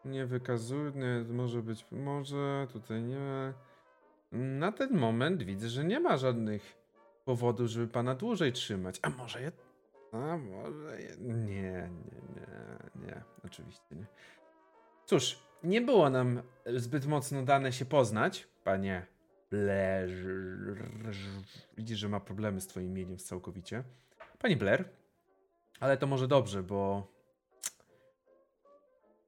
Nie 0.05 0.25
wykazuje, 0.25 0.91
nie, 0.95 1.33
może 1.33 1.61
być, 1.61 1.85
może 1.91 2.67
tutaj 2.73 3.03
nie 3.03 3.19
ma. 3.19 3.53
Na 4.31 4.71
ten 4.71 4.97
moment 4.97 5.43
widzę, 5.43 5.69
że 5.69 5.85
nie 5.85 5.99
ma 5.99 6.17
żadnych 6.17 6.77
powodów, 7.27 7.67
żeby 7.67 7.87
pana 7.87 8.15
dłużej 8.15 8.53
trzymać. 8.53 8.99
A 9.01 9.09
może 9.09 9.41
je. 9.41 9.51
A 10.11 10.37
może 10.37 11.01
je. 11.01 11.09
Nie, 11.19 11.33
nie, 11.33 11.89
nie, 12.35 13.05
nie. 13.05 13.23
Oczywiście 13.45 13.95
nie. 13.95 14.05
Cóż, 15.05 15.39
nie 15.63 15.81
było 15.81 16.09
nam 16.09 16.41
zbyt 16.65 17.05
mocno 17.05 17.43
dane 17.43 17.73
się 17.73 17.85
poznać, 17.85 18.47
panie 18.63 19.05
Blair. 19.51 20.09
Widzisz, 21.77 21.99
że 21.99 22.09
ma 22.09 22.19
problemy 22.19 22.61
z 22.61 22.67
twoim 22.67 22.87
imieniem 22.87 23.17
całkowicie. 23.17 23.83
Pani 24.39 24.55
Blair. 24.55 24.89
Ale 25.79 25.97
to 25.97 26.07
może 26.07 26.27
dobrze, 26.27 26.63
bo 26.63 27.07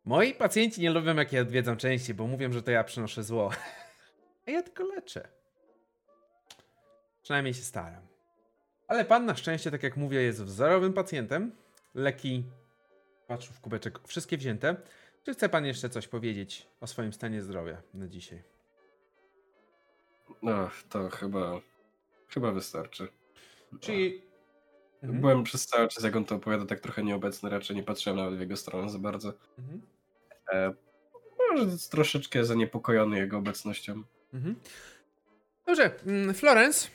moi 0.05 0.33
pacjenci 0.33 0.81
nie 0.81 0.91
lubią, 0.91 1.15
jak 1.15 1.33
ja 1.33 1.41
odwiedzam 1.41 1.77
częściej, 1.77 2.15
bo 2.15 2.27
mówią, 2.27 2.51
że 2.51 2.63
to 2.63 2.71
ja 2.71 2.83
przynoszę 2.83 3.23
zło. 3.23 3.51
A 4.47 4.51
ja 4.51 4.63
tylko 4.63 4.83
leczę. 4.83 5.38
Przynajmniej 7.29 7.53
się 7.53 7.61
staram. 7.61 8.01
Ale 8.87 9.05
pan 9.05 9.25
na 9.25 9.35
szczęście, 9.35 9.71
tak 9.71 9.83
jak 9.83 9.97
mówię, 9.97 10.21
jest 10.21 10.43
wzorowym 10.43 10.93
pacjentem. 10.93 11.51
Leki, 11.95 12.43
patrz 13.27 13.47
w 13.47 13.59
kubeczek, 13.59 13.99
wszystkie 14.07 14.37
wzięte. 14.37 14.75
Czy 15.25 15.33
chce 15.33 15.49
pan 15.49 15.65
jeszcze 15.65 15.89
coś 15.89 16.07
powiedzieć 16.07 16.67
o 16.81 16.87
swoim 16.87 17.13
stanie 17.13 17.41
zdrowia 17.41 17.81
na 17.93 18.07
dzisiaj? 18.07 18.43
No, 20.41 20.69
to 20.89 21.09
chyba, 21.09 21.61
chyba 22.29 22.51
wystarczy. 22.51 23.07
Czyli. 23.79 24.21
Mhm. 25.03 25.21
Byłem 25.21 25.43
przez 25.43 25.67
cały 25.67 25.87
czas, 25.87 26.03
jak 26.03 26.15
on 26.15 26.25
to 26.25 26.35
opowiada, 26.35 26.65
tak 26.65 26.79
trochę 26.79 27.03
nieobecny, 27.03 27.49
raczej 27.49 27.75
nie 27.75 27.83
patrzyłem 27.83 28.17
nawet 28.17 28.37
w 28.37 28.39
jego 28.39 28.57
stronę 28.57 28.89
za 28.89 28.99
bardzo. 28.99 29.33
Mhm. 29.59 29.81
E, 30.53 30.73
może 31.49 31.77
troszeczkę 31.89 32.45
zaniepokojony 32.45 33.17
jego 33.17 33.37
obecnością. 33.37 34.03
Mhm. 34.33 34.55
Dobrze, 35.65 35.91
mm, 36.05 36.33
Florence, 36.33 36.89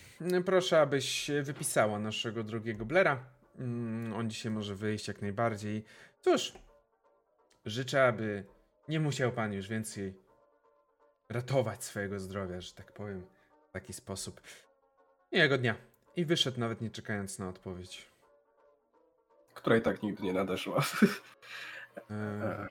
proszę, 0.44 0.80
abyś 0.80 1.30
wypisała 1.42 1.98
naszego 1.98 2.44
drugiego 2.44 2.84
Blera. 2.84 3.24
Mm, 3.58 4.12
On 4.12 4.30
dzisiaj 4.30 4.52
może 4.52 4.74
wyjść 4.74 5.08
jak 5.08 5.22
najbardziej. 5.22 5.84
Cóż, 6.20 6.52
życzę, 7.64 8.06
aby 8.06 8.44
nie 8.88 9.00
musiał 9.00 9.32
pan 9.32 9.52
już 9.52 9.68
więcej 9.68 10.14
ratować 11.28 11.84
swojego 11.84 12.20
zdrowia, 12.20 12.60
że 12.60 12.72
tak 12.72 12.92
powiem, 12.92 13.26
w 13.68 13.72
taki 13.72 13.92
sposób. 13.92 14.40
Miłego 15.32 15.58
dnia. 15.58 15.76
I 16.16 16.24
wyszedł 16.24 16.60
nawet 16.60 16.80
nie 16.80 16.90
czekając 16.90 17.38
na 17.38 17.48
odpowiedź. 17.48 18.08
która 19.54 19.76
i 19.76 19.82
tak 19.82 20.02
nigdy 20.02 20.22
nie 20.22 20.32
nadeszła. 20.32 20.82
E, 22.10 22.68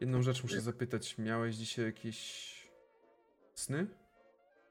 jedną 0.00 0.22
rzecz 0.22 0.42
muszę 0.42 0.60
zapytać. 0.60 1.18
Miałeś 1.18 1.54
dzisiaj 1.54 1.84
jakieś 1.84 2.52
sny? 3.54 3.86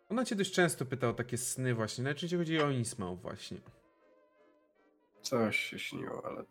Ona 0.10 0.26
cię 0.26 0.36
dość 0.36 0.54
często 0.54 0.86
pyta 0.86 1.10
o 1.10 1.14
takie 1.14 1.38
sny 1.38 1.74
właśnie. 1.74 2.04
Najczęściej 2.04 2.40
chodzi 2.40 2.62
o 2.62 2.70
Innsmouth 2.70 3.22
właśnie. 3.22 3.58
Coś 5.22 5.58
się 5.58 5.80
śniło, 5.80 6.26
ale 6.26 6.44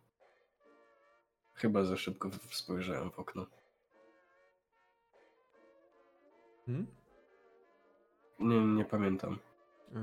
chyba 1.55 1.85
za 1.85 1.97
szybko 1.97 2.31
spojrzałem 2.51 3.11
w 3.11 3.19
okno. 3.19 3.47
Hmm? 6.67 6.87
Nie, 8.39 8.61
nie 8.61 8.85
pamiętam. 8.85 9.39
A, 9.95 9.99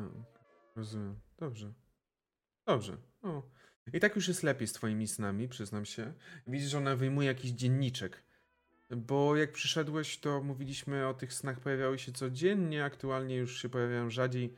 rozumiem. 0.75 1.19
Dobrze. 1.37 1.73
Dobrze. 2.65 2.97
O. 3.21 3.43
I 3.93 3.99
tak 3.99 4.15
już 4.15 4.27
jest 4.27 4.43
lepiej 4.43 4.67
z 4.67 4.73
twoimi 4.73 5.07
snami, 5.07 5.47
przyznam 5.47 5.85
się. 5.85 6.13
Widzisz, 6.47 6.69
że 6.69 6.77
ona 6.77 6.95
wyjmuje 6.95 7.27
jakiś 7.27 7.51
dzienniczek. 7.51 8.23
Bo 8.89 9.35
jak 9.35 9.51
przyszedłeś, 9.51 10.17
to 10.17 10.43
mówiliśmy 10.43 11.07
o 11.07 11.13
tych 11.13 11.33
snach 11.33 11.59
pojawiały 11.59 11.99
się 11.99 12.11
codziennie, 12.11 12.85
aktualnie 12.85 13.35
już 13.35 13.61
się 13.61 13.69
pojawiają 13.69 14.09
rzadziej, 14.09 14.53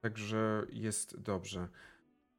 także 0.00 0.66
jest 0.72 1.20
dobrze. 1.20 1.68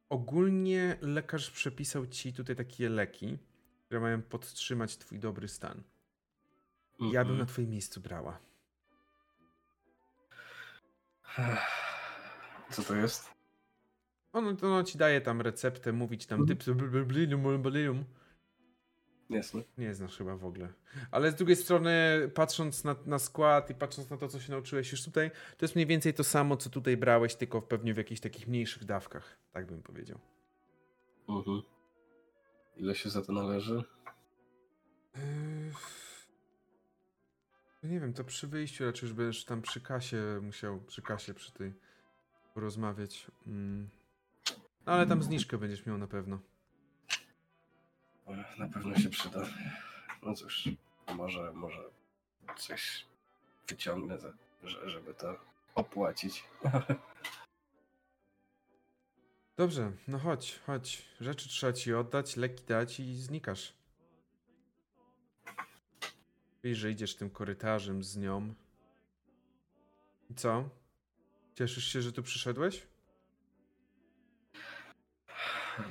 Ogólnie 0.09 0.97
lekarz 1.01 1.51
przepisał 1.51 2.07
ci 2.07 2.33
tutaj 2.33 2.55
takie 2.55 2.89
leki, 2.89 3.37
które 3.85 3.99
mają 3.99 4.21
podtrzymać 4.21 4.97
twój 4.97 5.19
dobry 5.19 5.47
stan. 5.47 5.83
Ja 6.99 7.25
bym 7.25 7.33
na 7.33 7.39
Mhm. 7.41 7.47
twoim 7.47 7.69
miejscu 7.69 8.01
brała. 8.01 8.39
Co 12.71 12.83
to 12.83 12.95
jest? 12.95 13.29
Ono, 14.33 14.49
ono 14.61 14.83
ci 14.83 14.97
daje 14.97 15.21
tam 15.21 15.41
receptę, 15.41 15.93
mówić 15.93 16.25
tam 16.25 16.39
Mhm. 16.41 16.57
typ. 16.57 16.67
Jasne. 19.29 19.61
Nie 19.77 19.93
znasz 19.93 20.17
chyba 20.17 20.37
w 20.37 20.45
ogóle. 20.45 20.73
Ale 21.11 21.31
z 21.31 21.35
drugiej 21.35 21.55
strony, 21.55 21.91
patrząc 22.33 22.83
na, 22.83 22.95
na 23.05 23.19
skład 23.19 23.69
i 23.69 23.75
patrząc 23.75 24.09
na 24.09 24.17
to, 24.17 24.27
co 24.27 24.39
się 24.39 24.51
nauczyłeś 24.51 24.91
już 24.91 25.03
tutaj, 25.03 25.31
to 25.57 25.65
jest 25.65 25.75
mniej 25.75 25.87
więcej 25.87 26.13
to 26.13 26.23
samo, 26.23 26.57
co 26.57 26.69
tutaj 26.69 26.97
brałeś, 26.97 27.35
tylko 27.35 27.61
pewnie 27.61 27.93
w 27.93 27.97
jakichś 27.97 28.21
takich 28.21 28.47
mniejszych 28.47 28.85
dawkach. 28.85 29.37
Tak 29.51 29.65
bym 29.65 29.83
powiedział. 29.83 30.19
Mhm. 31.29 31.61
Ile 32.77 32.95
się 32.95 33.09
za 33.09 33.21
to 33.21 33.33
należy? 33.33 33.83
Yy... 35.15 35.21
Nie 37.83 37.99
wiem, 37.99 38.13
to 38.13 38.23
przy 38.23 38.47
wyjściu 38.47 38.85
raczej 38.85 39.07
już 39.07 39.13
będziesz 39.13 39.45
tam 39.45 39.61
przy 39.61 39.81
kasie 39.81 40.39
musiał, 40.41 40.81
przy 40.81 41.01
kasie 41.01 41.33
przy 41.33 41.51
tej 41.51 41.73
porozmawiać. 42.53 43.27
Mm. 43.47 43.89
No, 44.85 44.93
ale 44.93 45.07
tam 45.07 45.23
zniżkę 45.23 45.57
będziesz 45.57 45.85
miał 45.85 45.97
na 45.97 46.07
pewno. 46.07 46.39
Na 48.57 48.67
pewno 48.73 48.95
się 48.99 49.09
przyda. 49.09 49.39
No 50.23 50.33
cóż, 50.33 50.69
może, 51.15 51.51
może 51.53 51.83
coś 52.57 53.05
wyciągnę, 53.67 54.19
za, 54.19 54.33
że- 54.63 54.89
żeby 54.89 55.13
to 55.13 55.39
opłacić. 55.75 56.43
Dobrze, 59.57 59.91
no 60.07 60.19
chodź, 60.19 60.59
chodź. 60.65 61.05
Rzeczy 61.21 61.49
trzeba 61.49 61.73
ci 61.73 61.93
oddać, 61.93 62.35
leki 62.37 62.63
dać 62.63 62.99
i 62.99 63.15
znikasz. 63.15 63.73
Widzisz, 66.63 66.77
że 66.79 66.91
idziesz 66.91 67.15
tym 67.15 67.29
korytarzem 67.29 68.03
z 68.03 68.17
nią. 68.17 68.53
I 70.29 70.35
co? 70.35 70.69
Cieszysz 71.55 71.85
się, 71.93 72.01
że 72.01 72.11
tu 72.11 72.23
przyszedłeś? 72.23 72.87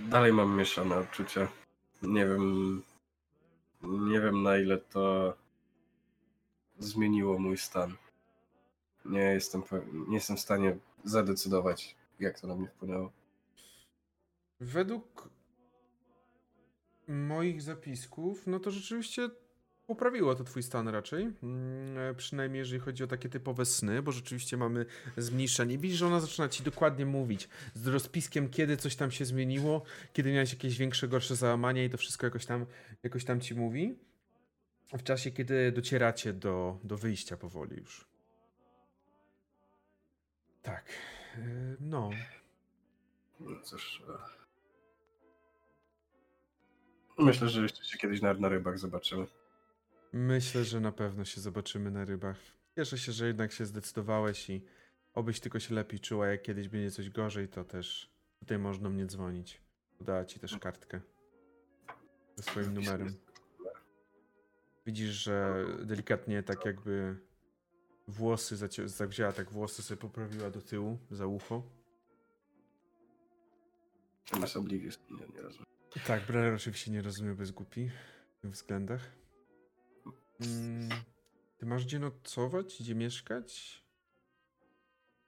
Dalej 0.01 0.32
mam 0.32 0.57
mieszane 0.57 0.97
odczucia. 0.97 1.49
Nie 2.07 2.26
wiem. 2.26 2.82
Nie 3.82 4.20
wiem 4.20 4.42
na 4.42 4.57
ile 4.57 4.78
to 4.78 5.34
zmieniło 6.78 7.38
mój 7.38 7.59
stan. 7.59 7.96
Nie 9.05 9.20
jestem, 9.20 9.62
nie 10.09 10.14
jestem 10.14 10.36
w 10.36 10.40
stanie 10.40 10.76
zadecydować, 11.05 11.96
jak 12.20 12.40
to 12.40 12.46
na 12.46 12.55
mnie 12.55 12.68
wpłynęło. 12.68 13.12
Według 14.61 15.28
moich 17.09 17.62
zapisków, 17.62 18.46
no 18.46 18.61
to 18.61 18.70
rzeczywiście 18.70 19.30
poprawiło 19.87 20.35
to 20.35 20.45
twój 20.45 20.62
stan 20.62 20.89
raczej. 20.89 21.22
Mm, 21.43 21.99
e, 21.99 22.14
Przynajmniej 22.14 22.59
jeżeli 22.59 22.80
chodzi 22.80 23.05
o 23.05 23.07
takie 23.07 23.28
typowe 23.28 23.64
sny, 23.64 24.03
bo 24.03 24.12
rzeczywiście 24.12 24.57
mamy 24.57 24.87
zmniejszenie. 25.16 25.78
Widzisz, 25.78 25.99
że 25.99 26.07
ona 26.07 26.20
zaczyna 26.20 26.49
ci 26.49 26.62
dokładnie 26.62 27.07
mówić 27.07 27.49
z 27.74 27.87
rozpiskiem, 27.87 28.49
kiedy 28.51 28.76
coś 28.76 28.97
tam 28.97 29.11
się 29.11 29.24
zmieniło, 29.24 29.82
kiedy 30.12 30.32
miałeś 30.32 30.53
jakieś 30.53 30.78
większe, 30.78 31.09
gorsze 31.09 31.37
załamania 31.37 31.85
i 31.85 31.91
to 31.91 31.99
wszystko 31.99 32.26
jakoś 32.26 32.47
tam, 32.47 32.66
jakoś 33.03 33.24
tam 33.24 33.41
ci 33.41 33.55
mówi. 33.55 33.99
W 34.93 35.03
czasie, 35.03 35.30
kiedy 35.30 35.72
docieracie 35.72 36.32
do, 36.32 36.78
do 36.85 36.97
wyjścia 36.97 37.37
powoli 37.37 37.76
już. 37.76 38.05
Tak. 40.62 40.85
e, 41.37 41.39
No, 41.80 42.11
No 43.41 43.61
cóż. 43.62 44.03
e, 44.09 44.12
Myślę, 47.18 47.49
że 47.49 47.62
jeszcze 47.62 47.85
się 47.85 47.99
kiedyś 47.99 48.20
na, 48.22 48.35
na 48.35 48.49
rybach 48.49 48.78
zobaczymy. 48.78 49.26
Myślę, 50.17 50.65
że 50.65 50.81
na 50.81 50.93
pewno 50.93 51.25
się 51.25 51.41
zobaczymy 51.41 51.91
na 51.91 52.05
rybach. 52.05 52.37
Cieszę 52.77 52.99
się, 52.99 53.12
że 53.12 53.27
jednak 53.27 53.53
się 53.53 53.67
zdecydowałeś 53.67 54.51
i 54.51 54.65
obyś 55.15 55.41
tylko 55.41 55.61
się 55.61 55.75
lepiej 55.75 56.01
czuła. 56.01 56.27
Jak 56.27 56.43
kiedyś 56.43 56.69
będzie 56.69 56.91
coś 56.91 57.11
gorzej, 57.11 57.49
to 57.49 57.65
też 57.65 58.11
tutaj 58.39 58.59
można 58.59 58.91
mnie 58.91 59.07
dzwonić. 59.07 59.61
Podała 59.99 60.25
ci 60.25 60.41
też 60.41 60.59
kartkę 60.59 61.01
ze 62.37 62.43
swoim 62.43 62.75
numerem. 62.75 63.15
Widzisz, 64.87 65.11
że 65.11 65.65
delikatnie 65.85 66.43
tak 66.43 66.65
jakby 66.65 67.17
włosy 68.09 68.57
zawzięła, 68.87 69.33
tak 69.33 69.51
włosy 69.51 69.83
sobie 69.83 70.01
poprawiła 70.01 70.51
do 70.51 70.62
tyłu, 70.62 70.99
za 71.11 71.27
ucho. 71.27 71.62
Masz 74.41 74.57
Oblivious, 74.57 74.99
nie, 75.11 75.37
nie 75.37 75.43
rozumiem. 75.43 75.67
Tak, 76.07 76.27
Breller 76.27 76.55
oczywiście 76.55 76.91
nie 76.91 77.03
rozumie 77.03 77.35
bez 77.35 77.51
głupi 77.51 77.91
w 78.39 78.41
tych 78.43 78.51
względach. 78.51 79.24
Mm, 80.41 80.89
ty 81.59 81.66
masz 81.66 81.85
gdzie 81.85 81.99
nocować, 81.99 82.76
gdzie 82.80 82.95
mieszkać? 82.95 83.82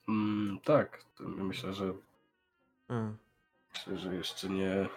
Mm, 0.08 0.60
tak, 0.64 1.04
myślę, 1.20 1.74
że 1.74 1.94
A, 2.88 3.12
myślę, 3.74 3.98
że 3.98 4.14
jeszcze 4.14 4.48
nie, 4.48 4.88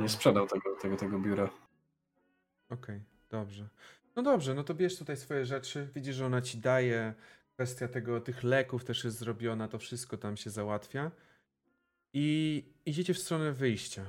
nie 0.00 0.08
sprzedał 0.08 0.46
tego, 0.48 0.76
tego, 0.82 0.96
tego 0.96 1.18
biura. 1.18 1.50
okej, 2.70 3.00
dobrze. 3.30 3.68
No 4.16 4.22
dobrze, 4.22 4.54
no 4.54 4.64
to 4.64 4.74
bierz 4.74 4.98
tutaj 4.98 5.16
swoje 5.16 5.46
rzeczy. 5.46 5.88
Widzisz, 5.94 6.16
że 6.16 6.26
ona 6.26 6.42
ci 6.42 6.58
daje. 6.58 7.14
Kwestia 7.54 7.88
tego, 7.88 8.20
tych 8.20 8.42
leków 8.44 8.84
też 8.84 9.04
jest 9.04 9.18
zrobiona, 9.18 9.68
to 9.68 9.78
wszystko 9.78 10.16
tam 10.16 10.36
się 10.36 10.50
załatwia. 10.50 11.10
I 12.12 12.64
idziecie 12.86 13.14
w 13.14 13.18
stronę 13.18 13.52
wyjścia. 13.52 14.04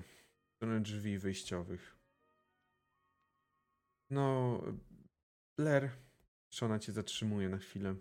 W 0.51 0.55
stronę 0.55 0.81
drzwi 0.81 1.17
wyjściowych. 1.17 1.95
No, 4.09 4.61
Blair, 5.57 5.89
czy 6.49 6.65
ona 6.65 6.79
cię 6.79 6.91
zatrzymuje 6.91 7.49
na 7.49 7.57
chwilę? 7.57 7.95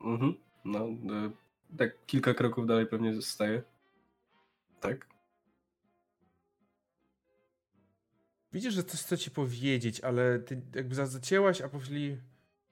Mhm. 0.00 0.34
No, 0.64 0.78
e, 0.88 1.30
tak 1.78 2.06
kilka 2.06 2.34
kroków 2.34 2.66
dalej 2.66 2.86
pewnie 2.86 3.14
zostaje. 3.14 3.62
Tak? 4.80 5.06
Widzisz, 8.52 8.74
że 8.74 8.84
coś 8.84 9.00
chce 9.02 9.18
ci 9.18 9.30
powiedzieć, 9.30 10.00
ale 10.00 10.38
ty 10.38 10.62
jakby 10.74 10.94
za- 10.94 11.06
zacięłaś, 11.06 11.60
a 11.60 11.68
powoli 11.68 12.18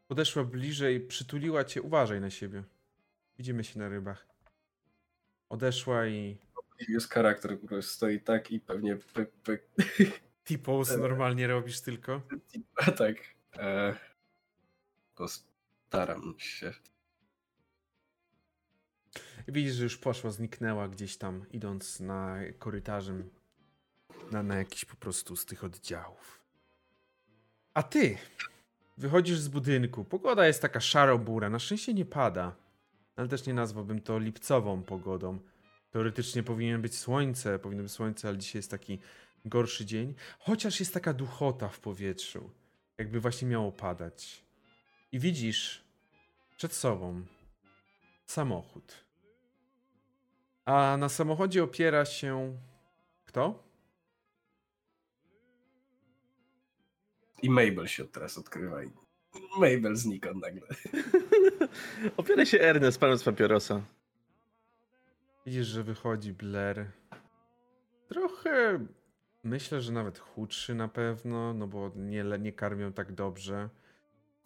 podeszła 0.08 0.44
bliżej, 0.44 1.00
przytuliła 1.00 1.64
cię. 1.64 1.82
Uważaj 1.82 2.20
na 2.20 2.30
siebie. 2.30 2.62
Widzimy 3.38 3.64
się 3.64 3.78
na 3.78 3.88
rybach. 3.88 4.26
Odeszła 5.48 6.06
i. 6.06 6.38
Jest 6.88 7.10
charakter, 7.10 7.58
który 7.58 7.82
stoi 7.82 8.20
tak 8.20 8.50
i 8.50 8.60
pewnie 8.60 8.96
pyk, 8.96 9.30
pyk. 9.30 9.62
T-pose 10.44 10.98
normalnie 10.98 11.46
robisz 11.46 11.80
tylko. 11.80 12.22
A 12.76 12.90
tak. 13.02 13.16
E, 13.56 13.94
postaram 15.14 16.34
się. 16.38 16.72
Widzisz, 19.48 19.74
że 19.74 19.84
już 19.84 19.98
poszła, 19.98 20.30
zniknęła 20.30 20.88
gdzieś 20.88 21.16
tam, 21.16 21.44
idąc 21.50 22.00
na 22.00 22.36
korytarzem. 22.58 23.30
Na, 24.30 24.42
na 24.42 24.56
jakiś 24.56 24.84
po 24.84 24.96
prostu 24.96 25.36
z 25.36 25.46
tych 25.46 25.64
oddziałów. 25.64 26.40
A 27.74 27.82
ty 27.82 28.18
wychodzisz 28.98 29.38
z 29.38 29.48
budynku. 29.48 30.04
Pogoda 30.04 30.46
jest 30.46 30.62
taka 30.62 30.80
szaro-bura. 30.80 31.50
Na 31.50 31.58
szczęście 31.58 31.94
nie 31.94 32.04
pada. 32.04 32.56
Ale 33.16 33.28
też 33.28 33.46
nie 33.46 33.54
nazwałbym 33.54 34.00
to 34.00 34.18
lipcową 34.18 34.82
pogodą. 34.82 35.38
Teoretycznie 35.90 36.42
powinien 36.42 36.82
być 36.82 36.98
słońce, 36.98 37.58
powinno 37.58 37.82
być 37.82 37.92
słońce, 37.92 38.28
ale 38.28 38.38
dzisiaj 38.38 38.58
jest 38.58 38.70
taki 38.70 38.98
gorszy 39.44 39.84
dzień. 39.84 40.14
Chociaż 40.38 40.80
jest 40.80 40.94
taka 40.94 41.12
duchota 41.12 41.68
w 41.68 41.80
powietrzu. 41.80 42.50
Jakby 42.98 43.20
właśnie 43.20 43.48
miało 43.48 43.72
padać. 43.72 44.44
I 45.12 45.18
widzisz 45.18 45.84
przed 46.56 46.72
sobą 46.72 47.22
samochód. 48.26 49.04
A 50.64 50.96
na 50.96 51.08
samochodzie 51.08 51.64
opiera 51.64 52.04
się. 52.04 52.58
Kto? 53.24 53.64
I 57.42 57.50
Mabel 57.50 57.86
się 57.86 58.04
teraz 58.04 58.38
odkrywa. 58.38 58.82
I 58.84 58.90
Mabel 59.58 59.96
znika 59.96 60.32
nagle. 60.34 60.68
Opiera 62.16 62.44
się 62.44 62.60
Ernest, 62.60 63.00
paląc 63.00 63.24
papierosa. 63.24 63.82
Widzisz, 65.46 65.66
że 65.66 65.82
wychodzi 65.82 66.32
Blair. 66.32 66.90
Trochę. 68.08 68.86
Myślę, 69.44 69.80
że 69.80 69.92
nawet 69.92 70.18
chudszy 70.18 70.74
na 70.74 70.88
pewno, 70.88 71.54
no 71.54 71.66
bo 71.66 71.90
nie, 71.96 72.24
nie 72.40 72.52
karmią 72.52 72.92
tak 72.92 73.12
dobrze. 73.12 73.68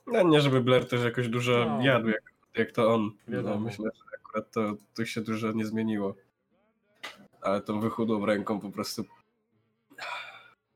No 0.06 0.22
nie, 0.22 0.40
żeby 0.40 0.60
Blair 0.60 0.88
też 0.88 1.04
jakoś 1.04 1.28
dużo 1.28 1.64
No. 1.68 1.82
jadł, 1.84 2.08
jak, 2.08 2.22
jak 2.54 2.72
to 2.72 2.94
on. 2.94 3.10
No, 3.28 3.36
Wiadomo. 3.36 3.60
myślę, 3.60 3.90
że 3.94 4.02
akurat 4.24 4.50
to, 4.52 4.74
to 4.94 5.04
się 5.04 5.20
dużo 5.20 5.52
nie 5.52 5.66
zmieniło. 5.66 6.14
Ale 7.40 7.60
tą 7.60 7.80
wychudłą 7.80 8.26
ręką 8.26 8.60
po 8.60 8.70
prostu 8.70 9.04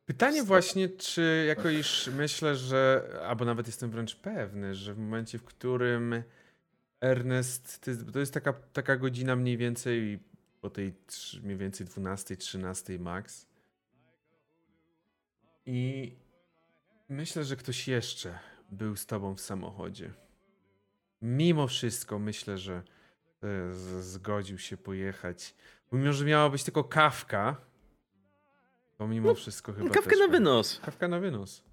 Pytanie 0.07 0.43
właśnie, 0.43 0.89
czy 0.89 1.45
jako 1.49 1.71
iż 1.71 2.11
myślę, 2.17 2.57
że, 2.57 3.09
albo 3.29 3.45
nawet 3.45 3.67
jestem 3.67 3.91
wręcz 3.91 4.17
pewny, 4.17 4.75
że 4.75 4.95
w 4.95 4.99
momencie, 4.99 5.39
w 5.39 5.45
którym 5.45 6.23
Ernest, 7.01 7.91
to 8.13 8.19
jest 8.21 8.35
taka, 8.35 8.53
taka 8.53 8.97
godzina 8.97 9.37
mniej 9.37 9.57
więcej 9.57 10.19
po 10.61 10.71
tej 10.71 10.95
mniej 11.43 11.57
więcej 11.57 11.87
12, 11.87 12.37
13 12.37 12.99
max. 12.99 13.47
I 15.67 16.13
myślę, 17.09 17.45
że 17.45 17.57
ktoś 17.57 17.89
jeszcze 17.89 18.39
był 18.71 18.97
z 18.97 19.07
tobą 19.07 19.35
w 19.35 19.41
samochodzie. 19.41 20.11
Mimo 21.23 21.67
wszystko 21.69 22.19
myślę, 22.19 22.59
że 22.59 22.83
e, 23.43 23.73
zgodził 24.03 24.59
się 24.59 24.77
pojechać. 24.77 25.55
Mimo, 25.93 26.13
że 26.13 26.25
miała 26.25 26.51
być 26.51 26.65
tylko 26.65 26.85
kawka, 26.85 27.57
to 28.99 29.09
mimo 29.09 29.29
No, 29.29 29.35
wszystko 29.35 29.73
chyba 29.73 29.91
Kawkę 29.91 30.11
też 30.11 30.19
na 30.19 30.25
był. 30.29 30.33
wynos. 30.33 30.81
Kawka 30.85 31.09
na 31.09 31.21
wynos. 31.21 31.65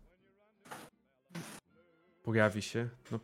Pojawi 2.24 2.62
się. 2.62 2.90
No, 3.12 3.20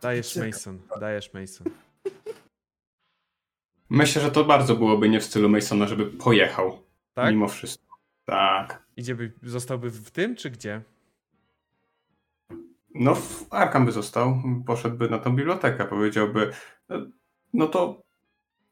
dajesz 0.00 0.36
Mason, 0.36 0.80
dajesz 1.00 1.32
Mason. 1.34 1.66
Myślę, 3.90 4.22
że 4.22 4.30
to 4.30 4.44
bardzo 4.44 4.76
byłoby 4.76 5.08
nie 5.08 5.20
w 5.20 5.24
stylu 5.24 5.48
Masona, 5.48 5.86
żeby 5.86 6.06
pojechał. 6.06 6.82
Tak? 7.14 7.30
Mimo 7.34 7.48
wszystko. 7.48 7.81
Tak. 8.24 8.82
Idzie 8.96 9.14
by, 9.14 9.32
zostałby 9.42 9.90
w 9.90 10.10
tym, 10.10 10.36
czy 10.36 10.50
gdzie? 10.50 10.82
No, 12.94 13.14
w 13.14 13.46
Arkham 13.52 13.86
by 13.86 13.92
został, 13.92 14.42
poszedłby 14.66 15.08
na 15.10 15.18
tą 15.18 15.36
bibliotekę, 15.36 15.84
powiedziałby, 15.84 16.52
e, 16.90 17.06
no 17.54 17.66
to 17.66 18.02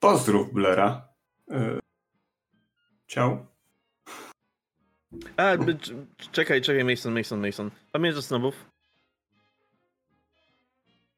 pozdrów 0.01 0.53
Blera. 0.53 1.09
E, 1.51 1.78
Ciao. 3.07 3.46
A, 5.36 5.53
czekaj, 6.32 6.62
czekaj, 6.62 6.84
Mason, 6.84 7.14
Mason, 7.14 7.40
Mason. 7.46 7.70
Pamiętasz 7.92 8.24
snobów? 8.24 8.70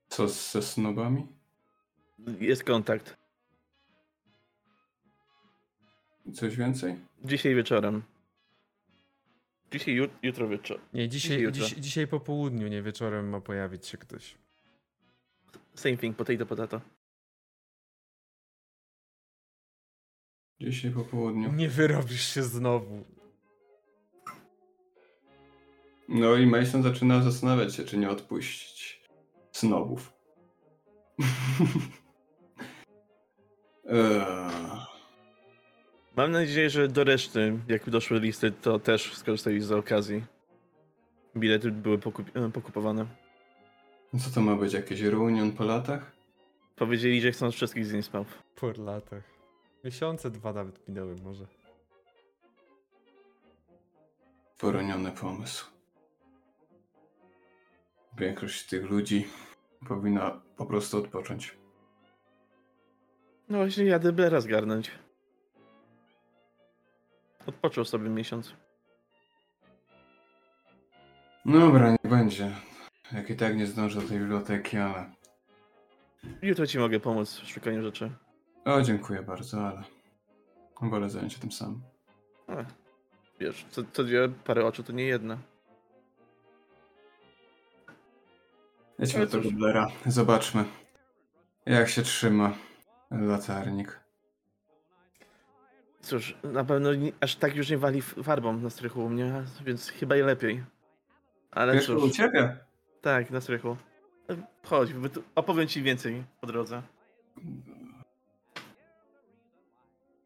Co 0.08 0.28
z- 0.28 0.52
ze 0.52 0.62
snobami? 0.62 1.26
Jest 2.40 2.64
kontakt. 2.64 3.16
Coś 6.34 6.56
więcej? 6.56 6.96
Dzisiaj 7.24 7.54
wieczorem. 7.54 8.02
Dzisiaj, 9.72 9.94
jut 9.94 10.10
jutro 10.22 10.48
wieczorem. 10.48 10.84
Nie, 10.94 11.08
dzisiaj, 11.08 11.38
dzisiaj, 11.38 11.52
dziś, 11.52 11.78
dzisiaj, 11.78 12.06
po 12.06 12.20
południu, 12.20 12.68
nie 12.68 12.82
wieczorem 12.82 13.28
ma 13.28 13.40
pojawić 13.40 13.86
się 13.86 13.98
ktoś. 13.98 14.34
Same 15.74 15.96
thing, 15.96 16.16
potato, 16.16 16.46
potato. 16.46 16.80
Dzisiaj 20.60 20.90
po 20.90 21.04
południu. 21.04 21.52
Nie 21.52 21.68
wyrobisz 21.68 22.34
się 22.34 22.42
znowu. 22.42 23.04
No 26.08 26.36
i 26.36 26.46
Mason 26.46 26.82
zaczyna 26.82 27.22
zastanawiać 27.22 27.74
się, 27.74 27.84
czy 27.84 27.98
nie 27.98 28.10
odpuścić 28.10 29.02
znowu. 29.52 29.98
eee... 33.84 34.71
Mam 36.16 36.30
nadzieję, 36.30 36.70
że 36.70 36.88
do 36.88 37.04
reszty, 37.04 37.58
jak 37.68 37.90
doszły 37.90 38.20
listy, 38.20 38.52
to 38.52 38.78
też 38.78 39.14
skorzystali 39.14 39.60
z 39.60 39.72
okazji. 39.72 40.24
Bilety 41.36 41.70
były 41.70 41.98
pokup 41.98 42.36
e, 42.36 42.50
pokupowane. 42.50 43.06
Co 44.18 44.30
to 44.34 44.40
ma 44.40 44.56
być? 44.56 44.72
Jakiś 44.72 45.00
reunion 45.00 45.52
po 45.52 45.64
latach? 45.64 46.12
Powiedzieli, 46.76 47.20
że 47.20 47.32
chcą 47.32 47.50
wszystkich 47.50 47.86
z 47.86 47.92
Innsmouth. 47.92 48.28
Po 48.56 48.72
latach. 48.82 49.22
Miesiące, 49.84 50.30
dwa 50.30 50.52
nawet 50.52 50.88
minęły 50.88 51.16
może. 51.16 51.46
Poroniony 54.58 55.10
pomysł. 55.10 55.66
Większość 58.18 58.66
tych 58.66 58.90
ludzi 58.90 59.26
powinna 59.88 60.40
po 60.56 60.66
prostu 60.66 60.98
odpocząć. 60.98 61.56
No 63.48 63.58
właśnie, 63.58 63.84
jadę 63.84 64.12
Blera 64.12 64.40
zgarnąć. 64.40 64.90
Odpoczął 67.46 67.84
sobie 67.84 68.10
miesiąc. 68.10 68.52
Dobra, 71.44 71.90
nie 71.90 72.10
będzie. 72.10 72.50
Jak 73.12 73.30
i 73.30 73.36
tak 73.36 73.56
nie 73.56 73.66
zdążę 73.66 74.00
do 74.00 74.08
tej 74.08 74.18
biblioteki, 74.18 74.76
ale... 74.76 75.10
Jutro 76.42 76.66
ci 76.66 76.78
mogę 76.78 77.00
pomóc 77.00 77.40
w 77.40 77.48
szukaniu 77.48 77.82
rzeczy. 77.82 78.10
O, 78.64 78.82
dziękuję 78.82 79.22
bardzo, 79.22 79.68
ale... 79.68 79.82
Wolę 80.82 81.10
zająć 81.10 81.32
się 81.32 81.38
tym 81.38 81.52
samym. 81.52 81.82
A, 82.48 82.52
wiesz, 83.40 83.66
co, 83.70 83.82
co 83.92 84.04
dwie 84.04 84.28
parę 84.28 84.66
oczu 84.66 84.82
to 84.82 84.92
nie 84.92 85.04
jedna. 85.04 85.38
Jedźmy 88.98 89.26
do 89.26 89.32
tego. 89.32 89.50
Blera. 89.50 89.88
Zobaczmy, 90.06 90.64
jak 91.66 91.88
się 91.88 92.02
trzyma 92.02 92.52
latarnik. 93.10 94.01
Cóż, 96.02 96.36
na 96.42 96.64
pewno 96.64 96.94
nie, 96.94 97.12
aż 97.20 97.36
tak 97.36 97.56
już 97.56 97.70
nie 97.70 97.78
wali 97.78 98.02
farbą 98.02 98.56
na 98.56 98.70
strychu 98.70 99.04
u 99.04 99.08
mnie, 99.08 99.44
więc 99.64 99.88
chyba 99.88 100.16
i 100.16 100.22
lepiej. 100.22 100.64
Ale 101.50 101.74
Wiesz, 101.74 101.88
u 101.88 102.00
cóż, 102.00 102.12
ciebie? 102.12 102.56
tak, 103.00 103.30
na 103.30 103.40
strychu. 103.40 103.76
Chodź, 104.64 104.90
opowiem 105.34 105.68
ci 105.68 105.82
więcej 105.82 106.24
po 106.40 106.46
drodze. 106.46 106.82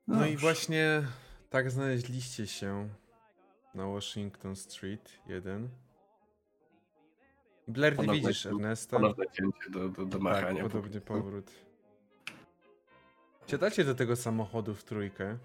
No 0.09 0.27
i 0.27 0.31
dobrze. 0.31 0.37
właśnie 0.37 1.03
tak 1.51 1.71
znaleźliście 1.71 2.47
się 2.47 2.89
na 3.75 3.87
Washington 3.87 4.57
Street 4.57 5.19
1. 5.27 5.69
Blair, 7.69 7.93
nie 7.93 7.97
Ponowne 7.97 8.21
widzisz 8.21 8.47
Ernesta. 8.47 8.97
Ponowne 8.97 9.25
cięcie 9.33 9.71
do, 9.71 9.89
do, 9.89 10.05
do 10.05 10.19
machania. 10.19 10.63
Tak, 10.63 10.73
podobny 10.73 11.01
powrót. 11.01 11.51
Siadacie 13.47 13.85
do 13.85 13.95
tego 13.95 14.17
samochodu 14.17 14.75
w 14.75 14.85
trójkę. 14.85 15.39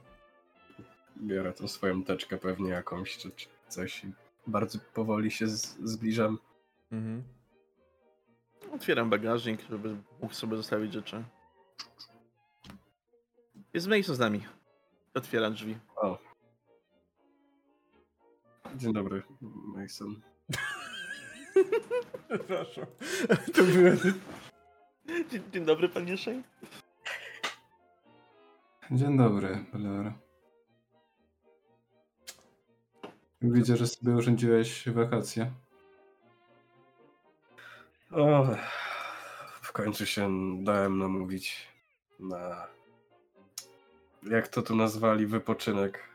Biorę 1.18 1.54
tą 1.54 1.68
swoją 1.68 2.04
teczkę 2.04 2.38
pewnie 2.38 2.70
jakąś 2.70 3.18
czy, 3.18 3.32
czy 3.32 3.48
coś 3.68 4.04
i 4.04 4.14
bardzo 4.48 4.80
powoli 4.94 5.32
się 5.32 5.48
z, 5.48 5.78
zbliżam. 5.84 6.38
Mhm. 6.92 7.24
Otwieram 8.74 9.10
bagażnik, 9.10 9.62
żeby 9.70 9.96
mógł 10.22 10.34
sobie 10.34 10.58
zostawić 10.58 10.94
rzeczy. 10.94 11.24
Jest 13.74 13.88
Mason 13.88 14.16
z 14.16 14.20
nami. 14.20 14.42
Otwiera 15.14 15.50
drzwi. 15.52 15.78
O. 15.96 16.18
Dzień 18.76 18.94
dobry, 18.94 19.24
Mason. 19.42 20.22
Przepraszam. 22.30 22.86
To 23.54 23.64
było... 23.64 24.14
Dzień, 25.30 25.42
dzień 25.52 25.66
dobry, 25.66 25.90
panie 25.90 26.18
Shane. 26.18 26.44
Dzień 28.92 29.18
dobry, 29.18 29.66
Blair. 29.74 30.14
Widzę, 33.42 33.78
że 33.78 33.88
sobie 33.88 34.16
urządziłeś 34.16 34.90
wakacje. 34.90 35.52
O, 38.12 38.48
w 39.62 39.72
końcu 39.72 40.06
się 40.06 40.30
dałem 40.64 40.98
namówić 40.98 41.68
na. 42.20 42.68
Jak 44.24 44.48
to 44.48 44.62
tu 44.62 44.76
nazwali? 44.76 45.26
Wypoczynek. 45.26 46.10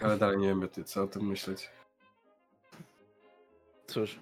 Ale 0.00 0.18
dalej 0.18 0.38
nie 0.38 0.48
wiem, 0.48 0.68
ty 0.68 0.84
co 0.84 1.02
o 1.02 1.06
tym 1.06 1.26
myśleć. 1.26 1.70
Cóż. 3.86 4.18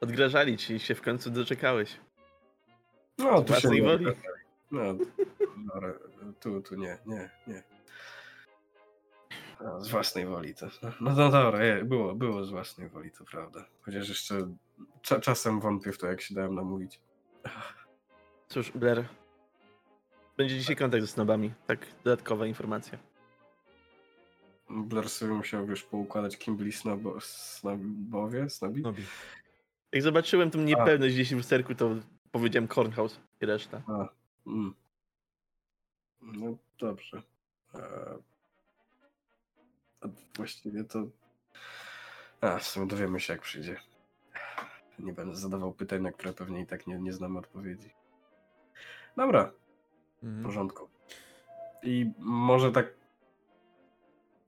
Odgrażali 0.00 0.56
ci 0.56 0.74
i 0.74 0.80
się 0.80 0.94
w 0.94 1.02
końcu 1.02 1.30
doczekałeś. 1.30 1.96
No, 3.18 3.42
Z 3.42 3.46
własnej 3.46 3.82
woli. 3.82 4.06
No, 4.70 4.80
dobra, 5.74 5.92
tu, 6.40 6.60
tu 6.60 6.74
nie, 6.76 6.98
nie, 7.06 7.30
nie. 7.46 7.62
No, 9.64 9.80
z 9.80 9.88
własnej 9.88 10.26
woli 10.26 10.54
to. 10.54 10.66
No, 10.82 10.92
no, 11.00 11.14
no 11.14 11.30
dobra, 11.30 11.64
je, 11.64 11.84
było, 11.84 12.14
było 12.14 12.44
z 12.44 12.50
własnej 12.50 12.88
woli, 12.88 13.10
to 13.10 13.24
prawda. 13.24 13.64
Chociaż 13.82 14.08
jeszcze 14.08 14.54
cza, 15.02 15.20
czasem 15.20 15.60
wątpię 15.60 15.92
w 15.92 15.98
to, 15.98 16.06
jak 16.06 16.20
się 16.20 16.34
dałem 16.34 16.54
namówić. 16.54 17.00
Cóż, 18.48 18.70
Blair. 18.72 19.04
Będzie 20.36 20.58
dzisiaj 20.58 20.76
kontakt 20.76 21.02
ze 21.02 21.06
snobami. 21.06 21.52
Tak, 21.66 21.86
dodatkowa 22.04 22.46
informacja. 22.46 22.98
Blair 24.70 25.08
sobie 25.08 25.32
musiał 25.32 25.66
już 25.66 25.82
poukładać, 25.82 26.36
kim 26.36 26.56
byli 26.56 26.72
snobo, 26.72 27.20
snobowie, 27.20 28.50
snobi? 28.50 28.82
Nobi. 28.82 29.02
Jak 29.92 30.02
zobaczyłem 30.02 30.50
tą 30.50 30.58
niepewność 30.58 31.14
gdzieś 31.14 31.30
w 31.30 31.36
lusterku, 31.36 31.74
to 31.74 31.90
powiedziałem 32.32 32.68
Cornhouse 32.68 33.20
i 33.40 33.46
reszta. 33.46 33.82
Mm. 34.46 34.74
No 36.22 36.56
dobrze. 36.78 37.22
A 37.72 37.78
właściwie 40.36 40.84
to. 40.84 40.98
A, 42.40 42.58
w 42.58 42.62
sumie 42.66 42.86
dowiemy 42.86 43.20
się, 43.20 43.32
jak 43.32 43.42
przyjdzie. 43.42 43.76
Nie 44.98 45.12
będę 45.12 45.36
zadawał 45.36 45.72
pytań, 45.72 46.02
na 46.02 46.12
które 46.12 46.32
pewnie 46.32 46.60
i 46.60 46.66
tak 46.66 46.86
nie, 46.86 46.98
nie 46.98 47.12
znamy 47.12 47.38
odpowiedzi. 47.38 47.90
Dobra, 49.16 49.52
w 50.22 50.24
Mhm. 50.24 50.44
porządku. 50.44 50.88
I 51.82 52.12
może 52.18 52.72
tak. 52.72 52.86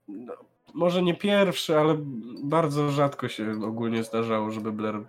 No, 0.07 0.33
może 0.73 1.01
nie 1.01 1.13
pierwszy, 1.15 1.79
ale 1.79 1.95
bardzo 2.43 2.91
rzadko 2.91 3.27
się 3.29 3.51
ogólnie 3.65 4.03
zdarzało, 4.03 4.51
żeby 4.51 4.71
Blair 4.71 5.05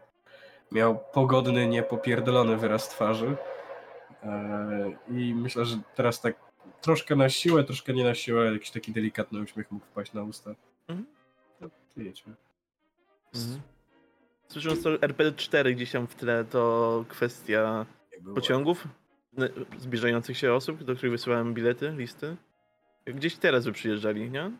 miał 0.72 0.98
pogodny, 1.12 1.66
niepopierdolony 1.68 2.56
wyraz 2.56 2.88
twarzy. 2.88 3.36
Eee, 4.22 4.96
I 5.08 5.34
myślę, 5.34 5.64
że 5.64 5.76
teraz 5.94 6.20
tak 6.20 6.36
troszkę 6.80 7.16
na 7.16 7.28
siłę, 7.28 7.64
troszkę 7.64 7.92
nie 7.92 8.04
na 8.04 8.14
siłę, 8.14 8.52
jakiś 8.52 8.70
taki 8.70 8.92
delikatny 8.92 9.40
uśmiech 9.40 9.70
mógł 9.70 9.86
wpaść 9.86 10.12
na 10.12 10.22
usta. 10.22 10.54
Mhm. 10.88 11.06
No, 11.60 11.68
to 11.68 12.00
jedźmy. 12.00 12.34
Mhm. 13.34 13.60
Słysząc 14.48 14.82
to 14.82 14.90
RP4 14.90 15.74
gdzieś 15.74 15.90
tam 15.90 16.06
w 16.06 16.14
tle, 16.14 16.44
to 16.44 17.04
kwestia 17.08 17.86
pociągów 18.34 18.88
zbliżających 19.78 20.38
się 20.38 20.52
osób, 20.52 20.84
do 20.84 20.96
których 20.96 21.12
wysyłałem 21.12 21.54
bilety, 21.54 21.90
listy. 21.96 22.36
Gdzieś 23.06 23.36
teraz 23.36 23.64
by 23.64 23.72
przyjeżdżali, 23.72 24.30
nie? 24.30 24.50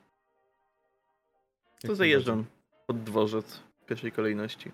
To 1.80 1.88
Jak 1.88 1.96
zajeżdżam 1.96 2.44
pod 2.86 3.02
dworzec 3.02 3.56
w 3.82 3.86
pierwszej 3.86 4.12
kolejności. 4.12 4.72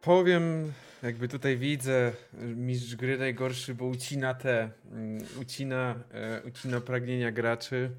Powiem, 0.00 0.72
jakby 1.02 1.28
tutaj 1.28 1.56
widzę, 1.56 2.12
mistrz 2.32 2.96
gry 2.96 3.18
najgorszy, 3.18 3.74
bo 3.74 3.84
ucina 3.86 4.34
te, 4.34 4.70
mm, 4.92 5.24
ucina, 5.40 5.94
e, 6.12 6.42
ucina 6.42 6.80
pragnienia 6.80 7.32
graczy. 7.32 7.90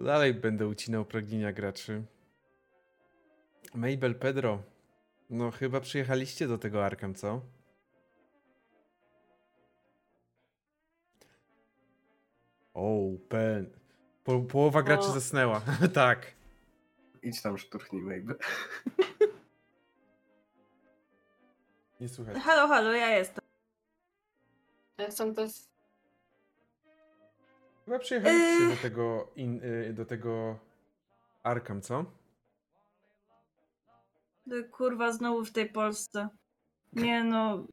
Dalej 0.00 0.34
będę 0.34 0.66
ucinał 0.66 1.04
pragnienia 1.04 1.52
graczy. 1.52 2.02
Mabel, 3.74 4.14
Pedro, 4.14 4.62
no 5.30 5.50
chyba 5.50 5.80
przyjechaliście 5.80 6.48
do 6.48 6.58
tego 6.58 6.84
Arkham, 6.86 7.14
co? 7.14 7.40
O, 12.74 13.10
pen. 13.28 13.70
Po, 14.24 14.40
połowa 14.40 14.82
graczy 14.82 15.08
O. 15.08 15.12
zasnęła. 15.12 15.62
tak. 15.94 16.32
Idź 17.22 17.42
tam 17.42 17.58
szturchnij, 17.58 18.02
Mabel. 18.02 18.36
Nie 22.02 22.08
słuchaj. 22.08 22.34
Halo, 22.40 22.68
halo, 22.68 22.92
ja 22.92 23.10
jestem. 23.10 23.44
Jestem 24.98 25.34
też... 25.34 25.50
Chyba 27.84 27.98
przyjechaliście 27.98 28.64
Yy. 28.64 28.76
do 28.76 28.82
tego, 28.82 29.28
in, 29.36 29.60
y, 29.64 29.92
do 29.92 30.04
tego 30.06 30.58
Arkham, 31.42 31.82
co? 31.82 32.04
Ty, 34.50 34.64
Kurwa, 34.64 35.12
znowu 35.12 35.44
w 35.44 35.52
tej 35.52 35.68
Polsce. 35.68 36.28
Nie 36.92 37.24
no. 37.24 37.66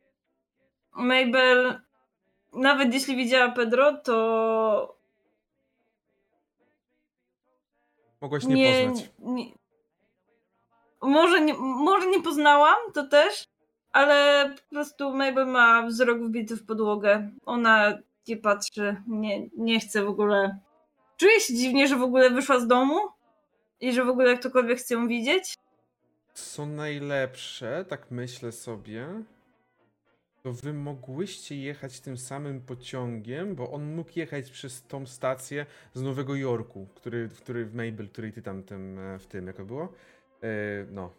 Mabel. 0.91 1.81
nawet 2.53 2.93
jeśli 2.93 3.15
widziała 3.15 3.51
Pedro, 3.51 3.97
to 3.97 4.97
Mogłaś 8.21 8.43
nie, 8.45 8.85
poznać. 8.87 9.11
nie- 9.19 9.53
może, 11.01 11.41
nie, 11.41 11.53
może 11.57 12.07
nie 12.07 12.21
poznałam, 12.23 12.77
to 12.93 13.07
też, 13.07 13.48
ale 13.91 14.49
po 14.55 14.75
prostu 14.75 15.15
Mabel 15.15 15.47
ma 15.47 15.87
wzrok 15.87 16.19
wbity 16.19 16.55
w 16.55 16.65
podłogę. 16.65 17.29
Ona 17.45 17.97
nie 18.27 18.37
patrzy, 18.37 18.95
nie, 19.07 19.49
nie 19.57 19.79
chce 19.79 20.03
w 20.03 20.09
ogóle. 20.09 20.59
Czuję 21.17 21.39
się 21.39 21.53
dziwnie, 21.53 21.87
że 21.87 21.95
w 21.95 22.01
ogóle 22.01 22.29
wyszła 22.29 22.59
z 22.59 22.67
domu 22.67 22.99
i 23.81 23.93
że 23.93 24.05
w 24.05 24.09
ogóle 24.09 24.37
ktokolwiek 24.37 24.79
chce 24.79 24.93
ją 24.93 25.07
widzieć. 25.07 25.55
Co 26.33 26.65
najlepsze, 26.65 27.85
tak 27.89 28.11
myślę 28.11 28.51
sobie, 28.51 29.23
to 30.43 30.53
wy 30.53 30.73
mogłyście 30.73 31.55
jechać 31.55 31.99
tym 31.99 32.17
samym 32.17 32.61
pociągiem, 32.61 33.55
bo 33.55 33.71
on 33.71 33.95
mógł 33.95 34.11
jechać 34.15 34.51
przez 34.51 34.83
tą 34.83 35.05
stację 35.05 35.65
z 35.93 36.01
Nowego 36.01 36.35
Jorku, 36.35 36.87
który, 36.95 37.29
który 37.37 37.65
w 37.65 37.75
Mabel, 37.75 38.09
której 38.09 38.33
ty 38.33 38.41
tam 38.41 38.59
e, 38.59 39.19
w 39.19 39.27
tym, 39.27 39.47
jak 39.47 39.55
to 39.55 39.65
było? 39.65 39.93
E, 40.43 40.47
no, 40.91 41.13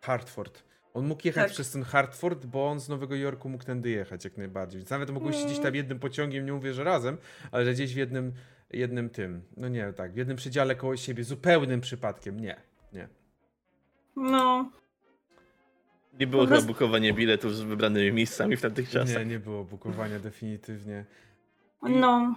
Hartford. 0.00 0.65
On 0.96 1.06
mógł 1.06 1.22
jechać 1.24 1.44
Tak. 1.44 1.52
przez 1.52 1.70
ten 1.70 1.82
Hartford, 1.82 2.46
bo 2.46 2.68
on 2.68 2.80
z 2.80 2.88
Nowego 2.88 3.14
Jorku 3.14 3.48
mógł 3.48 3.64
tędy 3.64 3.90
jechać 3.90 4.24
jak 4.24 4.36
najbardziej. 4.36 4.78
Więc 4.80 4.90
nawet 4.90 5.10
mogłyście 5.10 5.44
gdzieś 5.44 5.56
tam 5.56 5.66
Mm. 5.66 5.74
jednym 5.74 5.98
pociągiem, 5.98 6.46
nie 6.46 6.52
mówię, 6.52 6.74
że 6.74 6.84
razem, 6.84 7.16
ale 7.52 7.64
że 7.64 7.72
gdzieś 7.72 7.94
w 7.94 7.96
jednym, 7.96 8.32
jednym 8.72 9.10
tym, 9.10 9.42
no 9.56 9.68
nie, 9.68 9.92
tak, 9.92 10.12
w 10.12 10.16
jednym 10.16 10.36
przedziale 10.36 10.74
koło 10.74 10.96
siebie, 10.96 11.24
zupełnym 11.24 11.80
przypadkiem, 11.80 12.40
nie, 12.40 12.56
nie. 12.92 13.08
No, 14.16 14.70
Nie 16.18 16.26
było 16.26 16.46
chyba 16.46 16.62
bukowania 16.62 17.12
biletów 17.14 17.54
z 17.56 17.60
wybranymi 17.60 18.12
miejscami 18.12 18.56
w 18.56 18.60
tamtych 18.60 18.88
czasach. 18.90 19.18
Nie, 19.18 19.24
nie 19.26 19.38
było 19.38 19.64
bukowania 19.64 20.18
definitywnie. 20.18 21.04
no. 21.82 22.34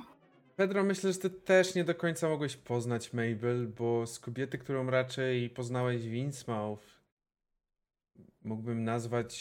Pedro, 0.55 0.83
myślę, 0.83 1.13
że 1.13 1.19
ty 1.19 1.29
też 1.29 1.75
nie 1.75 1.83
do 1.83 1.95
końca 1.95 2.29
mogłeś 2.29 2.57
poznać 2.57 3.13
Mabel, 3.13 3.67
bo 3.67 4.07
z 4.07 4.19
kobiety, 4.19 4.57
którą 4.57 4.89
raczej 4.89 5.49
poznałeś 5.49 6.01
w 6.01 6.13
Innsmouth, 6.13 6.98
mógłbym 8.49 8.83
nazwać 8.83 9.33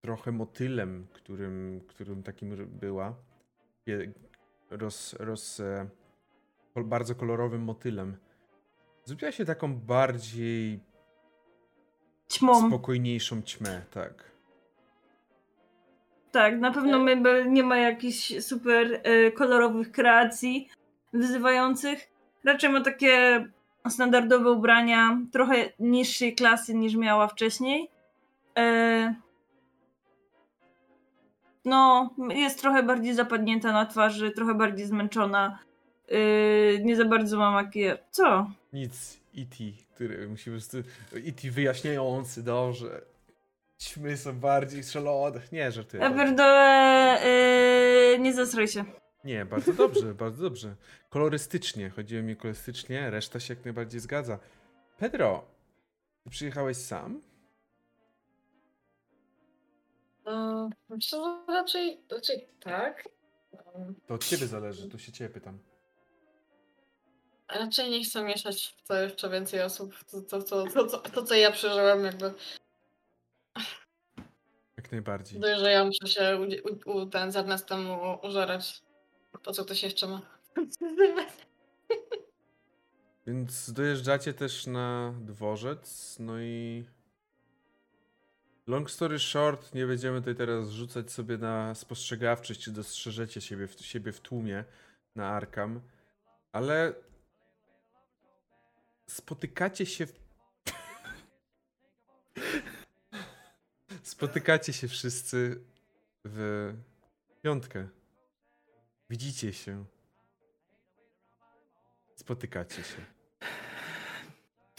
trochę 0.00 0.32
motylem, 0.32 1.06
którym, 1.12 1.80
którym 1.88 2.22
takim 2.22 2.56
była. 2.66 3.14
Roz, 4.70 5.14
roz, 5.18 5.60
e, 5.60 5.88
bardzo 6.76 7.14
kolorowym 7.14 7.62
motylem. 7.62 8.16
Zrobiła 9.04 9.32
się 9.32 9.44
taką 9.44 9.74
bardziej 9.74 10.80
Ćmą. 12.32 12.68
spokojniejszą 12.68 13.42
ćmę, 13.42 13.82
tak. 13.90 14.32
Tak, 16.32 16.58
na 16.58 16.70
pewno 16.72 16.98
Mabel 16.98 17.52
nie 17.52 17.62
ma 17.62 17.76
jakichś 17.76 18.40
super 18.40 19.00
e, 19.02 19.30
kolorowych 19.30 19.92
kreacji 19.92 20.68
wyzywających. 21.12 22.10
Raczej 22.44 22.70
ma 22.70 22.80
takie 22.80 23.44
standardowe 23.90 24.50
ubrania, 24.50 25.18
trochę 25.32 25.72
niższej 25.78 26.34
klasy 26.34 26.74
niż 26.74 26.94
miała 26.94 27.28
wcześniej. 27.28 27.90
E, 28.58 29.14
no, 31.64 32.10
jest 32.28 32.60
trochę 32.60 32.82
bardziej 32.82 33.14
zapadnięta 33.14 33.72
na 33.72 33.86
twarzy, 33.86 34.30
trochę 34.30 34.54
bardziej 34.54 34.86
zmęczona. 34.86 35.58
E, 36.08 36.18
nie 36.78 36.96
za 36.96 37.04
bardzo 37.04 37.38
ma 37.38 37.50
makijaż. 37.50 37.98
Co? 38.10 38.50
Nic, 38.72 39.20
E.T., 39.38 39.64
który 39.94 40.28
musi 40.28 40.44
po 40.44 40.50
prostu... 40.50 40.78
E.T. 41.28 41.50
wyjaśniający, 41.50 42.42
dobrze. 42.42 43.02
Ćmy 43.80 44.16
są 44.16 44.40
bardziej 44.40 44.84
szalone. 44.84 45.40
Nie, 45.52 45.72
żartuję. 45.72 46.02
Ja 46.02 46.10
pierdolę, 46.10 47.20
e, 47.20 48.18
nie 48.18 48.34
zasraj 48.34 48.68
się. 48.68 48.84
Nie, 49.24 49.44
bardzo 49.44 49.72
dobrze, 49.72 50.14
bardzo 50.14 50.42
dobrze. 50.42 50.74
Kolorystycznie, 51.12 51.90
chodziło 51.90 52.22
mi 52.22 52.36
kolorystycznie, 52.36 53.10
reszta 53.10 53.40
się 53.40 53.54
jak 53.54 53.64
najbardziej 53.64 54.00
zgadza. 54.00 54.38
Pedro, 54.98 55.44
ty 56.24 56.30
przyjechałeś 56.30 56.76
sam? 56.76 57.22
E, 60.26 60.70
Myślę, 60.88 61.18
że 61.46 61.52
raczej, 61.52 62.00
raczej 62.10 62.48
tak. 62.60 63.08
To 64.06 64.14
od 64.14 64.24
ciebie 64.24 64.46
zależy, 64.46 64.88
tu 64.88 64.98
się 64.98 65.12
ciebie 65.12 65.34
pytam. 65.34 65.58
Raczej 67.48 67.90
nie 67.90 68.04
chcę 68.04 68.22
mieszać 68.24 68.74
w 68.84 68.88
to 68.88 68.94
jeszcze 69.02 69.30
więcej 69.30 69.62
osób. 69.62 69.94
To, 70.10 70.22
to, 70.22 70.42
to, 70.42 70.66
to, 70.66 70.84
to, 70.86 70.98
to 71.10 71.22
co 71.22 71.34
ja 71.34 71.50
przeżyłem, 71.52 72.04
jakby 72.04 72.34
Jak 74.76 74.92
najbardziej. 74.92 75.40
dość, 75.40 75.60
że 75.60 75.70
ja 75.70 75.84
muszę 75.84 76.06
się 76.06 76.38
u, 76.40 76.90
u, 76.90 76.96
u, 77.02 77.06
ten 77.06 77.32
z 77.32 77.36
Ernestem 77.36 77.90
u- 77.90 78.26
użerać. 78.26 78.82
Po 79.44 79.52
co 79.52 79.64
ktoś 79.64 79.82
jeszcze 79.82 80.06
ma? 80.06 80.22
Więc 83.26 83.72
dojeżdżacie 83.72 84.34
też 84.34 84.66
na 84.66 85.14
dworzec, 85.20 86.16
no 86.20 86.40
i... 86.40 86.84
Long 88.66 88.90
story 88.90 89.18
short, 89.18 89.74
nie 89.74 89.86
będziemy 89.86 90.18
tutaj 90.18 90.34
teraz 90.34 90.70
rzucać 90.70 91.12
sobie 91.12 91.38
na 91.38 91.74
spostrzegawczość, 91.74 92.60
czy 92.60 92.70
dostrzeżecie 92.70 93.40
siebie 93.40 93.66
w, 93.66 93.80
siebie 93.80 94.12
w 94.12 94.20
tłumie 94.20 94.64
na 95.14 95.28
Arkam, 95.28 95.80
ale 96.52 96.94
spotykacie 99.06 99.86
się 99.86 100.06
w... 100.06 100.12
spotykacie 104.02 104.72
się 104.72 104.88
wszyscy 104.88 105.60
w 106.24 106.72
piątkę. 107.42 107.88
Widzicie 109.10 109.52
się. 109.52 109.84
Spotykacie 112.22 112.82
się. 112.84 112.96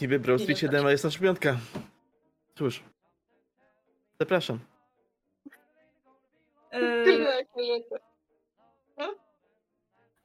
Niby 0.02 0.20
Brawl 0.20 0.38
Nie 0.38 0.44
Street 0.44 0.60
wiem, 0.62 0.72
7, 0.72 0.86
a 0.86 0.92
jest 0.92 1.04
nasza 1.04 1.20
piątka. 1.20 1.58
Cóż. 2.56 2.84
Zapraszam. 4.20 4.60
E, 6.72 7.06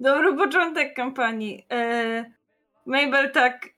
Dobry 0.00 0.36
początek 0.36 0.94
kampanii. 0.96 1.66
E, 1.72 2.24
Mabel 2.86 3.32
tak 3.32 3.68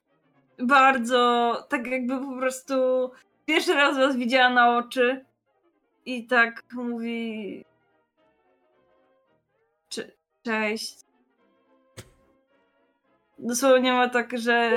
bardzo, 0.58 1.54
tak 1.68 1.86
jakby 1.86 2.18
po 2.18 2.36
prostu 2.38 2.74
pierwszy 3.46 3.74
raz 3.74 3.96
was 3.96 4.16
widziała 4.16 4.50
na 4.50 4.78
oczy 4.78 5.24
i 6.04 6.26
tak 6.26 6.64
mówi 6.72 7.64
Cze- 9.88 10.10
cześć. 10.42 11.09
Dosłownie 13.42 13.92
ma 13.92 14.08
tak, 14.08 14.38
że 14.38 14.70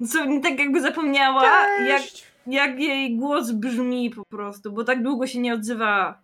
dosłownie 0.00 0.40
tak 0.40 0.58
jakby 0.58 0.80
zapomniała, 0.80 1.68
jak, 1.86 2.02
jak 2.46 2.80
jej 2.80 3.16
głos 3.16 3.50
brzmi 3.50 4.10
po 4.10 4.24
prostu, 4.24 4.72
bo 4.72 4.84
tak 4.84 5.02
długo 5.02 5.26
się 5.26 5.38
nie 5.38 5.54
odzywała. 5.54 6.22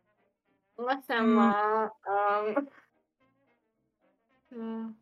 No 0.79 1.03
sama. 1.09 1.91
Um, 2.07 2.67
mm, 4.53 4.95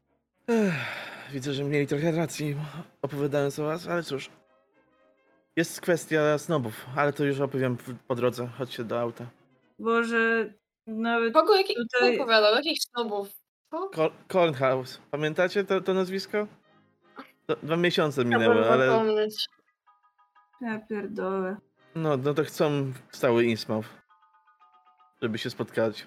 Ech, 0.49 0.75
widzę, 1.33 1.53
że 1.53 1.65
mieli 1.65 1.87
trochę 1.87 2.12
racji 2.12 2.57
opowiadając 3.03 3.59
o 3.59 3.65
was, 3.65 3.89
ale 3.89 4.03
cóż. 4.03 4.31
Jest 5.57 5.81
kwestia 5.81 6.39
snobów, 6.39 6.87
ale 6.97 7.12
to 7.12 7.25
już 7.25 7.41
opowiem 7.41 7.77
po 8.09 8.15
drodze. 8.15 8.49
Chodźcie 8.59 8.85
do 8.85 9.01
auta. 9.01 9.27
Boże, 9.79 10.53
nawet 10.87 11.35
Kogo 11.35 11.55
jaki 11.57 11.75
Tutaj- 11.75 12.20
opowiadał? 12.20 12.55
Jakich 12.55 12.79
snobów? 12.83 13.29
Co? 13.70 13.89
Cor- 13.95 14.12
Cornhouse. 14.28 14.99
Pamiętacie 15.11 15.65
to, 15.65 15.81
to 15.81 15.95
nazwisko? 15.95 16.47
Do, 17.47 17.57
dwa 17.62 17.77
miesiące 17.77 18.24
minęły, 18.24 18.55
Chciałbym 18.55 18.73
ale 18.73 19.28
ja 20.61 20.78
pierdolę. 20.78 21.57
no, 21.95 22.16
no 22.16 22.35
to 22.35 22.45
chcą 22.45 22.93
cały 23.11 23.45
Innsmouth, 23.45 23.89
żeby 25.23 25.39
się 25.39 25.51
spotkać. 25.51 26.07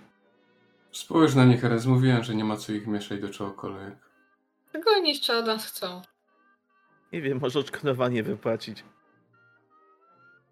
Spójrz 0.92 1.36
na 1.36 1.46
nich, 1.46 1.64
raz 1.64 1.86
mówiłem, 1.86 2.24
że 2.24 2.36
nie 2.36 2.44
ma 2.44 2.58
co 2.58 2.72
ich 2.72 2.88
mieszać 2.88 3.22
do 3.22 3.30
czołokolejek. 3.30 3.96
Czego 4.72 4.92
oni 4.92 5.10
jeszcze 5.10 5.38
od 5.38 5.46
nas 5.46 5.66
chcą? 5.66 6.02
Nie 7.14 7.22
wiem, 7.22 7.40
może 7.42 7.60
odszkodowanie 7.60 8.24
wypłacić. 8.24 8.84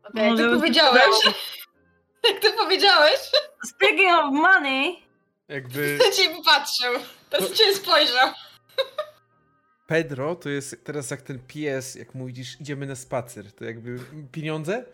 Okay, 0.04 0.22
jak 0.24 0.32
Może 0.32 0.50
ty 0.50 0.56
powiedziałeś? 0.56 1.16
Jak 2.30 2.40
ty 2.42 2.54
powiedziałeś? 2.54 3.20
Speaking 3.66 4.12
of 4.14 4.34
money, 4.34 5.04
Jakby 5.50 5.98
To 6.04 6.12
cię 6.12 6.30
popatrzył. 6.36 6.94
Teraz 7.30 7.52
cię 7.52 7.76
spojrzał. 7.76 8.34
Pedro 9.88 10.36
to 10.36 10.50
jest 10.50 10.84
teraz 10.84 11.12
jak 11.12 11.22
ten 11.22 11.40
pies, 11.40 11.96
jak 11.96 12.16
mu 12.16 12.26
widzisz, 12.26 12.62
idziemy 12.62 12.86
na 12.86 12.96
spacer. 12.96 13.52
To 13.52 13.66
jakby 13.66 14.00
pieniądze? 14.32 14.86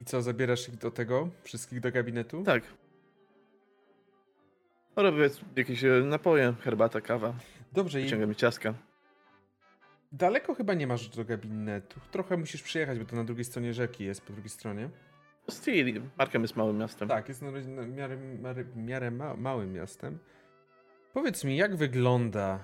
I 0.00 0.04
co, 0.04 0.22
zabierasz 0.22 0.68
ich 0.68 0.76
do 0.76 0.90
tego? 0.90 1.28
Wszystkich 1.42 1.80
do 1.80 1.92
gabinetu? 1.92 2.42
Tak. 2.44 2.62
Robię 4.96 5.30
jakieś 5.56 5.84
e, 5.84 5.88
napoje, 5.88 6.54
herbata, 6.60 7.00
kawa. 7.00 7.34
Dobrze, 7.72 8.00
i 8.00 8.04
Wyciągam 8.04 8.34
ciastka. 8.34 8.74
daleko 10.12 10.54
chyba 10.54 10.74
nie 10.74 10.86
masz 10.86 11.08
do 11.08 11.24
gabinetu. 11.24 12.00
Trochę 12.10 12.36
musisz 12.36 12.62
przyjechać, 12.62 12.98
bo 12.98 13.04
to 13.04 13.16
na 13.16 13.24
drugiej 13.24 13.44
stronie 13.44 13.74
rzeki 13.74 14.04
jest, 14.04 14.22
po 14.22 14.32
drugiej 14.32 14.50
stronie. 14.50 14.88
Steel, 15.50 16.02
Arkham 16.18 16.42
jest 16.42 16.56
małym 16.56 16.78
miastem. 16.78 17.08
Tak, 17.08 17.28
jest 17.28 17.42
na 17.42 17.50
miarę, 17.86 18.16
miarę, 18.16 18.64
miarę 18.76 19.10
ma, 19.10 19.34
małym 19.34 19.72
miastem. 19.72 20.18
Powiedz 21.12 21.44
mi, 21.44 21.56
jak 21.56 21.76
wygląda 21.76 22.58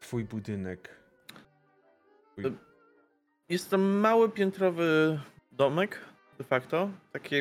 twój 0.00 0.24
budynek? 0.24 0.88
Twój... 2.32 2.52
Jest 3.48 3.70
to 3.70 3.78
mały 3.78 4.28
piętrowy 4.28 5.20
domek, 5.52 6.00
de 6.38 6.44
facto. 6.44 6.90
Taki. 7.12 7.36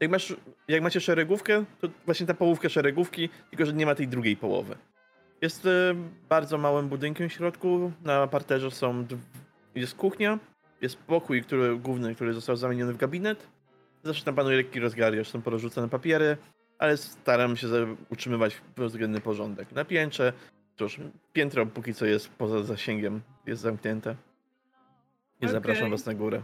Jak, 0.00 0.10
masz, 0.10 0.36
jak 0.68 0.82
macie 0.82 1.00
szeregówkę, 1.00 1.64
to 1.80 1.88
właśnie 2.04 2.26
ta 2.26 2.34
połówka 2.34 2.68
szeregówki, 2.68 3.28
tylko 3.50 3.66
że 3.66 3.72
nie 3.72 3.86
ma 3.86 3.94
tej 3.94 4.08
drugiej 4.08 4.36
połowy. 4.36 4.76
Jest 5.40 5.66
e, 5.66 5.94
bardzo 6.28 6.58
małym 6.58 6.88
budynkiem 6.88 7.28
w 7.28 7.32
środku. 7.32 7.92
Na 8.04 8.26
parterze 8.26 8.70
są. 8.70 9.06
Jest 9.74 9.94
kuchnia, 9.94 10.38
jest 10.80 10.98
pokój 10.98 11.42
który, 11.42 11.76
główny, 11.76 12.14
który 12.14 12.32
został 12.32 12.56
zamieniony 12.56 12.92
w 12.92 12.96
gabinet. 12.96 13.55
Zawsze 14.06 14.24
tam 14.24 14.34
panuje 14.34 14.56
lekki 14.56 14.80
rozgardiaż, 14.80 15.28
są 15.28 15.42
porozrzucane 15.42 15.88
papiery, 15.88 16.36
ale 16.78 16.96
staram 16.96 17.56
się 17.56 17.68
utrzymywać 18.10 18.60
względny 18.76 19.20
porządek. 19.20 19.72
Na 19.72 19.84
piętrze, 19.84 20.32
cóż, 20.76 21.00
piętro 21.32 21.66
póki 21.66 21.94
co 21.94 22.06
jest 22.06 22.28
poza 22.28 22.62
zasięgiem, 22.62 23.22
jest 23.46 23.62
zamknięte. 23.62 24.10
Nie 25.40 25.48
Okej. 25.48 25.48
zapraszam 25.48 25.90
was 25.90 26.06
na 26.06 26.14
górę. 26.14 26.42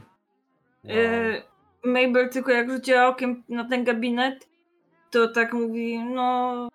Wow. 0.84 0.97
E, 0.97 1.43
Mabel 1.84 2.28
tylko 2.30 2.51
jak 2.52 2.70
rzuciła 2.70 3.09
okiem 3.09 3.43
na 3.48 3.64
ten 3.68 3.84
gabinet, 3.84 4.48
to 5.10 5.28
tak 5.28 5.52
mówi, 5.52 5.98
no 5.98 6.68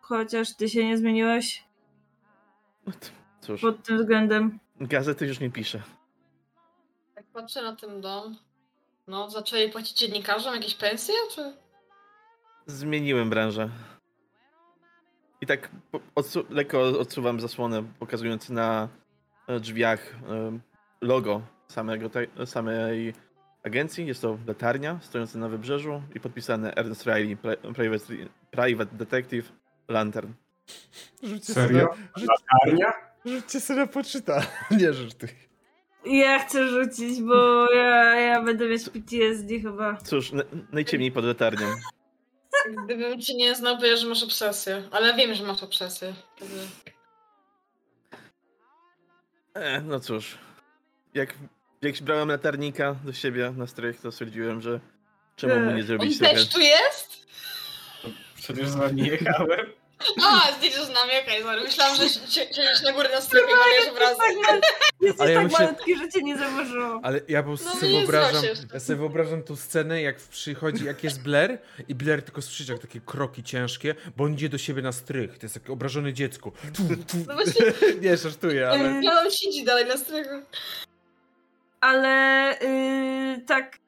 chociaż 0.00 0.56
ty 0.56 0.68
się 0.68 0.84
nie 0.86 0.98
zmieniłeś 0.98 1.64
No 2.86 2.92
Cóż, 3.40 3.60
pod 3.60 3.82
tym 3.86 3.98
względem. 3.98 4.58
gazety 4.80 5.26
już 5.26 5.40
nie 5.40 5.50
piszę. 5.50 5.82
Jak 7.16 7.26
patrzę 7.26 7.62
na 7.62 7.76
ten 7.76 8.00
dom, 8.00 8.36
no 9.08 9.30
zaczęli 9.30 9.68
płacić 9.68 9.98
dziennikarzom 9.98 10.54
jakieś 10.54 10.74
pensje, 10.74 11.14
czy... 11.34 11.52
Zmieniłem 12.66 13.30
branżę. 13.30 13.70
I 15.40 15.46
tak 15.46 15.70
odsu 16.14 16.44
lekko 16.50 16.80
odsuwam 16.80 17.40
zasłonę, 17.40 17.82
pokazując 17.98 18.50
na 18.50 18.88
e, 19.46 19.60
drzwiach 19.60 20.14
e, 20.30 20.58
logo 21.00 21.42
samego 21.68 22.10
samej 22.46 23.14
agencji. 23.62 24.06
Jest 24.06 24.22
to 24.22 24.38
latarnia 24.46 24.98
stojąca 25.02 25.38
na 25.38 25.48
wybrzeżu 25.48 26.02
i 26.14 26.20
podpisane 26.20 26.74
Ernest 26.74 27.06
Riley, 27.06 27.36
pri- 27.36 27.74
private, 27.74 28.14
private 28.50 28.96
Detective 28.96 29.52
Lantern. 29.88 30.32
Rzućcie 31.22 31.52
Serio? 31.54 31.86
Sobie, 31.88 32.08
rzuć, 32.16 32.28
Arnia? 32.62 32.92
rzućcie 33.24 33.60
sobie 33.60 33.80
na 33.80 33.86
poczyta. 33.86 34.42
Nie 34.70 34.92
ty. 35.18 35.47
Ja 36.08 36.38
chcę 36.38 36.68
rzucić, 36.68 37.22
bo 37.22 37.66
ja, 37.72 38.14
ja 38.14 38.42
będę 38.42 38.68
mieć 38.68 38.82
PTSD 38.88 39.60
chyba. 39.60 39.96
Cóż, 39.96 40.32
na- 40.32 40.44
najciemniej 40.72 41.12
pod 41.12 41.24
latarnią. 41.24 41.66
Gdybym 42.84 43.20
cię 43.20 43.34
nie 43.34 43.54
znał, 43.54 43.78
to 43.78 43.86
ja, 43.86 43.96
że 43.96 44.06
masz 44.06 44.22
obsesję. 44.22 44.82
Ale 44.90 45.14
wiem, 45.14 45.34
że 45.34 45.44
masz 45.44 45.62
obsesję. 45.62 46.14
Także... 46.38 46.56
E, 49.54 49.80
no 49.80 50.00
cóż, 50.00 50.38
jak, 51.14 51.34
jak 51.82 52.02
brałem 52.02 52.28
latarnika 52.28 52.96
do 53.04 53.12
siebie 53.12 53.52
na 53.56 53.66
strych, 53.66 54.00
to 54.00 54.12
stwierdziłem, 54.12 54.60
że 54.60 54.80
czemu 55.36 55.60
mu 55.60 55.70
nie 55.70 55.80
On 55.80 55.82
zrobić 55.82 56.18
trochę... 56.18 56.34
też 56.34 56.48
tu 56.48 56.60
jest? 56.60 57.26
Przecież 58.36 58.68
z 58.68 58.76
wami 58.76 59.06
jechałem. 59.06 59.66
A, 60.24 60.52
zdjęcie 60.56 60.84
z 60.84 60.88
nami, 60.88 61.12
okej, 61.22 61.42
sorry. 61.42 61.62
Myślałam, 61.62 61.96
że 61.96 62.08
si- 62.08 62.18
si- 62.20 62.54
siedzisz 62.54 62.82
na 62.84 62.92
górze 62.92 63.08
na 63.08 63.20
strychu 63.20 63.46
i 63.50 63.54
malujesz. 63.54 64.16
Tak, 64.18 64.36
mal- 64.46 64.60
jesteś 65.00 65.20
Ale 65.20 65.32
ja 65.32 65.40
tak 65.40 65.50
myślę- 65.50 65.66
malutki, 65.66 65.96
że 65.96 66.08
cię 66.08 66.22
nie 66.22 66.38
zauważyło. 66.38 67.00
Ale 67.02 67.20
ja 67.28 67.42
po 67.42 67.48
prostu 67.48 67.68
No, 67.68 67.74
sobie 67.74 67.92
nie 67.92 67.98
wyobrażam, 68.00 68.44
ja 68.74 68.80
sobie 68.80 68.96
wyobrażam 68.98 69.42
tą 69.42 69.56
scenę, 69.56 70.02
jak 70.02 70.16
przychodzi, 70.16 70.84
jak 70.84 71.04
jest 71.04 71.22
Blair 71.22 71.58
i 71.88 71.94
Blair 71.94 72.22
tylko 72.22 72.42
słyszy 72.42 72.72
jak 72.72 72.80
takie 72.80 73.00
kroki 73.00 73.42
ciężkie, 73.42 73.94
bo 74.16 74.24
on 74.24 74.32
idzie 74.34 74.48
do 74.48 74.58
siebie 74.58 74.82
na 74.82 74.92
strych. 74.92 75.38
To 75.38 75.46
jest 75.46 75.54
takie 75.54 75.72
obrażone 75.72 76.12
dziecko. 76.12 76.52
Tu, 76.76 76.82
tu. 76.96 77.16
No 77.28 77.34
właśnie, 77.34 77.66
Nie, 78.02 78.16
żartuję, 78.16 78.68
ale... 78.68 79.00
Ja 79.02 79.20
on 79.20 79.30
siedzi 79.30 79.64
dalej 79.64 79.86
na 79.86 79.96
strychu. 79.96 80.34
Ale 81.80 82.54
yy, 82.62 83.40
tak, 83.46 83.78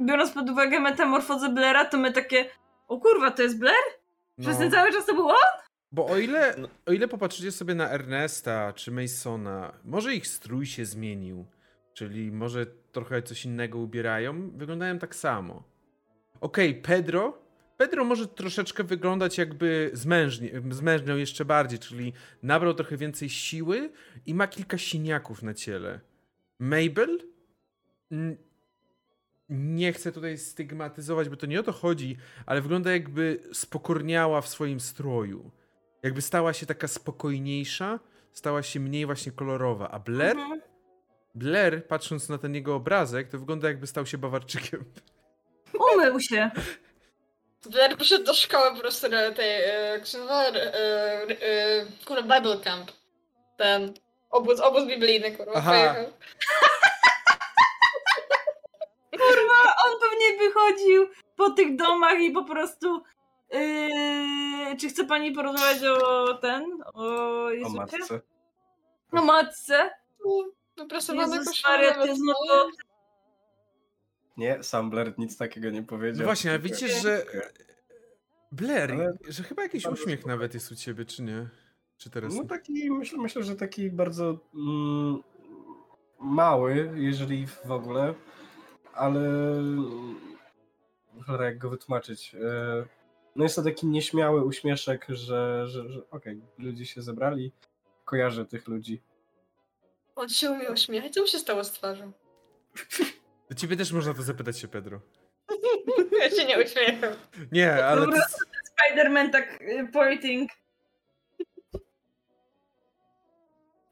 biorąc 0.00 0.30
pod 0.32 0.50
uwagę 0.50 0.80
metamorfozę 0.80 1.48
Blaira, 1.48 1.84
to 1.84 1.98
my 1.98 2.12
takie, 2.12 2.50
o 2.88 2.98
kurwa, 3.00 3.30
to 3.30 3.42
jest 3.42 3.58
Blair? 3.58 3.76
Przez 4.40 4.54
No. 4.54 4.58
ten 4.60 4.70
cały 4.70 4.92
czas 4.92 5.06
to 5.06 5.14
było? 5.14 5.34
Bo 5.92 6.06
o 6.06 6.18
ile, 6.18 6.54
No. 6.58 6.68
o 6.86 6.92
ile 6.92 7.08
popatrzycie 7.08 7.52
sobie 7.52 7.74
na 7.74 7.90
Ernesta 7.90 8.72
czy 8.72 8.90
Masona, 8.90 9.72
może 9.84 10.14
ich 10.14 10.26
strój 10.26 10.66
się 10.66 10.84
zmienił, 10.84 11.46
czyli 11.94 12.32
może 12.32 12.66
trochę 12.66 13.22
coś 13.22 13.44
innego 13.44 13.78
ubierają, 13.78 14.50
wyglądają 14.50 14.98
tak 14.98 15.14
samo. 15.14 15.62
Okej, 16.40 16.74
Pedro. 16.74 17.42
Pedro 17.76 18.04
może 18.04 18.26
troszeczkę 18.28 18.84
wyglądać 18.84 19.38
jakby 19.38 19.90
zmężnie, 19.92 20.50
zmężniał 20.70 21.18
jeszcze 21.18 21.44
bardziej, 21.44 21.78
czyli 21.78 22.12
nabrał 22.42 22.74
trochę 22.74 22.96
więcej 22.96 23.28
siły 23.30 23.90
i 24.26 24.34
ma 24.34 24.46
kilka 24.46 24.78
siniaków 24.78 25.42
na 25.42 25.54
ciele. 25.54 26.00
Mabel? 26.58 27.18
Nie 29.52 29.92
chcę 29.92 30.12
tutaj 30.12 30.38
stygmatyzować, 30.38 31.28
bo 31.28 31.36
to 31.36 31.46
nie 31.46 31.60
o 31.60 31.62
to 31.62 31.72
chodzi, 31.72 32.16
ale 32.46 32.60
wygląda 32.60 32.92
jakby 32.92 33.40
spokorniała 33.52 34.40
w 34.40 34.48
swoim 34.48 34.80
stroju. 34.80 35.50
Jakby 36.02 36.22
stała 36.22 36.52
się 36.52 36.66
taka 36.66 36.88
spokojniejsza, 36.88 37.98
stała 38.32 38.62
się 38.62 38.80
mniej 38.80 39.06
właśnie 39.06 39.32
kolorowa. 39.32 39.90
A 39.90 39.98
Blair? 39.98 40.36
Mhm. 40.36 40.60
Blair, 41.34 41.86
patrząc 41.86 42.28
na 42.28 42.38
ten 42.38 42.54
jego 42.54 42.74
obrazek, 42.74 43.28
to 43.28 43.38
wygląda 43.38 43.68
jakby 43.68 43.86
stał 43.86 44.06
się 44.06 44.18
bawarczykiem. 44.18 44.84
Umył 45.94 46.20
się. 46.20 46.50
Blair 47.66 47.96
poszedł 47.96 48.24
do 48.24 48.34
szkoły 48.34 48.70
po 48.74 48.80
prostu 48.80 49.08
na 49.08 49.30
tej, 49.30 49.64
e, 49.64 49.98
nazywa, 49.98 50.44
e, 50.44 50.74
e, 50.74 51.42
e, 51.42 51.86
kurwa, 52.04 52.40
Bible 52.40 52.60
Camp. 52.60 52.92
Ten 53.56 53.94
obóz, 54.30 54.60
obóz 54.60 54.86
biblijny, 54.86 55.32
kurwa, 55.36 55.52
Aha. 55.54 55.70
pojechał. 55.70 56.12
Pewnie 60.22 60.48
wychodził 60.48 61.06
po 61.36 61.50
tych 61.50 61.76
domach 61.76 62.20
i 62.20 62.30
po 62.30 62.44
prostu. 62.44 63.02
Yy, 63.52 64.76
czy 64.80 64.88
chce 64.88 65.04
pani 65.04 65.32
porozmawiać 65.32 65.84
o 65.84 66.34
ten? 66.34 66.82
O 66.94 67.46
O 67.64 67.68
matce. 67.68 68.20
O 69.12 69.24
matce? 69.24 69.90
Wyprasowane 70.76 71.38
koszule, 71.44 72.06
jest 72.06 72.20
znowu... 72.20 72.70
Nie, 74.36 74.62
sam 74.62 74.90
Blair 74.90 75.14
nic 75.18 75.36
takiego 75.36 75.70
nie 75.70 75.82
powiedział. 75.82 76.18
No 76.18 76.24
właśnie, 76.24 76.50
Tylko- 76.50 76.68
wiecie, 76.68 76.88
że 76.88 77.24
Blair, 78.52 78.92
Ale- 78.92 79.12
że 79.28 79.42
chyba 79.42 79.62
jakiś 79.62 79.86
uśmiech 79.86 80.26
nawet 80.26 80.54
jest 80.54 80.72
u 80.72 80.76
ciebie, 80.76 81.04
czy 81.04 81.22
nie? 81.22 81.48
Czy 81.96 82.10
teraz 82.10 82.34
No 82.34 82.42
nie? 82.42 82.48
taki, 82.48 82.90
myślę, 82.90 83.18
myślę, 83.18 83.42
że 83.42 83.56
taki 83.56 83.90
bardzo 83.90 84.38
mm, 84.54 85.22
mały, 86.20 86.92
jeżeli 86.94 87.46
w 87.46 87.70
ogóle, 87.70 88.14
ale 88.94 89.20
cholera, 91.26 91.44
jak 91.44 91.58
go 91.58 91.70
wytłumaczyć. 91.70 92.34
E, 92.34 92.84
No 93.36 93.44
jest 93.44 93.56
to 93.56 93.62
taki 93.62 93.86
nieśmiały 93.86 94.44
uśmieszek, 94.44 95.06
że, 95.08 95.68
że, 95.68 95.88
że 95.88 96.00
okej, 96.10 96.42
ludzie 96.58 96.86
się 96.86 97.02
zebrali, 97.02 97.52
kojarzę 98.04 98.46
tych 98.46 98.68
ludzi. 98.68 99.00
On 100.16 100.28
się 100.28 100.50
umie 100.50 100.70
uśmiechać. 100.70 101.12
Co 101.14 101.20
mu 101.20 101.26
się 101.26 101.38
stało 101.38 101.64
z 101.64 101.72
twarzą? 101.72 102.12
Do 103.48 103.54
ciebie 103.54 103.76
też 103.76 103.92
można 103.92 104.14
to 104.14 104.22
zapytać 104.22 104.58
się, 104.58 104.68
Pedro. 104.68 105.00
Ja 106.22 106.30
się 106.30 106.44
nie 106.44 106.58
uśmiecham. 106.64 107.12
Nie, 107.52 107.84
ale 107.84 108.00
Dobra. 108.00 108.20
to, 108.20 108.26
Spider-Man 108.72 109.30
tak 109.30 109.62
y, 109.62 109.88
pointing. 109.92 110.50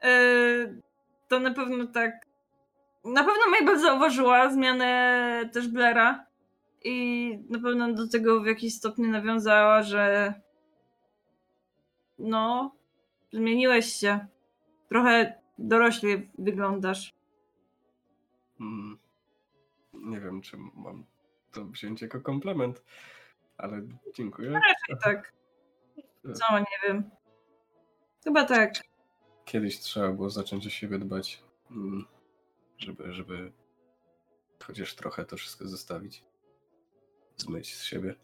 Yy, 0.02 0.81
to 1.28 1.40
na 1.40 1.55
pewno 1.55 1.86
tak. 1.86 2.27
Na 3.05 3.24
pewno 3.24 3.43
Mabel 3.51 3.81
zauważyła 3.81 4.52
zmianę 4.52 5.51
też 5.52 5.68
Blaira 5.68 6.27
i 6.85 7.39
na 7.51 7.59
pewno 7.59 7.93
do 7.93 8.09
tego 8.09 8.40
w 8.40 8.47
jakiś 8.47 8.74
stopniu 8.74 9.10
nawiązała, 9.10 9.82
że 9.82 10.35
no, 12.18 12.74
zmieniłeś 13.32 13.93
się. 13.93 14.27
Trochę 14.89 15.40
dorośli 15.59 16.31
wyglądasz. 16.39 17.14
Mm, 18.60 18.98
nie 19.93 20.20
wiem, 20.20 20.43
czy 20.43 20.56
mam 20.74 21.05
to 21.52 21.64
wziąć 21.64 22.02
jako 22.02 22.20
komplement, 22.20 22.82
ale 23.56 23.82
dziękuję. 24.14 24.51
Raczej 24.51 24.97
tak. 25.05 25.32
Co, 26.22 26.59
nie 26.59 26.89
wiem. 26.89 27.10
Chyba 28.24 28.44
tak. 28.44 28.72
Kiedyś 29.44 29.78
trzeba 29.78 30.12
było 30.12 30.31
zacząć 30.31 30.66
o 30.66 30.70
siebie 30.70 30.98
dbać, 30.98 31.43
mm, 31.70 32.06
żeby, 32.81 33.12
żeby 33.12 33.52
chociaż 34.66 34.94
trochę 34.94 35.24
to 35.24 35.36
wszystko 35.36 35.69
zostawić. 35.69 36.24
Zmyć 37.36 37.77
z 37.77 37.85
siebie. 37.85 38.15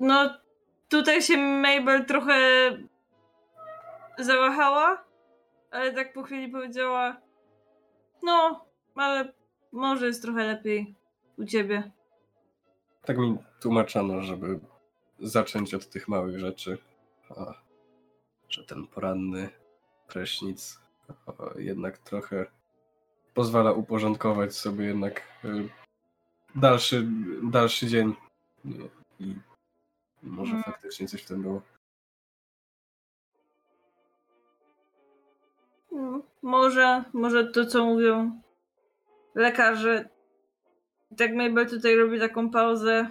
No, 0.00 0.38
tutaj 0.88 1.22
się 1.22 1.36
Mabel 1.36 2.04
trochę 2.04 2.38
zawahała, 4.18 5.04
ale 5.70 5.92
tak 5.92 6.12
po 6.12 6.22
chwili 6.22 6.52
powiedziała: 6.52 7.20
No, 8.22 8.66
ale 8.94 9.32
może 9.72 10.06
jest 10.06 10.22
trochę 10.22 10.46
lepiej 10.46 10.94
u 11.38 11.44
ciebie. 11.44 11.90
Tak 13.04 13.18
mi 13.18 13.38
tłumaczono, 13.60 14.22
żeby 14.22 14.60
zacząć 15.20 15.74
od 15.74 15.88
tych 15.88 16.08
małych 16.08 16.38
rzeczy. 16.38 16.78
A, 17.30 17.54
że 18.48 18.64
ten 18.64 18.86
poranny 18.86 19.48
prysznic 20.08 20.80
jednak 21.56 21.98
trochę 21.98 22.46
pozwala 23.34 23.72
uporządkować 23.72 24.56
sobie 24.56 24.84
jednak 24.84 25.22
y, 25.44 25.68
dalszy, 26.54 27.06
dalszy 27.42 27.86
dzień. 27.86 28.14
I, 29.20 29.34
może 30.22 30.52
Mm. 30.52 30.62
faktycznie 30.64 31.08
coś 31.08 31.22
w 31.22 31.26
tym 31.26 31.42
było. 31.42 31.62
Mm, 35.92 36.22
Może, 36.42 37.04
może 37.12 37.46
to, 37.50 37.66
co 37.66 37.84
mówią 37.84 38.40
lekarze. 39.34 40.08
Tak 41.16 41.34
Mabel 41.34 41.68
tutaj 41.68 41.96
robi 41.96 42.20
taką 42.20 42.50
pauzę. 42.50 43.08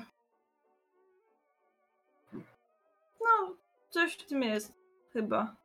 No, 3.22 3.56
coś 3.90 4.14
w 4.14 4.26
tym 4.26 4.44
jest, 4.44 4.74
chyba. 5.14 5.56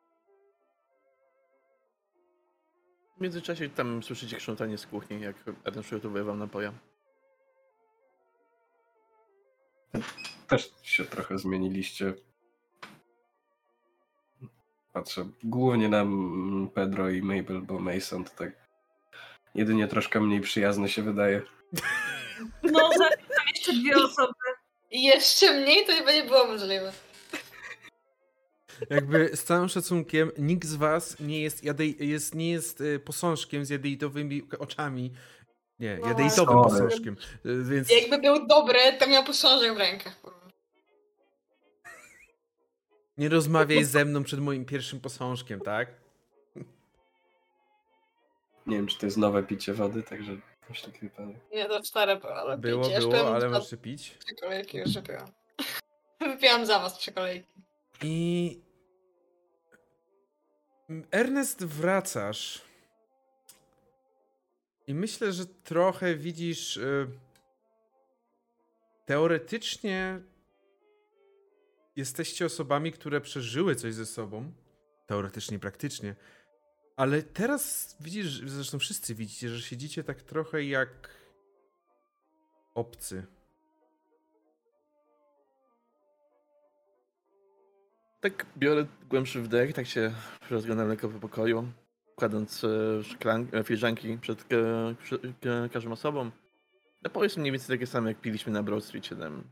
W 3.16 3.20
międzyczasie 3.20 3.68
tam 3.68 4.02
słyszycie 4.02 4.36
krzątanie 4.36 4.78
z 4.78 4.86
kuchni, 4.86 5.20
jak 5.20 5.36
Ernest 5.64 5.86
przygotowuje 5.86 6.24
wam 6.24 6.38
napoja. 6.38 6.72
Też 10.48 10.72
się 10.82 11.04
trochę 11.04 11.38
zmieniliście. 11.38 12.14
Patrzę 14.92 15.28
głównie 15.44 15.88
na 15.88 16.06
Pedro 16.74 17.10
i 17.10 17.22
Mabel, 17.22 17.62
bo 17.62 17.78
Mason 17.78 18.24
to 18.24 18.30
tak 18.30 18.52
jedynie 19.54 19.88
troszkę 19.88 20.20
mniej 20.20 20.40
przyjazny 20.40 20.88
się 20.88 21.02
wydaje. 21.02 21.42
No, 22.62 22.90
za 22.98 23.08
tam 23.08 23.46
jeszcze 23.54 23.72
dwie 23.72 23.96
osoby. 23.96 24.34
I 24.90 25.02
jeszcze 25.02 25.60
mniej 25.60 25.86
to 25.86 26.12
nie 26.12 26.24
było 26.24 26.46
możliwe. 26.46 26.92
Jakby 28.90 29.36
z 29.36 29.44
całym 29.44 29.68
szacunkiem, 29.68 30.30
nikt 30.38 30.68
z 30.68 30.74
was 30.74 31.20
nie 31.20 31.42
jest, 31.42 31.64
jadej, 31.64 32.08
jest, 32.08 32.34
nie 32.34 32.50
jest 32.50 32.80
y, 32.80 32.98
posążkiem 32.98 33.64
z 33.64 33.70
jadeitowymi 33.70 34.42
oczami. 34.58 35.12
Nie, 35.78 35.98
No 36.02 36.08
jadeitowym 36.08 36.62
posążkiem. 36.62 37.16
Y, 37.46 37.64
Więc 37.64 37.90
Jakby 37.90 38.18
był 38.18 38.46
dobry, 38.46 38.78
to 38.98 39.06
miał 39.08 39.24
posążek 39.24 39.74
w 39.74 39.78
rękach. 39.78 40.16
nie 43.18 43.28
rozmawiaj 43.28 43.84
ze 43.84 44.04
mną 44.04 44.24
przed 44.24 44.40
moim 44.40 44.64
pierwszym 44.64 45.00
posążkiem, 45.00 45.60
tak? 45.60 45.88
Nie 48.66 48.76
wiem, 48.76 48.86
czy 48.86 48.98
to 48.98 49.06
jest 49.06 49.16
nowe 49.18 49.42
picie 49.42 49.74
wody, 49.74 50.02
także 50.02 50.36
już 50.68 50.82
taki 50.82 50.98
wypadek. 51.00 51.36
Nie, 51.52 51.64
to 51.64 51.84
stare, 51.84 52.20
ale 52.22 52.58
Było, 52.58 52.84
picie. 52.84 52.98
było, 52.98 53.34
ale 53.36 53.48
możecie 53.48 53.76
pić. 53.76 54.18
Trzy 54.26 54.34
kolejki 54.34 54.78
już 54.78 54.94
wypiłam. 54.94 55.26
Wypiłam 56.20 56.66
za 56.66 56.78
was 56.78 56.98
trzy 56.98 57.12
kolejki. 57.12 57.61
I. 58.02 58.60
Ernest, 61.10 61.64
wracasz. 61.64 62.62
I 64.86 64.94
myślę, 64.94 65.32
że 65.32 65.46
trochę 65.46 66.14
widzisz. 66.16 66.76
y, 66.76 67.08
Teoretycznie 69.06 70.20
jesteście 71.96 72.46
osobami, 72.46 72.92
które 72.92 73.20
przeżyły 73.20 73.74
coś 73.74 73.94
ze 73.94 74.06
sobą. 74.06 74.52
Teoretycznie, 75.06 75.58
praktycznie. 75.58 76.14
Ale 76.96 77.22
teraz 77.22 77.96
widzisz, 78.00 78.42
zresztą 78.46 78.78
wszyscy 78.78 79.14
widzicie, 79.14 79.48
że 79.48 79.62
siedzicie 79.62 80.04
tak 80.04 80.22
trochę 80.22 80.64
jak 80.64 81.10
obcy. 82.74 83.26
Tak 88.22 88.46
biorę 88.56 88.86
głębszy 89.10 89.40
wdech, 89.40 89.74
tak 89.74 89.86
się 89.86 90.12
rozglądam 90.50 90.88
lekko 90.88 91.08
po 91.08 91.18
pokoju, 91.18 91.66
kładąc 92.16 92.64
e, 92.64 93.04
szklan, 93.04 93.46
e, 93.52 93.64
filiżanki 93.64 94.18
przed, 94.20 94.40
e, 94.52 94.94
przed 95.02 95.22
każdą 95.72 95.92
osobą. 95.92 96.30
Napoje 97.02 97.28
są 97.28 97.40
mniej 97.40 97.52
więcej 97.52 97.78
takie 97.78 97.86
same, 97.86 98.10
jak 98.10 98.20
piliśmy 98.20 98.52
na 98.52 98.62
Broad 98.62 98.84
Street 98.84 99.06
7. 99.06 99.42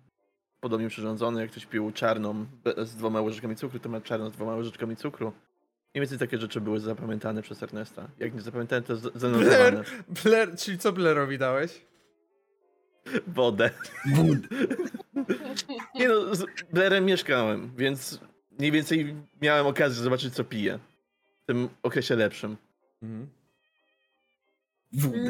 Podobnie 0.61 0.89
przyrządzone, 0.89 1.41
jak 1.41 1.51
ktoś 1.51 1.67
pił 1.67 1.93
czarną 1.93 2.47
z 2.79 2.97
dwoma 2.97 3.21
łyżeczkami 3.21 3.57
cukru, 3.57 3.79
to 3.79 3.89
ma 3.89 4.01
czarną 4.01 4.31
z 4.31 4.33
dwoma 4.33 4.55
łyżeczkami 4.55 4.97
cukru. 4.97 5.33
Mniej 5.95 6.01
więcej 6.01 6.19
takie 6.19 6.39
rzeczy 6.39 6.61
były 6.61 6.81
zapamiętane 6.81 7.43
przez 7.43 7.63
Ernesta. 7.63 8.09
Jak 8.19 8.35
nie 8.35 8.41
zapamiętałem, 8.41 8.85
to 8.85 8.97
zanotowane. 8.97 9.83
Blair, 10.25 10.57
czyli 10.57 10.79
co 10.79 10.93
Blairowi 10.93 11.39
dałeś? 11.39 11.85
Wodę. 13.27 13.71
Nie 15.95 16.09
no, 16.09 16.35
z 16.35 16.45
Blairem 16.73 17.05
mieszkałem, 17.05 17.71
więc 17.77 18.21
mniej 18.61 18.73
więcej 18.73 19.17
miałem 19.43 19.67
okazję 19.67 20.03
zobaczyć, 20.03 20.35
co 20.35 20.45
pije. 20.45 20.79
W 21.43 21.47
tym 21.47 21.69
okresie 21.83 22.17
lepszym. 22.17 22.57
Mhm. 23.03 23.29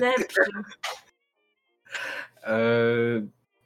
Lepszy. 0.00 0.40
E, 2.42 2.56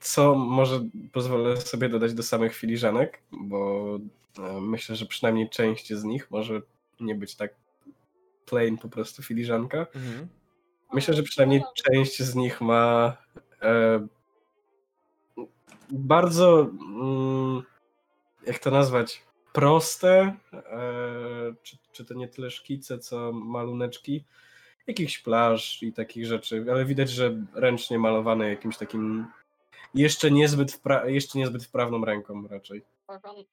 Co 0.00 0.34
może 0.34 0.80
pozwolę 1.12 1.56
sobie 1.56 1.88
dodać 1.88 2.14
do 2.14 2.22
samych 2.22 2.54
filiżanek, 2.54 3.22
bo 3.32 3.98
e, 4.38 4.60
myślę, 4.60 4.96
że 4.96 5.06
przynajmniej 5.06 5.50
część 5.50 5.92
z 5.92 6.04
nich 6.04 6.30
może 6.30 6.60
nie 7.00 7.14
być 7.14 7.34
tak 7.34 7.54
plain 8.46 8.78
po 8.78 8.88
prostu 8.88 9.22
filiżanka. 9.22 9.78
Mhm. 9.78 10.28
Myślę, 10.92 11.14
że 11.14 11.22
przynajmniej 11.22 11.62
część 11.74 12.22
z 12.22 12.34
nich 12.34 12.60
ma 12.60 13.16
e, 13.62 14.06
bardzo, 15.90 16.60
mm, 16.60 17.62
jak 18.46 18.58
to 18.58 18.70
nazwać, 18.70 19.22
proste, 19.54 20.34
e, 20.52 21.54
czy, 21.62 21.76
czy 21.92 22.04
to 22.04 22.14
nie 22.14 22.28
tyle 22.28 22.50
szkice, 22.50 22.98
co 22.98 23.32
maluneczki, 23.32 24.24
jakichś 24.86 25.18
plaż 25.18 25.82
i 25.82 25.92
takich 25.92 26.26
rzeczy, 26.26 26.64
ale 26.70 26.84
widać, 26.84 27.10
że 27.10 27.36
ręcznie 27.54 27.98
malowane 27.98 28.48
jakimś 28.48 28.76
takim 28.76 29.26
jeszcze 29.94 30.30
niezbyt, 30.30 30.72
wpra- 30.72 31.06
jeszcze 31.06 31.38
niezbyt 31.38 31.64
wprawną 31.64 32.04
ręką 32.04 32.48
raczej. 32.48 32.82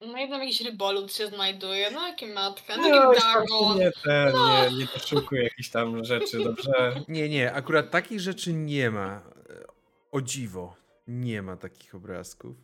No 0.02 0.18
i 0.26 0.30
tam 0.30 0.42
jakiś 0.42 0.62
rybolud 0.62 1.14
się 1.14 1.28
znajduje, 1.28 1.92
no 1.92 2.08
jaki 2.08 2.28
matka, 2.28 2.78
no 2.78 2.90
No, 2.90 3.14
jaki 3.14 3.22
dagon. 3.22 3.78
nie, 3.78 3.92
ten, 4.04 4.34
nie, 4.36 4.78
nie 4.80 4.86
doszukuj 4.94 5.44
jakichś 5.44 5.70
tam 5.70 6.06
rzeczy, 6.06 6.44
dobrze? 6.44 6.72
Nie, 7.08 7.30
nie, 7.30 7.54
akurat 7.54 7.92
takich 7.92 8.20
rzeczy 8.20 8.54
nie 8.54 8.92
ma. 8.92 9.22
E, 9.50 9.64
O 10.12 10.22
dziwo, 10.22 10.76
nie 11.08 11.42
ma 11.42 11.58
takich 11.58 11.96
obrazków. 11.96 12.56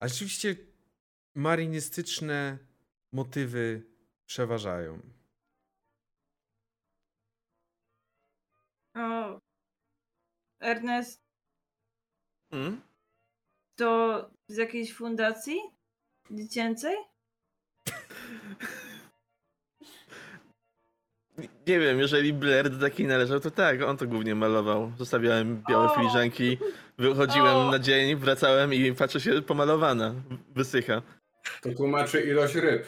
A 0.00 0.08
rzeczywiście 0.08 0.56
marynistyczne 1.34 2.58
motywy 3.12 3.82
przeważają. 4.26 5.00
O, 8.96 9.40
Ernest, 10.60 11.20
Mm? 12.52 12.80
to 13.76 14.30
z 14.48 14.56
jakiejś 14.56 14.94
fundacji 14.94 15.60
dziecięcej? 16.30 16.96
Nie 21.66 21.78
wiem, 21.80 21.98
jeżeli 21.98 22.32
Blair 22.32 22.70
do 22.70 22.78
takiej 22.88 23.06
należał, 23.06 23.40
to 23.40 23.50
tak, 23.50 23.82
on 23.82 23.96
to 23.96 24.06
głównie 24.06 24.34
malował. 24.34 24.92
Zostawiałem 24.98 25.62
białe 25.68 25.90
O! 25.92 25.94
filiżanki, 25.94 26.58
wychodziłem 26.98 27.56
O! 27.56 27.70
na 27.70 27.78
dzień, 27.78 28.16
wracałem 28.16 28.74
i 28.74 28.92
patrzę 28.94 29.20
się 29.20 29.42
pomalowana, 29.42 30.14
wysycha. 30.54 31.02
To 31.62 31.74
tłumaczy 31.76 32.20
ilość 32.20 32.54
ryb. 32.54 32.86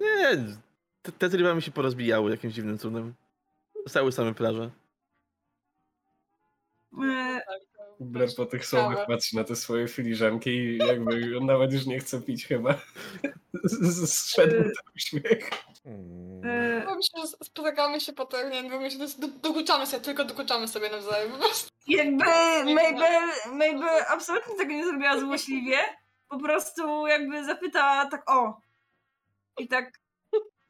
Nie, 0.00 0.38
te, 1.02 1.12
te 1.12 1.28
ryba 1.28 1.54
mi 1.54 1.62
się 1.62 1.70
porozbijały 1.70 2.30
jakimś 2.30 2.54
dziwnym 2.54 2.78
cudem. 2.78 3.14
Zostały 3.84 4.12
same 4.12 4.34
plaże. 4.34 4.70
E, 7.04 7.40
Blair 8.00 8.30
po 8.36 8.46
tych 8.46 8.66
słowach 8.66 9.06
patrzy 9.06 9.36
na 9.36 9.44
te 9.44 9.56
swoje 9.56 9.88
filiżanki 9.88 10.50
i 10.50 10.76
jakby 10.78 11.38
on 11.38 11.46
nawet 11.46 11.72
już 11.72 11.86
nie 11.86 11.98
chce 12.00 12.20
pić 12.22 12.46
chyba. 12.46 12.80
Z- 13.64 14.10
Zszedł 14.14 14.52
ten 14.52 14.72
uśmiech. 14.96 15.50
Mm. 15.84 16.44
e, 16.44 16.84
Bo 16.86 16.94
myślę, 16.94 17.20
że 17.20 17.26
spotykamy 17.46 18.00
się 18.00 18.12
potem, 18.12 18.50
nie 18.50 18.62
wiem, 18.70 18.80
myślę, 18.82 19.08
że 19.08 19.14
dokuczamy 19.42 19.86
sobie, 19.86 20.04
tylko 20.04 20.24
dokuczamy 20.24 20.68
sobie 20.68 20.90
nawzajem. 20.90 21.32
Jakby 21.88 22.24
Mabel, 22.74 23.22
Mabel 23.52 24.04
absolutnie 24.08 24.54
tego 24.56 24.72
nie 24.72 24.84
zrobiła 24.84 25.20
złośliwie. 25.20 25.76
Po 26.30 26.38
prostu 26.38 27.06
jakby 27.06 27.44
zapytała 27.44 28.06
tak 28.06 28.30
o. 28.30 28.60
I 29.58 29.68
tak 29.68 29.92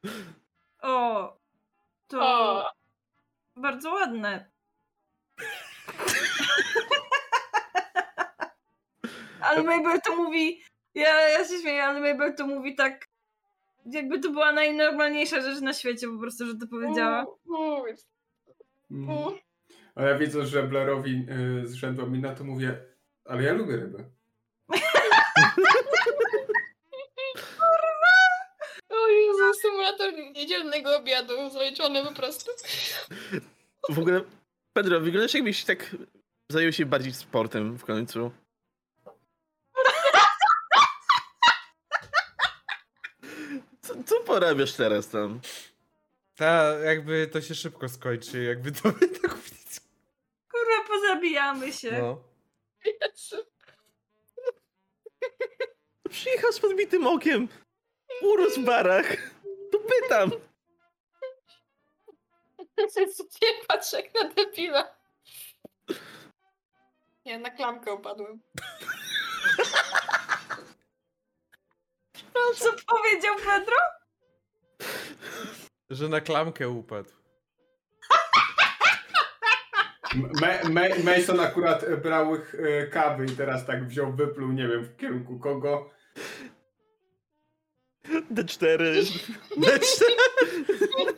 o. 0.81 1.37
To 2.07 2.19
O, 2.21 2.65
bardzo 3.55 3.91
ładne. 3.93 4.51
Ale 9.41 9.63
Mabel 9.63 10.01
to 10.01 10.15
mówi. 10.15 10.61
Ja, 10.95 11.29
ja 11.29 11.45
się 11.47 11.59
śmieję, 11.61 11.83
ale 11.83 12.13
Mabel 12.13 12.35
to 12.35 12.47
mówi 12.47 12.75
tak. 12.75 13.05
Jakby 13.85 14.19
to 14.19 14.29
była 14.31 14.51
najnormalniejsza 14.51 15.41
rzecz 15.41 15.61
na 15.61 15.73
świecie, 15.73 16.07
po 16.07 16.19
prostu, 16.19 16.45
że 16.45 16.55
to 16.57 16.67
powiedziała. 16.67 17.25
u, 17.45 17.81
Mm. 18.91 19.09
u. 19.09 19.31
A 19.95 20.03
ja 20.03 20.17
widząc, 20.17 20.49
że 20.49 20.63
Blairowi 20.63 21.25
y, 21.63 21.67
zrzędła 21.67 22.05
mina, 22.05 22.35
to 22.35 22.43
mówię, 22.43 22.81
ale 23.25 23.43
ja 23.43 23.53
lubię 23.53 23.75
ryby. 23.77 24.05
O 28.89 29.07
Jezu, 29.07 29.53
symulator 29.61 30.13
niedzielnego 30.13 30.97
obiadu, 30.97 31.49
zaliczony 31.49 32.03
po 32.03 32.11
prostu. 32.11 32.51
W 33.89 33.99
ogóle, 33.99 34.21
Pedro, 34.73 34.99
wyglądasz 34.99 35.33
jakbyś 35.33 35.63
tak 35.63 35.95
zajął 36.51 36.71
się 36.71 36.85
bardziej 36.85 37.13
sportem 37.13 37.77
w 37.77 37.85
końcu. 37.85 38.31
Co, 43.81 44.03
co 44.05 44.19
porabiasz 44.19 44.73
teraz 44.73 45.09
tam? 45.09 45.39
Ta, 46.35 46.79
jakby 46.79 47.27
to 47.27 47.41
się 47.41 47.55
szybko 47.55 47.89
skończy, 47.89 48.43
jakby 48.43 48.71
to 48.71 48.91
by 48.99 49.07
tak. 49.07 49.31
Kurwa, 50.51 50.87
pozabijamy 50.87 51.73
się. 51.73 51.91
No. 51.91 52.23
Jezu. 52.85 53.50
Przyjechał 56.11 56.51
z 56.51 56.59
podbitym 56.59 57.07
okiem. 57.07 57.47
Urósł 58.21 58.61
w 58.61 58.65
barach. 58.65 59.17
To 59.71 59.79
pytam. 59.79 60.31
Nie 63.41 63.65
patrzę 63.67 64.01
jak 64.01 64.13
na 64.13 64.29
debila. 64.29 64.95
Nie, 67.25 67.39
na 67.39 67.49
klamkę 67.49 67.93
upadłem. 67.93 68.41
Co 72.55 72.71
powiedział 72.87 73.35
Pedro? 73.35 73.75
Że 75.89 76.09
na 76.09 76.21
klamkę 76.21 76.69
upadł. 76.69 77.09
Ma- 80.15 80.69
Ma- 80.69 81.03
Mason 81.15 81.39
akurat 81.39 81.95
brał 82.01 82.35
e, 82.35 82.87
kawy 82.87 83.25
i 83.25 83.35
teraz 83.35 83.65
tak 83.65 83.87
wziął, 83.87 84.13
wypluł, 84.13 84.51
nie 84.51 84.67
wiem, 84.67 84.83
w 84.85 84.97
kierunku 84.97 85.39
kogo. 85.39 85.89
D4. 88.31 89.03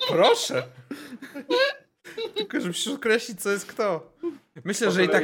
Proszę! 0.08 0.64
Tylko, 2.36 2.60
żeby 2.62 2.74
się 2.74 2.94
określić, 2.94 3.42
co 3.42 3.52
jest 3.52 3.66
kto. 3.66 4.14
Myślę, 4.66 4.92
że 4.92 5.04
i 5.04 5.10
tak. 5.10 5.24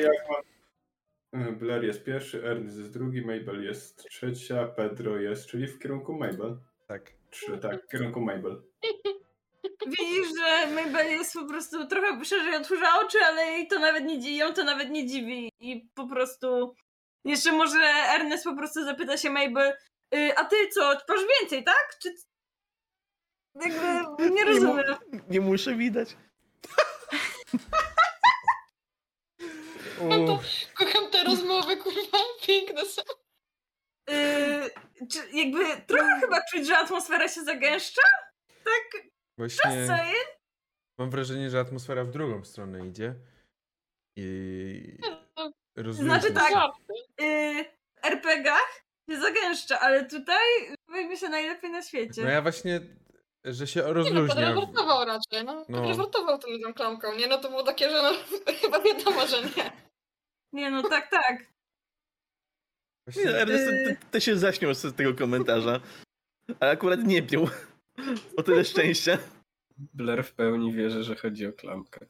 e, 1.34 1.52
Blair 1.52 1.84
jest 1.84 2.04
pierwszy, 2.04 2.46
Ernest 2.46 2.78
jest 2.78 2.94
drugi, 2.94 3.22
Mabel 3.22 3.64
jest 3.64 4.04
trzecia, 4.10 4.68
Pedro 4.68 5.18
jest, 5.18 5.46
czyli 5.46 5.68
w 5.68 5.80
kierunku 5.80 6.14
Mabel. 6.14 6.58
Tak. 6.88 7.14
Trzy, 7.30 7.58
tak, 7.58 7.84
w 7.86 7.88
kierunku 7.91 8.22
Mabel. 8.22 8.62
Widzisz, 9.86 10.28
że 10.40 10.76
Mabel 10.76 11.12
jest 11.12 11.34
po 11.34 11.46
prostu 11.46 11.88
trochę 11.88 12.26
szerzej 12.26 12.56
otworzyła 12.56 13.06
oczy, 13.06 13.18
ale 13.26 13.41
jej 13.46 13.68
to 13.68 13.80
nawet 13.80 14.06
nie 14.06 14.20
dziwi, 14.20 14.38
ją 14.38 14.54
to 14.54 14.64
nawet 14.64 14.90
nie 14.90 15.08
dziwi. 15.08 15.52
I 15.60 15.90
po 15.96 16.08
prostu. 16.08 16.76
Jeszcze 17.30 17.51
może 17.51 17.77
Ernest 18.15 18.43
po 18.43 18.56
prostu 18.56 18.85
zapyta 18.85 19.18
się 19.18 19.30
Mabel, 19.30 19.73
y, 20.15 20.38
a 20.38 20.45
ty 20.45 20.56
co, 20.68 20.97
masz 21.10 21.22
więcej, 21.39 21.64
tak? 21.64 21.97
Czy. 22.01 22.15
Jakby 23.56 24.30
nie 24.35 24.45
rozumiem. 24.45 24.95
Nie 25.30 25.41
muszę 25.41 25.76
widać. 25.76 26.10
Uff. 29.99 30.73
Kocham 30.73 31.11
te 31.11 31.23
rozmowy, 31.23 31.77
kurwa, 31.77 32.18
piękne 32.47 32.85
są. 32.85 33.01
Y, 34.10 34.69
czy 35.11 35.19
jakby 35.34 35.81
trochę 35.88 36.19
chyba 36.19 36.41
czuć, 36.51 36.68
że 36.68 36.77
atmosfera 36.77 37.27
się 37.30 37.43
zagęszcza? 37.43 38.01
Tak, 38.64 39.03
Właśnie 39.38 39.88
mam 40.97 41.10
wrażenie, 41.10 41.49
że 41.49 41.60
atmosfera 41.60 42.03
w 42.03 42.11
drugą 42.11 42.43
stronę 42.45 42.88
idzie. 42.88 43.15
I 44.18 44.97
rozluźnia 45.84 46.19
Znaczy 46.19 46.34
tak. 46.34 46.53
y, 47.22 47.65
RPGach 48.03 48.84
się 49.10 49.22
zagęszcza, 49.22 49.80
ale 49.80 50.06
tutaj 50.06 50.38
wyjmie 50.88 51.18
się 51.18 51.30
najlepiej 51.30 51.72
na 51.72 51.81
świecie. 51.81 52.23
No 52.23 52.30
ja 52.30 52.41
właśnie, 52.41 52.81
że 53.45 53.68
się 53.68 53.80
Nie 53.80 53.85
no, 53.88 53.93
rozluźnia. 53.93 54.56
raczej, 55.06 55.45
no. 55.45 55.65
No. 55.69 55.81
Podreportował 55.81 56.39
tym 56.39 56.61
tą 56.61 56.73
klamką, 56.73 57.15
nie? 57.15 57.27
No 57.27 57.38
to 57.38 57.49
było 57.49 57.64
takie, 57.64 57.89
że 57.89 58.03
no, 58.03 58.11
chyba 58.61 58.80
wiadomo, 58.81 59.27
że 59.27 59.41
nie. 59.41 59.72
Nie 60.53 60.72
no, 60.72 60.84
tak, 60.89 61.10
tak. 61.10 61.45
Właśnie, 63.07 63.23
Nie, 63.23 63.38
Ernest, 63.38 63.65
ty, 63.65 63.97
ty 64.11 64.22
się 64.22 64.38
zaśmiał 64.38 64.73
z 64.73 64.95
tego 64.95 65.14
komentarza. 65.14 65.80
Ale 66.60 66.72
akurat 66.72 67.03
nie 67.03 67.23
pił. 67.23 67.49
O 68.38 68.43
tyle 68.43 68.65
szczęścia. 68.65 69.18
Blair 69.77 70.23
w 70.23 70.34
pełni 70.34 70.73
wierzy, 70.73 71.03
że 71.03 71.15
chodzi 71.15 71.47
o 71.47 71.53
klamkę. 71.53 72.06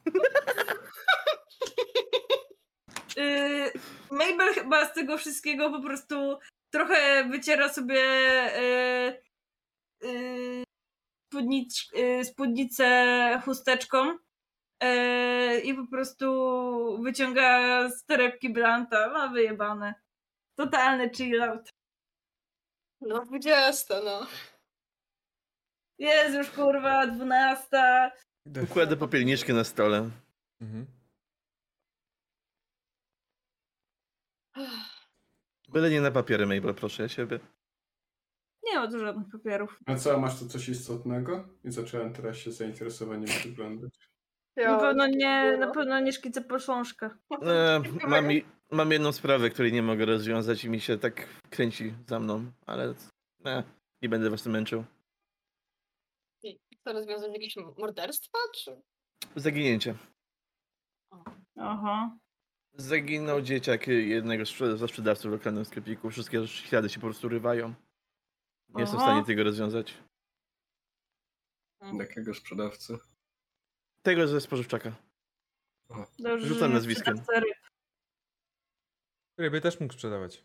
Y, 3.20 3.72
Mabel 4.10 4.54
chyba 4.54 4.86
z 4.86 4.92
tego 4.92 5.18
wszystkiego 5.18 5.70
po 5.70 5.82
prostu 5.82 6.38
trochę 6.72 7.24
wyciera 7.24 7.68
sobie 7.68 8.00
y, 8.58 9.22
y, 10.04 10.64
spódnicz, 11.28 11.92
y, 11.94 12.24
spódnicę 12.24 13.40
chusteczką 13.44 14.18
i 15.64 15.74
po 15.74 15.86
prostu 15.86 17.02
wyciąga 17.02 17.88
z 17.90 18.04
torebki 18.04 18.50
Blanta. 18.52 19.10
Ma 19.10 19.28
wyjebane. 19.28 19.94
Totalny 20.58 21.10
chill 21.10 21.42
out. 21.42 21.70
No 23.00 23.24
20, 23.24 24.00
no. 24.04 24.26
Jest 25.98 26.34
już 26.34 26.50
kurwa, 26.50 27.06
dwunasta. 27.06 28.10
Układę 28.62 28.96
popielniczkę 28.96 29.52
na 29.52 29.64
stole. 29.64 30.10
Mhm. 30.60 30.99
Byle 35.68 35.90
nie 35.90 36.00
na 36.00 36.10
papiery, 36.10 36.46
Mabel, 36.46 36.74
proszę 36.74 37.02
ja 37.02 37.08
siebie. 37.08 37.40
Nie 38.64 38.74
ma 38.78 38.90
tu 38.90 38.98
żadnych 38.98 39.28
papierów. 39.32 39.78
A 39.86 39.94
co, 39.96 40.20
masz 40.20 40.38
tu 40.38 40.48
coś 40.48 40.68
istotnego? 40.68 41.48
I 41.64 41.70
zacząłem 41.70 42.12
teraz 42.12 42.36
się 42.36 42.52
zainteresowaniem 42.52 43.24
przyglądać. 43.40 43.90
Na 44.56 44.78
pewno 44.78 45.06
nie, 45.06 45.56
na 45.58 45.70
pewno 45.70 46.00
nie 46.00 46.12
szkice 46.12 46.40
poszążka. 46.40 47.18
E, 47.42 47.82
mam, 48.08 48.32
i- 48.32 48.44
mam 48.70 48.92
jedną 48.92 49.12
sprawę, 49.12 49.50
której 49.50 49.72
nie 49.72 49.82
mogę 49.82 50.04
rozwiązać 50.06 50.64
i 50.64 50.70
mi 50.70 50.80
się 50.80 50.98
tak 50.98 51.26
kręci 51.50 51.94
za 52.06 52.20
mną, 52.20 52.52
ale 52.66 52.94
e, 53.46 53.62
nie 54.02 54.08
będę 54.08 54.30
was 54.30 54.42
tym 54.42 54.52
męczył. 54.52 54.84
Chcę 56.80 56.92
rozwiązać 56.92 57.32
jakieś 57.32 57.56
morderstwa, 57.78 58.38
czy? 58.54 58.80
Zaginięcie. 59.36 59.94
Aha. 61.56 62.16
Zaginął 62.74 63.42
dzieciak 63.42 63.86
jednego 63.88 64.44
ze 64.76 64.88
sprzedawców 64.88 65.30
w 65.30 65.32
lokalnym 65.32 65.64
sklepiku. 65.64 66.10
Wszystkie 66.10 66.46
ślady 66.46 66.88
się 66.88 67.00
po 67.00 67.06
prostu 67.06 67.28
rywają. 67.28 67.74
Nie 68.68 68.80
jestem 68.80 69.00
w 69.00 69.02
stanie 69.02 69.24
tego 69.24 69.44
rozwiązać. 69.44 69.94
Jakiego 71.98 72.34
sprzedawcy? 72.34 72.98
Tego 74.02 74.28
ze 74.28 74.40
spożywczaka. 74.40 74.96
Dobrze, 76.18 76.46
Rzucam 76.46 76.72
nazwiskiem. 76.72 77.22
Ryby 79.38 79.60
też 79.60 79.80
mógł 79.80 79.94
sprzedawać. 79.94 80.44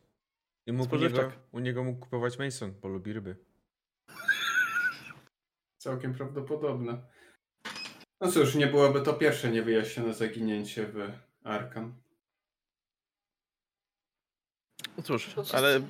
I 0.67 0.71
mógł 0.71 0.95
u 0.95 0.99
niego, 0.99 1.31
u 1.51 1.59
niego 1.59 1.83
mógł 1.83 1.99
kupować 1.99 2.39
Mason, 2.39 2.71
bo 2.81 2.87
lubi 2.87 3.13
ryby. 3.13 3.35
Całkiem 5.77 6.13
prawdopodobne. 6.13 7.01
No 8.21 8.31
cóż, 8.31 8.55
nie 8.55 8.67
byłoby 8.67 9.01
to 9.01 9.13
pierwsze 9.13 9.51
niewyjaśnione 9.51 10.13
zaginięcie 10.13 10.87
w 10.87 11.11
Arkham. 11.43 12.04
No 14.97 15.03
cóż, 15.03 15.35
ale 15.53 15.81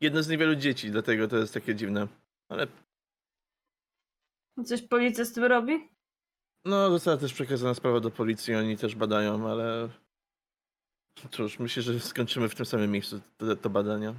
jedno 0.00 0.22
z 0.22 0.28
niewielu 0.28 0.54
dzieci, 0.54 0.90
dlatego 0.90 1.28
to 1.28 1.36
jest 1.36 1.54
takie 1.54 1.74
dziwne. 1.74 2.08
Ale 2.48 2.66
Coś 4.64 4.82
policja 4.82 5.24
z 5.24 5.32
tym 5.32 5.44
robi? 5.44 5.88
no, 6.64 6.90
została 6.90 7.16
też 7.16 7.32
przekazana 7.32 7.74
sprawa 7.74 8.00
do 8.00 8.10
policji, 8.10 8.54
oni 8.54 8.76
też 8.76 8.94
badają, 8.96 9.50
ale 9.50 9.88
cóż, 11.30 11.58
myślę, 11.58 11.82
że 11.82 12.00
skończymy 12.00 12.48
w 12.48 12.54
tym 12.54 12.66
samym 12.66 12.90
miejscu 12.90 13.20
to, 13.36 13.56
to 13.56 13.70
badania. 13.70 14.14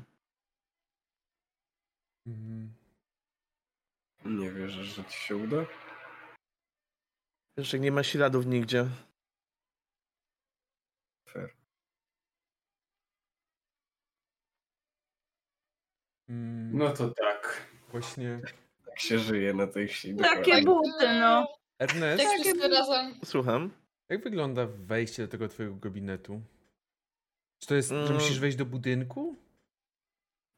Mhm. 2.27 2.73
Nie 4.25 4.51
wierzę, 4.51 4.83
że 4.83 5.05
ci 5.05 5.19
się 5.19 5.35
uda. 5.35 5.65
Jeszcze 7.57 7.79
nie 7.79 7.91
ma 7.91 8.03
śladów 8.03 8.45
nigdzie. 8.45 8.85
Mm, 16.29 16.77
No 16.77 16.89
to 16.93 17.09
tak. 17.09 17.67
Właśnie. 17.91 18.39
Tak 18.85 18.99
się 18.99 19.19
żyje 19.19 19.53
na 19.53 19.67
tej 19.67 19.87
wsi. 19.87 20.15
Takie 20.15 20.61
dokładnie. 20.61 20.63
buty, 20.65 21.19
no. 21.19 21.47
Ernest, 21.79 22.23
Tak 22.23 22.39
wszyscy 22.41 22.67
razem. 22.67 23.13
Słucham. 23.25 23.69
jak 24.09 24.23
wygląda 24.23 24.65
wejście 24.67 25.23
do 25.23 25.27
tego 25.27 25.47
twojego 25.47 25.75
gabinetu? 25.75 26.41
Czy 27.59 27.67
to 27.67 27.75
jest, 27.75 27.89
że 27.89 27.95
Mm. 28.01 28.13
musisz 28.13 28.39
wejść 28.39 28.57
do 28.57 28.65
budynku? 28.65 29.35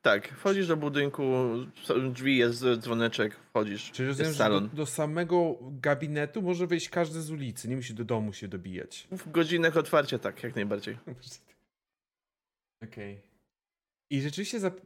Tak, 0.01 0.27
wchodzisz 0.27 0.67
do 0.67 0.77
budynku, 0.77 1.23
są 1.83 2.13
drzwi, 2.13 2.37
jest 2.37 2.63
dzwoneczek, 2.77 3.35
wchodzisz, 3.35 3.91
Czyli 3.91 4.07
rozumiem, 4.07 4.27
jest 4.29 4.37
że 4.37 4.43
do, 4.43 4.49
salon. 4.49 4.69
do 4.73 4.85
samego 4.85 5.57
gabinetu 5.61 6.41
może 6.41 6.67
wejść 6.67 6.89
każdy 6.89 7.21
z 7.21 7.31
ulicy, 7.31 7.69
nie 7.69 7.75
musi 7.75 7.93
do 7.93 8.05
domu 8.05 8.33
się 8.33 8.47
dobijać. 8.47 9.07
W 9.11 9.31
godzinach 9.31 9.77
otwarcia 9.77 10.19
tak, 10.19 10.43
jak 10.43 10.55
najbardziej. 10.55 10.97
Okej. 12.83 13.21
I 14.09 14.21
rzeczywiście 14.21 14.59
zap... 14.59 14.81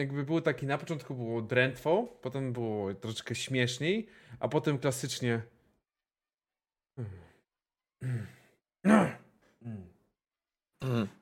jakby 0.00 0.24
było 0.24 0.40
taki, 0.40 0.66
na 0.66 0.78
początku 0.78 1.14
było 1.14 1.42
drętwo, 1.42 2.18
potem 2.22 2.52
było 2.52 2.94
troszeczkę 2.94 3.34
śmieszniej, 3.34 4.08
a 4.40 4.48
potem 4.48 4.78
klasycznie... 4.78 5.42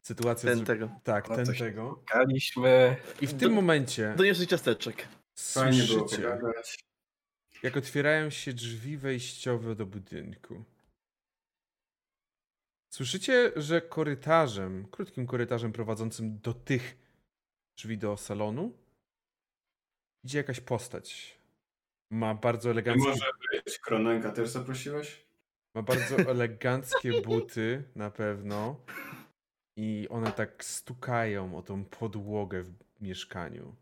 Sytuacja... 0.03 0.51
Ten 0.51 0.59
z- 0.59 0.67
tego. 0.67 0.91
Tak, 1.05 1.29
No 1.29 1.37
ten 1.37 1.47
tego. 1.47 2.03
Kaliśmy. 2.07 2.97
I 3.21 3.27
w 3.27 3.35
tym 3.35 3.53
momencie 3.53 4.15
Doniosę 4.17 4.47
ciasteczek. 4.47 5.09
Fajnie 5.39 5.83
słyszycie, 5.83 6.39
jak 7.63 7.77
otwierają 7.77 8.31
się 8.31 8.53
drzwi 8.53 8.97
wejściowe 8.97 9.75
do 9.75 9.87
budynku. 9.87 10.65
Słyszycie, 12.95 13.53
że 13.57 13.81
korytarzem, 13.81 14.87
krótkim 14.91 15.27
korytarzem 15.27 15.73
prowadzącym 15.73 16.39
do 16.39 16.55
tych 16.55 17.08
drzwi 17.79 17.99
do 17.99 18.17
salonu, 18.17 18.73
idzie 20.25 20.39
jakaś 20.39 20.61
postać. 20.61 21.39
Ma 22.11 22.35
bardzo 22.35 22.69
Nie 22.69 22.73
eleganckie, 22.73 23.09
może 23.09 23.31
być. 23.53 23.79
Kronenka 23.79 24.33
też 24.33 24.49
zaprosiłeś? 24.49 25.27
ma 25.75 25.83
bardzo 25.83 26.17
eleganckie 26.35 27.23
buty 27.23 27.85
na 27.95 28.11
pewno. 28.11 28.81
I 29.77 30.07
one 30.11 30.33
tak 30.33 30.65
stukają 30.65 31.57
o 31.59 31.63
tą 31.63 31.85
podłogę 31.85 32.63
w 32.63 32.75
mieszkaniu. 33.01 33.77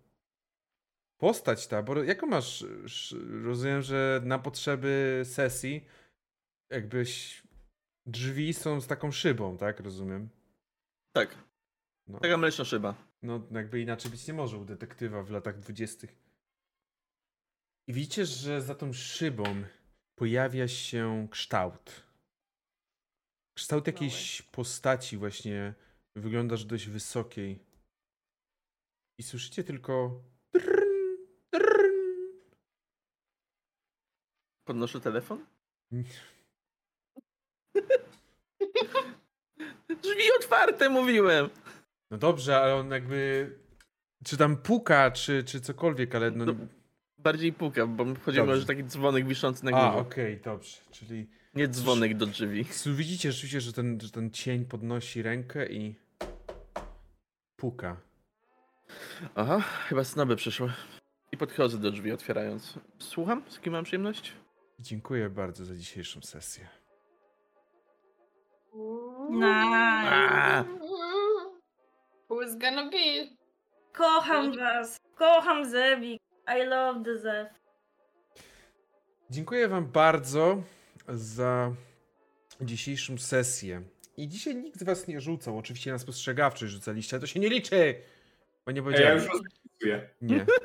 Postać 1.19 1.67
ta, 1.67 1.83
bo 1.83 2.03
jaką 2.03 2.27
masz? 2.27 2.63
sz- 2.85 3.45
Rozumiem, 3.45 3.83
że 3.83 4.21
na 4.25 4.39
potrzeby 4.39 5.23
sesji 5.25 5.85
jakbyś 6.71 7.43
drzwi 8.07 8.55
są 8.55 8.81
z 8.81 8.87
taką 8.87 9.13
szybą, 9.13 9.57
tak? 9.57 9.81
Rozumiem. 9.81 10.29
Tak, 11.13 11.39
No, 12.07 12.21
taka 12.21 12.37
mleczna 12.37 12.65
szyba. 12.65 12.95
No 13.23 13.49
jakby 13.51 13.81
inaczej 13.81 14.11
być 14.11 14.27
nie 14.27 14.35
może 14.35 14.59
u 14.59 14.65
detektywa 14.65 15.23
w 15.23 15.31
latach 15.31 15.59
dwudziestych. 15.59 16.17
I 17.89 17.93
widzicie, 17.93 18.27
że 18.27 18.63
za 18.63 18.75
tą 18.75 18.93
szybą 18.93 19.45
pojawia 20.19 20.69
się 20.69 21.29
kształt. 21.31 22.07
Kształt 23.57 23.87
jakiejś 23.87 24.43
postaci 24.43 25.17
właśnie 25.17 25.75
wyglądasz 26.17 26.65
dość 26.65 26.87
wysokiej. 26.87 27.59
I 29.19 29.23
słyszycie 29.23 29.65
tylko 29.65 30.23
trrrn. 30.55 30.97
Podnoszę 34.65 35.01
telefon. 35.01 35.47
Drzwi 40.03 40.25
otwarte, 40.39 40.89
mówiłem. 40.89 41.51
No 42.11 42.19
dobrze, 42.19 42.57
ale 42.61 42.75
on 42.75 42.91
jakby 42.91 43.51
czy 44.25 44.37
tam 44.37 44.57
puka, 44.57 45.11
czy, 45.11 45.45
czy 45.45 45.61
cokolwiek, 45.61 46.15
ale 46.15 46.31
no... 46.31 46.45
No, 46.45 46.55
Bardziej 47.19 47.53
puka, 47.53 47.87
bo 47.87 48.05
Dobrze. 48.05 48.43
o 48.43 48.65
taki 48.67 48.85
dzwonek 48.85 49.27
wiszący 49.27 49.65
na 49.65 49.71
A, 49.71 49.91
górze. 49.91 50.01
okej, 50.03 50.41
dobrze. 50.45 50.77
Czyli 50.91 51.27
Nie 51.55 51.69
dzwonek 51.69 52.17
do 52.17 52.27
drzwi. 52.27 52.65
Widzicie 52.87 53.33
rzeczywiście, 53.33 53.61
że 53.61 53.73
ten, 53.73 54.01
że 54.01 54.11
ten 54.11 54.31
cień 54.31 54.65
podnosi 54.65 55.23
rękę 55.23 55.67
i 55.73 55.95
puka. 57.57 57.97
Aha, 59.35 59.61
chyba 59.61 60.05
snoby 60.05 60.37
przyszły. 60.37 60.73
I 61.33 61.37
podchodzę 61.37 61.79
do 61.79 61.91
drzwi, 61.91 62.13
otwierając. 62.13 62.79
Słucham? 62.99 63.43
Z 63.49 63.61
kim 63.61 63.73
mam 63.73 63.85
przyjemność? 63.85 64.33
Dziękuję 64.81 65.31
bardzo 65.31 65.65
za 65.65 65.75
dzisiejszą 65.75 66.21
sesję. 66.21 66.69
Nice. 69.31 70.86
Who's 72.29 72.57
gonna 72.59 72.91
be? 72.91 73.29
Kocham 73.93 74.53
was. 74.57 74.97
Kocham 75.17 75.65
Zewik. 75.71 76.21
I 76.49 76.67
love 76.69 77.05
the 77.05 77.19
Zew. 77.19 77.49
Dziękuję 79.31 79.69
wam 79.69 79.87
bardzo 79.87 80.63
za 81.09 81.73
dzisiejszą 82.61 83.19
sesję. 83.19 83.83
I 84.17 84.29
dzisiaj 84.29 84.57
nikt 84.57 84.81
z 84.81 84.83
was 84.83 85.09
nie 85.09 85.21
rzucał. 85.21 85.59
Oczywiście 85.59 85.93
na 85.93 85.99
spostrzegawczość 85.99 86.73
rzucaliście, 86.73 87.17
ale 87.17 87.21
to 87.21 87.27
się 87.27 87.41
nie 87.41 87.49
liczy! 87.49 87.95
Bo 88.67 88.73
nie 88.73 88.81
Ej, 88.81 88.85
ja 88.87 88.91
powiedziałem. 88.91 89.19
już 89.19 89.27
rozpisuję. 89.29 90.11
Nie. 90.23 90.47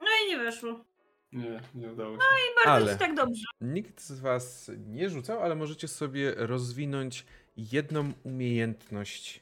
No 0.00 0.08
i 0.26 0.30
nie 0.30 0.38
weszło. 0.38 0.84
Nie, 1.32 1.60
nie 1.74 1.92
udało 1.92 2.10
się. 2.16 2.16
I 2.22 2.54
bardzo 2.64 2.70
Ale- 2.86 2.92
ci 2.92 2.98
tak 2.98 3.14
dobrze. 3.14 3.42
Nikt 3.60 4.00
z 4.00 4.20
was 4.20 4.70
nie 4.78 5.10
rzucał, 5.10 5.40
ale 5.40 5.54
możecie 5.54 5.88
sobie 5.88 6.34
rozwinąć 6.36 7.26
jedną 7.56 8.12
umiejętność. 8.24 9.40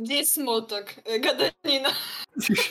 Gdzie 0.00 0.14
jest, 0.14 0.32
smutok? 0.32 0.94
E, 1.04 1.20
Gadanina. 1.20 1.90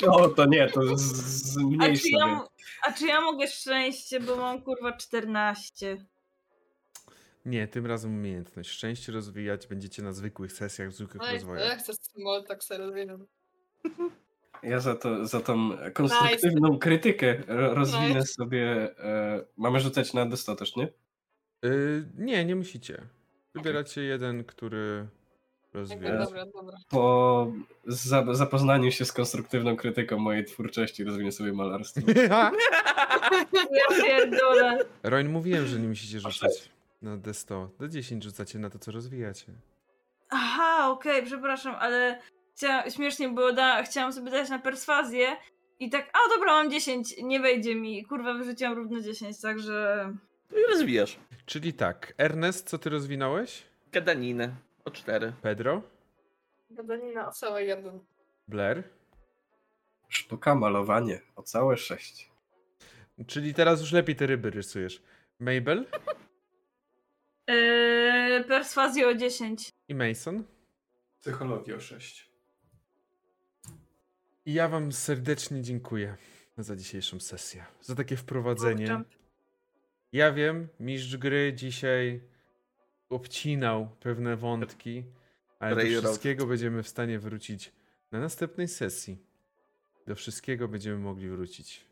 O, 0.07 0.29
to 0.29 0.45
nie, 0.45 0.69
to 0.69 0.97
z- 0.97 1.19
A 1.19 1.51
zmniejsz 1.59 2.01
czy, 2.01 2.09
ja, 2.09 2.47
a 2.87 2.91
czy 2.93 3.07
ja 3.07 3.21
mogę 3.21 3.47
szczęście, 3.47 4.19
bo 4.19 4.35
mam 4.35 4.61
kurwa 4.61 4.97
14. 4.97 6.05
Nie, 7.45 7.67
tym 7.67 7.85
razem 7.85 8.15
umiejętność. 8.15 8.69
Szczęście 8.69 9.11
rozwijać 9.11 9.67
będziecie 9.67 10.01
na 10.03 10.13
zwykłych 10.13 10.51
sesjach, 10.53 10.89
w 10.89 10.93
zwykłych 10.93 11.21
No 11.23 11.29
i 11.29 11.33
rozwojach. 11.33 11.69
ja 11.69 11.75
chcę 11.75 11.93
smutok 11.93 12.63
sobie 12.63 12.77
rozwinąć. 12.77 13.21
Ja 14.63 14.79
za, 14.79 14.95
to, 14.95 15.25
za 15.25 15.39
tą 15.41 15.69
konstruktywną 15.93 16.79
krytykę 16.79 17.43
ro, 17.47 17.73
rozwinę 17.73 18.07
Nice. 18.09 18.25
sobie. 18.27 18.95
E, 18.99 19.45
mamy 19.57 19.79
rzucać 19.79 20.13
na 20.13 20.25
dostatecznie? 20.25 20.87
Y, 21.65 22.05
nie, 22.17 22.45
nie 22.45 22.55
musicie. 22.55 23.01
Wybieracie 23.55 24.01
jeden, 24.01 24.43
który 24.43 25.07
rozwija. 25.73 26.17
dobra, 26.17 26.45
dobra. 26.45 26.77
Po 26.89 27.51
za, 27.85 28.33
zapoznaniu 28.35 28.91
się 28.91 29.05
z 29.05 29.13
konstruktywną 29.13 29.75
krytyką 29.75 30.19
mojej 30.19 30.45
twórczości 30.45 31.03
rozwinę 31.03 31.31
sobie 31.31 31.53
malarstwo. 31.53 32.01
Ja 33.71 34.03
pierdolę. 34.03 34.85
Roin, 35.03 35.29
mówiłem, 35.29 35.67
że 35.67 35.79
nie 35.79 35.87
musicie 35.87 36.19
rzucać 36.19 36.69
na 37.01 37.17
D100. 37.17 37.67
D10 37.79 38.23
rzucacie 38.23 38.59
na 38.59 38.69
to, 38.69 38.79
co 38.79 38.91
rozwijacie. 38.91 39.45
Aha, 40.29 40.89
okej, 40.89 41.25
przepraszam, 41.25 41.75
ale 41.79 42.21
chcia, 42.55 42.89
śmiesznie 42.89 43.29
było, 43.29 43.53
da, 43.53 43.83
chciałam 43.83 44.13
sobie 44.13 44.31
dać 44.31 44.49
na 44.49 44.59
perswazję 44.59 45.37
i 45.79 45.89
tak, 45.89 46.09
a 46.13 46.35
dobra, 46.35 46.51
mam 46.51 46.71
10, 46.71 47.15
nie 47.23 47.39
wejdzie 47.39 47.75
mi. 47.75 48.05
Kurwa, 48.05 48.33
wyrzuciłam 48.33 48.73
równo 48.73 49.01
10, 49.01 49.41
także... 49.41 50.13
I 50.51 50.71
rozwijasz. 50.71 51.19
Czyli 51.45 51.73
tak, 51.73 52.13
Ernest, 52.17 52.69
co 52.69 52.77
ty 52.77 52.89
rozwinąłeś? 52.89 53.63
Gadaninę. 53.91 54.55
O 54.85 54.91
cztery. 54.91 55.33
Pedro? 55.41 55.81
Gadanina, 56.69 57.31
całe 57.31 57.63
jeden. 57.65 57.99
Blair? 58.47 58.83
Sztuka, 60.09 60.55
malowanie. 60.55 61.21
O 61.35 61.43
całe 61.43 61.77
sześć. 61.77 62.31
Czyli 63.27 63.53
teraz 63.53 63.81
już 63.81 63.91
lepiej 63.91 64.15
te 64.15 64.25
ryby 64.27 64.49
rysujesz. 64.49 65.01
Mabel 65.39 65.85
Yy, 67.47 68.43
perswazję 68.47 69.07
o 69.07 69.13
10. 69.15 69.69
i 69.87 69.95
Mason? 69.95 70.43
Psychologię 71.21 71.75
o 71.75 71.79
6. 71.79 72.31
I 74.45 74.53
ja 74.53 74.67
wam 74.67 74.91
serdecznie 74.91 75.61
dziękuję 75.61 76.15
za 76.57 76.75
dzisiejszą 76.75 77.19
sesję. 77.19 77.65
Za 77.81 77.95
takie 77.95 78.17
wprowadzenie. 78.17 78.85
Jump. 78.85 79.07
Ja 80.11 80.31
wiem, 80.31 80.67
mistrz 80.79 81.17
gry 81.17 81.53
dzisiaj 81.55 82.21
obcinał 83.09 83.89
pewne 83.99 84.35
wątki, 84.35 85.03
ale 85.59 85.75
do 85.75 85.81
Railroad. 85.81 86.05
wszystkiego 86.05 86.45
będziemy 86.45 86.83
w 86.83 86.87
stanie 86.87 87.19
wrócić 87.19 87.71
na 88.11 88.19
następnej 88.19 88.67
sesji. 88.67 89.17
Do 90.07 90.15
wszystkiego 90.15 90.67
będziemy 90.67 90.97
mogli 90.99 91.29
wrócić. 91.29 91.85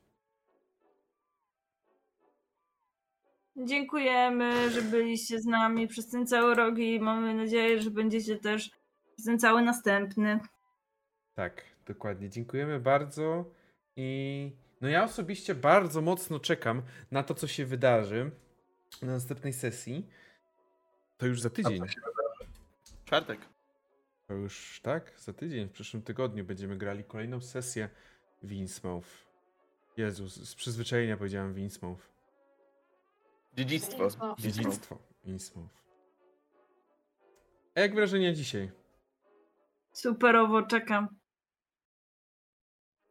Dziękujemy, 3.58 4.72
że 4.72 4.82
byliście 4.82 5.42
z 5.42 5.46
nami 5.46 5.88
przez 5.88 6.10
ten 6.10 6.28
cały 6.28 6.56
rok 6.56 6.78
i 6.78 7.00
mamy 7.00 7.34
nadzieję, 7.34 7.82
że 7.82 7.92
będziecie 7.92 8.38
też 8.38 8.72
przez 9.14 9.26
ten 9.26 9.40
cały 9.40 9.62
następny. 9.62 10.40
Tak, 11.34 11.64
dokładnie. 11.86 12.30
Dziękujemy 12.30 12.80
bardzo 12.80 13.52
i 13.96 14.52
no 14.86 14.90
ja 14.92 15.04
osobiście 15.04 15.56
bardzo 15.56 16.02
mocno 16.02 16.40
czekam 16.40 16.82
na 17.12 17.24
to, 17.24 17.34
co 17.34 17.48
się 17.48 17.66
wydarzy 17.66 18.32
na 19.02 19.12
następnej 19.12 19.54
sesji. 19.54 20.08
To 21.18 21.26
już 21.26 21.42
za 21.42 21.50
tydzień. 21.50 21.82
Czwartek. 23.06 23.40
To 24.28 24.34
już 24.34 24.80
tak, 24.84 25.14
za 25.20 25.34
tydzień, 25.34 25.68
w 25.68 25.72
przyszłym 25.72 26.04
tygodniu 26.04 26.46
będziemy 26.46 26.78
grali 26.78 27.04
kolejną 27.04 27.42
sesję 27.42 27.90
w 28.44 28.52
Innsmouth. 28.52 29.08
Jezus, 29.98 30.36
z 30.36 30.56
przyzwyczajenia 30.56 31.18
powiedziałem 31.18 31.60
Innsmouth. 31.60 32.10
Dziedzictwo. 33.54 34.36
Dziedzictwo 34.40 34.98
Innsmouth. 35.24 35.74
A 37.76 37.80
jak 37.80 37.96
wrażenia 37.96 38.34
dzisiaj? 38.34 38.72
Superowo 39.94 40.64
czekam. 40.64 41.08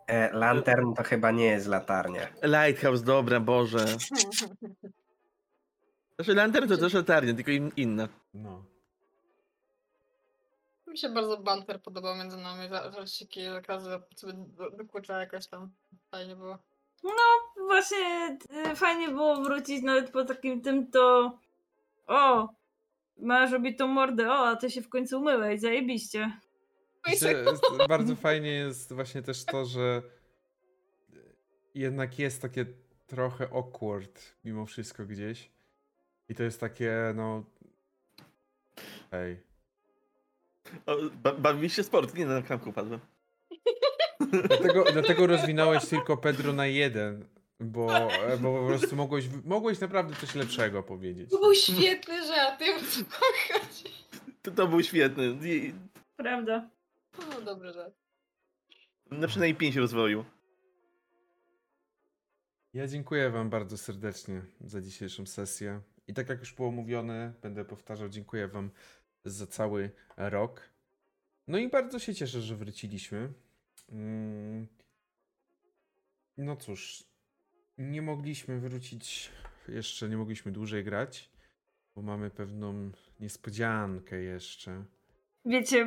E, 0.07 0.33
lantern 0.33 0.95
to 0.95 1.03
chyba 1.03 1.31
nie 1.31 1.45
jest 1.47 1.67
latarnia. 1.67 2.29
Lighthouse, 2.43 3.03
dobra, 3.03 3.41
Boże. 3.41 3.79
Znaczy 6.17 6.35
lantern 6.35 6.69
to 6.69 6.77
też 6.77 6.93
latarnia, 6.95 7.35
tylko 7.35 7.51
in, 7.51 7.71
inna. 7.77 8.09
No. 8.35 8.65
Mi 10.87 10.99
się 10.99 11.09
bardzo 11.09 11.37
banter 11.37 11.83
podobał 11.83 12.17
między 12.17 12.37
nami, 12.37 12.69
ża- 12.69 12.95
żarciki, 12.95 13.45
że 13.45 13.63
każdy 13.63 13.91
sobie 14.17 14.33
do- 14.33 14.71
dokucza 14.71 15.21
jakoś 15.21 15.47
tam. 15.47 15.71
Fajnie 16.11 16.37
było. 16.37 16.59
Właśnie 17.57 18.39
y, 18.73 18.77
fajnie 18.77 19.09
było 19.09 19.37
wrócić 19.43 19.83
nawet 19.83 20.11
po 20.11 20.25
takim 20.25 20.61
tym 20.61 20.91
to. 20.91 21.39
O! 22.07 22.49
Masz 23.19 23.53
obitą 23.53 23.87
mordę, 23.87 24.31
o, 24.33 24.49
a 24.49 24.57
ty 24.57 24.71
się 24.71 24.83
w 24.83 24.89
końcu 24.89 25.19
umyłeś, 25.19 25.61
zajebiście. 25.61 26.39
Jest- 27.09 27.27
bardzo 27.89 28.17
fajnie 28.17 28.51
jest 28.51 28.93
właśnie 28.93 29.23
też 29.23 29.45
to, 29.45 29.65
że 29.65 30.03
jednak 31.75 32.19
jest 32.19 32.43
takie 32.43 32.67
trochę 33.07 33.45
awkward 33.45 34.37
mimo 34.45 34.67
wszystko 34.67 35.05
gdzieś. 35.05 35.51
I 36.29 36.35
to 36.35 36.43
jest 36.43 36.61
takie, 36.61 36.93
no. 37.15 37.45
Hej. 39.11 39.41
Ba 41.23 41.33
bawiliście 41.33 41.85
sport, 41.85 42.15
nie 42.15 42.27
na 42.27 42.43
klamkę 42.43 42.71
upadłem. 42.71 43.01
Dlatego, 44.49 44.85
dlatego 44.93 45.27
rozwinąłeś 45.27 45.87
tylko 45.87 46.17
Pedro 46.17 46.53
na 46.53 46.67
jeden. 46.67 47.25
Bo, 47.61 48.09
bo 48.41 48.61
po 48.61 48.67
prostu 48.67 48.97
mogłeś, 48.97 49.25
mogłeś 49.45 49.81
naprawdę 49.81 50.17
coś 50.17 50.35
lepszego 50.35 50.83
powiedzieć. 50.83 51.31
To 51.31 51.39
był 51.39 51.55
świetny 51.55 52.27
żart, 52.27 52.61
ja. 52.61 52.79
To, 54.43 54.51
to 54.51 54.67
był 54.67 54.83
świetny. 54.83 55.39
Prawda. 56.17 56.69
Dobry 57.45 57.73
żart. 57.73 57.95
Na 59.11 59.27
przynajmniej 59.29 59.59
pięć 59.59 59.77
rozwoju. 59.77 60.25
Ja 62.73 62.87
dziękuję 62.87 63.31
Wam 63.31 63.51
bardzo 63.51 63.79
serdecznie 63.79 64.43
za 64.61 64.81
dzisiejszą 64.81 65.27
sesję. 65.27 65.81
I 66.09 66.15
tak 66.15 66.29
jak 66.29 66.41
już 66.41 66.53
było 66.53 66.71
mówione, 66.71 67.33
będę 67.43 67.65
powtarzał, 67.65 68.09
dziękuję 68.09 68.49
Wam 68.49 68.71
za 69.25 69.47
cały 69.47 69.91
rok. 70.17 70.71
No 71.47 71.59
i 71.59 71.69
bardzo 71.69 71.99
się 71.99 72.15
cieszę, 72.15 72.41
że 72.41 72.57
wróciliśmy. 72.57 73.33
Mm. 73.93 74.67
No 76.37 76.57
cóż, 76.57 77.05
nie 77.79 78.03
mogliśmy 78.03 78.61
wrócić, 78.61 79.31
jeszcze 79.69 80.09
nie 80.09 80.17
mogliśmy 80.17 80.53
dłużej 80.53 80.85
grać, 80.85 81.31
bo 81.95 82.03
mamy 82.03 82.31
pewną 82.31 82.91
niespodziankę 83.21 84.23
jeszcze. 84.23 84.85
Wiecie, 85.45 85.87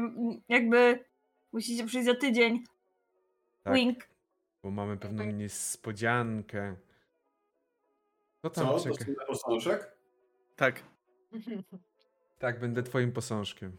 jakby 0.49 1.05
musicie 1.51 1.85
przyjść 1.85 2.05
za 2.05 2.15
tydzień. 2.15 2.63
Tak, 3.63 3.73
Wink. 3.75 4.07
bo 4.63 4.71
mamy 4.71 4.97
pewną 4.97 5.25
niespodziankę. 5.25 6.75
Co 8.41 8.49
tam 8.49 8.65
Co? 8.65 8.73
To 8.73 8.79
czeka? 8.97 9.05
jest 9.11 9.19
posążek? 9.27 9.91
Tak. 10.55 10.83
Tak, 12.39 12.59
będę 12.59 12.83
Twoim 12.83 13.11
posążkiem. 13.11 13.77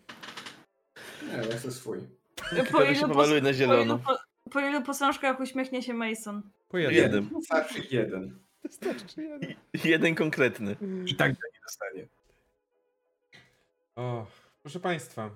Nie, 1.22 1.48
ja 1.48 1.56
chcę 1.56 1.70
swój. 1.72 1.98
Po 2.36 2.64
Który 2.64 2.94
się 2.94 3.00
ilu, 3.00 3.08
pomaluje 3.08 3.40
na 3.40 3.48
po, 3.48 3.54
zielono. 3.54 3.94
ilu, 3.94 3.98
po, 4.44 4.50
po 4.50 4.60
ilu 4.60 4.82
posążkach 4.82 5.40
uśmiechnie 5.40 5.82
się 5.82 5.94
Mason? 5.94 6.42
Po 6.68 6.78
jeden. 6.78 6.94
Jeden. 6.96 7.28
Wystarczy 7.28 7.82
jeden. 7.90 8.38
Wystarczy 8.62 9.22
jeden. 9.22 9.54
Jeden 9.84 10.14
konkretny. 10.14 10.76
I 11.06 11.14
tak 11.14 11.30
nie 11.30 11.60
dostanie. 11.62 12.06
O, 13.96 14.26
proszę 14.62 14.80
Państwa. 14.80 15.30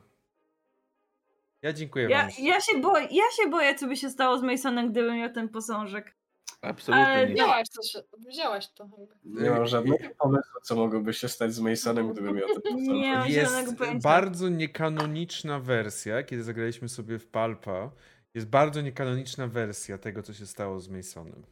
Ja 1.63 1.73
dziękuję 1.73 2.09
Ja, 2.09 2.23
Wam. 2.23 2.31
ja, 2.39 2.61
się 2.61 2.79
boję, 2.79 3.09
ja 3.11 3.25
się 3.37 3.51
boję, 3.51 3.75
co 3.75 3.87
by 3.87 3.97
się 3.97 4.11
stało 4.11 4.39
z 4.39 4.43
Masonem, 4.43 4.91
gdybym 4.93 5.17
miał 5.17 5.33
ten 5.33 5.49
posążek. 5.49 6.17
Absolutnie 6.63 7.07
Ale 7.07 7.21
nie. 7.27 7.33
Widziałaś 7.33 7.69
to 7.77 7.83
się, 7.83 7.99
widziałaś 8.27 8.69
to. 8.69 8.89
Nie 9.25 9.51
mam 9.51 9.67
żadnego 9.67 10.09
pomysłu, 10.19 10.61
co 10.63 10.77
mogłoby 10.77 11.13
się 11.13 11.29
stać 11.29 11.55
z 11.55 11.61
Masonem, 11.61 12.13
gdybym 12.13 12.37
miał 12.37 12.49
ten 12.49 12.63
posążek. 12.63 12.87
Nie 12.87 13.17
mam 13.17 13.29
Jest 13.29 13.75
bardzo 14.03 14.49
niekanoniczna 14.49 15.59
wersja, 15.61 16.23
kiedy 16.23 16.43
zagraliśmy 16.43 16.89
sobie 16.89 17.19
w 17.19 17.27
Palpa. 17.27 17.91
Jest 18.35 18.49
bardzo 18.49 18.81
niekanoniczna 18.81 19.47
wersja 19.47 19.99
tego, 19.99 20.23
co 20.23 20.35
się 20.35 20.47
stało 20.47 20.81
z 20.81 20.89
Masonem. 20.89 21.43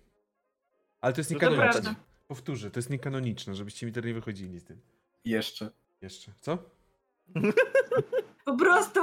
Ale 1.00 1.12
to 1.12 1.20
jest 1.20 1.30
No 1.30 1.38
to 1.38 1.50
niekanoniczne. 1.50 1.94
Powtórzę, 2.28 2.70
to 2.70 2.78
jest 2.78 2.90
niekanoniczne, 2.90 3.54
żebyście 3.54 3.86
mi 3.86 3.92
teraz 3.92 4.06
nie 4.06 4.14
wychodzili 4.14 4.58
z 4.60 4.64
tym. 4.64 4.80
Jeszcze. 5.24 5.70
Jeszcze. 6.02 6.32
Co? 6.40 6.58
Po 8.44 8.56
prostu 8.56 9.00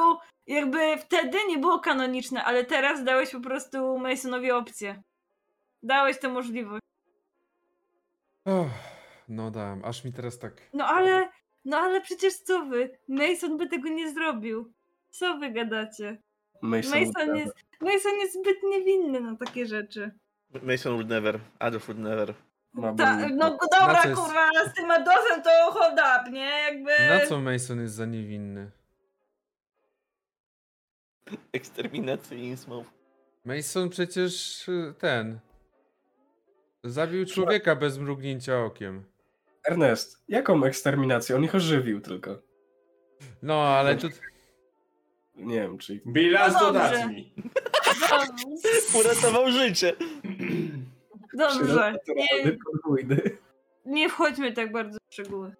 jakby 0.47 0.97
wtedy 0.97 1.37
nie 1.47 1.57
było 1.57 1.79
kanoniczne, 1.79 2.43
ale 2.43 2.65
teraz 2.65 3.03
dałeś 3.03 3.31
po 3.31 3.39
prostu 3.39 3.99
Masonowi 3.99 4.51
opcję. 4.51 5.03
Dałeś 5.83 6.19
tę 6.19 6.29
możliwość. 6.29 6.81
Och, 8.45 8.67
no 9.29 9.51
dam, 9.51 9.85
aż 9.85 10.03
mi 10.03 10.13
teraz 10.13 10.39
tak... 10.39 10.53
No 10.73 10.85
ale, 10.85 11.29
no 11.65 11.77
ale 11.77 12.01
przecież 12.01 12.33
co 12.33 12.65
wy? 12.65 12.99
Mason 13.07 13.57
by 13.57 13.67
tego 13.67 13.89
nie 13.89 14.11
zrobił. 14.11 14.73
Co 15.09 15.37
wy 15.37 15.51
gadacie? 15.51 16.21
Mason, 16.61 16.99
Mason 16.99 17.35
jest, 17.35 17.53
Mason 17.81 18.15
jest 18.19 18.33
zbyt 18.33 18.57
niewinny 18.63 19.21
na 19.21 19.35
takie 19.35 19.65
rzeczy. 19.65 20.11
Mason 20.63 20.93
would 20.93 21.09
never. 21.09 21.39
Adolf 21.59 21.85
would 21.87 21.99
never. 21.99 22.33
ma 22.73 22.93
Ta, 22.93 23.29
no 23.29 23.57
dobra, 23.79 24.01
kurwa, 24.01 24.49
z 24.71 24.73
tym 24.73 24.91
Adolfem 24.91 25.43
to 25.43 25.49
hold 25.71 25.93
up, 25.93 26.31
nie? 26.31 26.49
Jakby... 26.49 26.91
Na 27.09 27.25
co 27.25 27.41
Mason 27.41 27.81
jest 27.81 27.93
za 27.93 28.05
niewinny? 28.05 28.71
Eksterminacyjizmów. 31.53 32.93
Mason 33.45 33.89
przecież 33.89 34.67
y, 34.67 34.93
ten... 34.99 35.39
Zabił 36.83 37.25
człowieka 37.25 37.75
bez 37.75 37.97
mrugnięcia 37.97 38.63
okiem. 38.63 39.03
Ernest, 39.63 40.23
jaką 40.27 40.63
eksterminację? 40.63 41.35
On 41.35 41.43
ich 41.43 41.55
ożywił 41.55 42.01
tylko. 42.01 42.41
No, 43.43 43.63
ale 43.63 43.95
to... 43.95 44.07
Nie 45.35 45.61
wiem, 45.61 45.77
czy... 45.77 46.01
Bilans 46.07 46.53
No 46.53 46.59
dodatni. 46.59 47.33
Uratował 48.99 49.51
życie. 49.51 49.93
Dobrze, 51.33 51.95
nie, 52.15 52.57
nie 53.85 54.09
wchodźmy 54.09 54.53
tak 54.53 54.71
bardzo 54.71 54.97
w 55.09 55.13
szczegóły. 55.13 55.55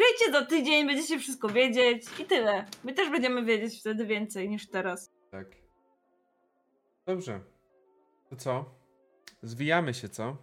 Przyjdźcie 0.00 0.32
za 0.32 0.46
tydzień, 0.46 0.86
będziecie 0.86 1.18
wszystko 1.18 1.48
wiedzieć 1.48 2.06
i 2.20 2.24
tyle. 2.24 2.66
My 2.84 2.92
też 2.92 3.10
będziemy 3.10 3.44
wiedzieć 3.44 3.80
wtedy 3.80 4.06
więcej 4.06 4.48
niż 4.48 4.68
teraz. 4.68 5.12
Tak. 5.30 5.46
Dobrze. 7.06 7.40
To 8.30 8.36
co? 8.36 8.74
Zwijamy 9.42 9.94
się, 9.94 10.08
co? 10.08 10.36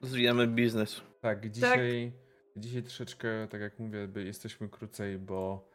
Zwijamy 0.00 0.46
biznes. 0.46 1.02
Tak, 1.20 1.50
dzisiaj, 1.50 2.12
dzisiaj 2.56 2.82
troszeczkę, 2.82 3.48
tak 3.50 3.60
jak 3.60 3.78
mówię, 3.78 4.08
by 4.08 4.24
jesteśmy 4.24 4.68
krócej, 4.68 5.18
bo 5.18 5.68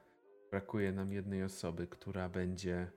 brakuje 0.51 0.91
nam 0.91 1.13
jednej 1.13 1.43
osoby, 1.43 1.87
która 1.87 2.29
będzie, 2.29 2.87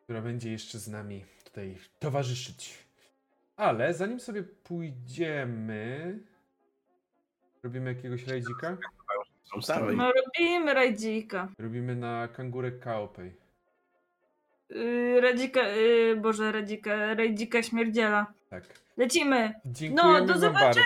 która 0.00 0.22
będzie 0.22 0.52
jeszcze 0.52 0.78
z 0.78 0.88
nami 0.88 1.24
tutaj 1.44 1.78
towarzyszyć. 1.98 2.78
Ale 3.56 3.94
zanim 3.94 4.20
sobie 4.20 4.42
pójdziemy, 4.42 6.18
robimy 7.62 7.94
jakiegoś 7.94 8.26
rajdzika? 8.26 8.76
Są 9.42 9.60
Dawaj. 9.74 9.96
No 9.96 10.12
robimy 10.12 10.74
rajdzika. 10.74 11.48
Robimy 11.58 11.96
na 11.96 12.28
kangurek 12.28 12.78
Kaopej. 12.80 13.36
Yy, 14.70 15.20
radzika, 15.20 15.68
yy, 15.68 16.16
boże, 16.16 16.52
radzika, 16.52 17.14
rajdzika 17.14 17.62
śmierdziela. 17.62 18.26
Tak. 18.50 18.64
Lecimy. 18.96 19.54
Dziękujemy 19.64 20.20
No, 20.26 20.34
do 20.34 20.40
wam 20.40 20.52
bardzo. 20.52 20.80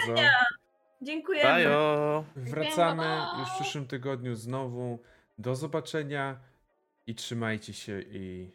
Dziękujemy. 1.03 1.51
Bajo. 1.51 2.25
Wracamy 2.37 3.03
Dziękujemy. 3.03 3.41
już 3.41 3.49
w 3.49 3.55
przyszłym 3.61 3.87
tygodniu 3.87 4.35
znowu. 4.35 4.99
Do 5.39 5.57
zobaczenia 5.57 6.37
i 7.07 7.15
trzymajcie 7.15 7.73
się 7.73 8.01
i 8.01 8.51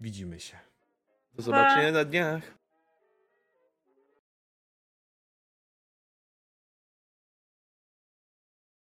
widzimy 0.00 0.40
się. 0.40 0.56
Do 1.34 1.42
zobaczenia 1.42 1.92
na 1.92 2.04
dniach. 2.04 2.42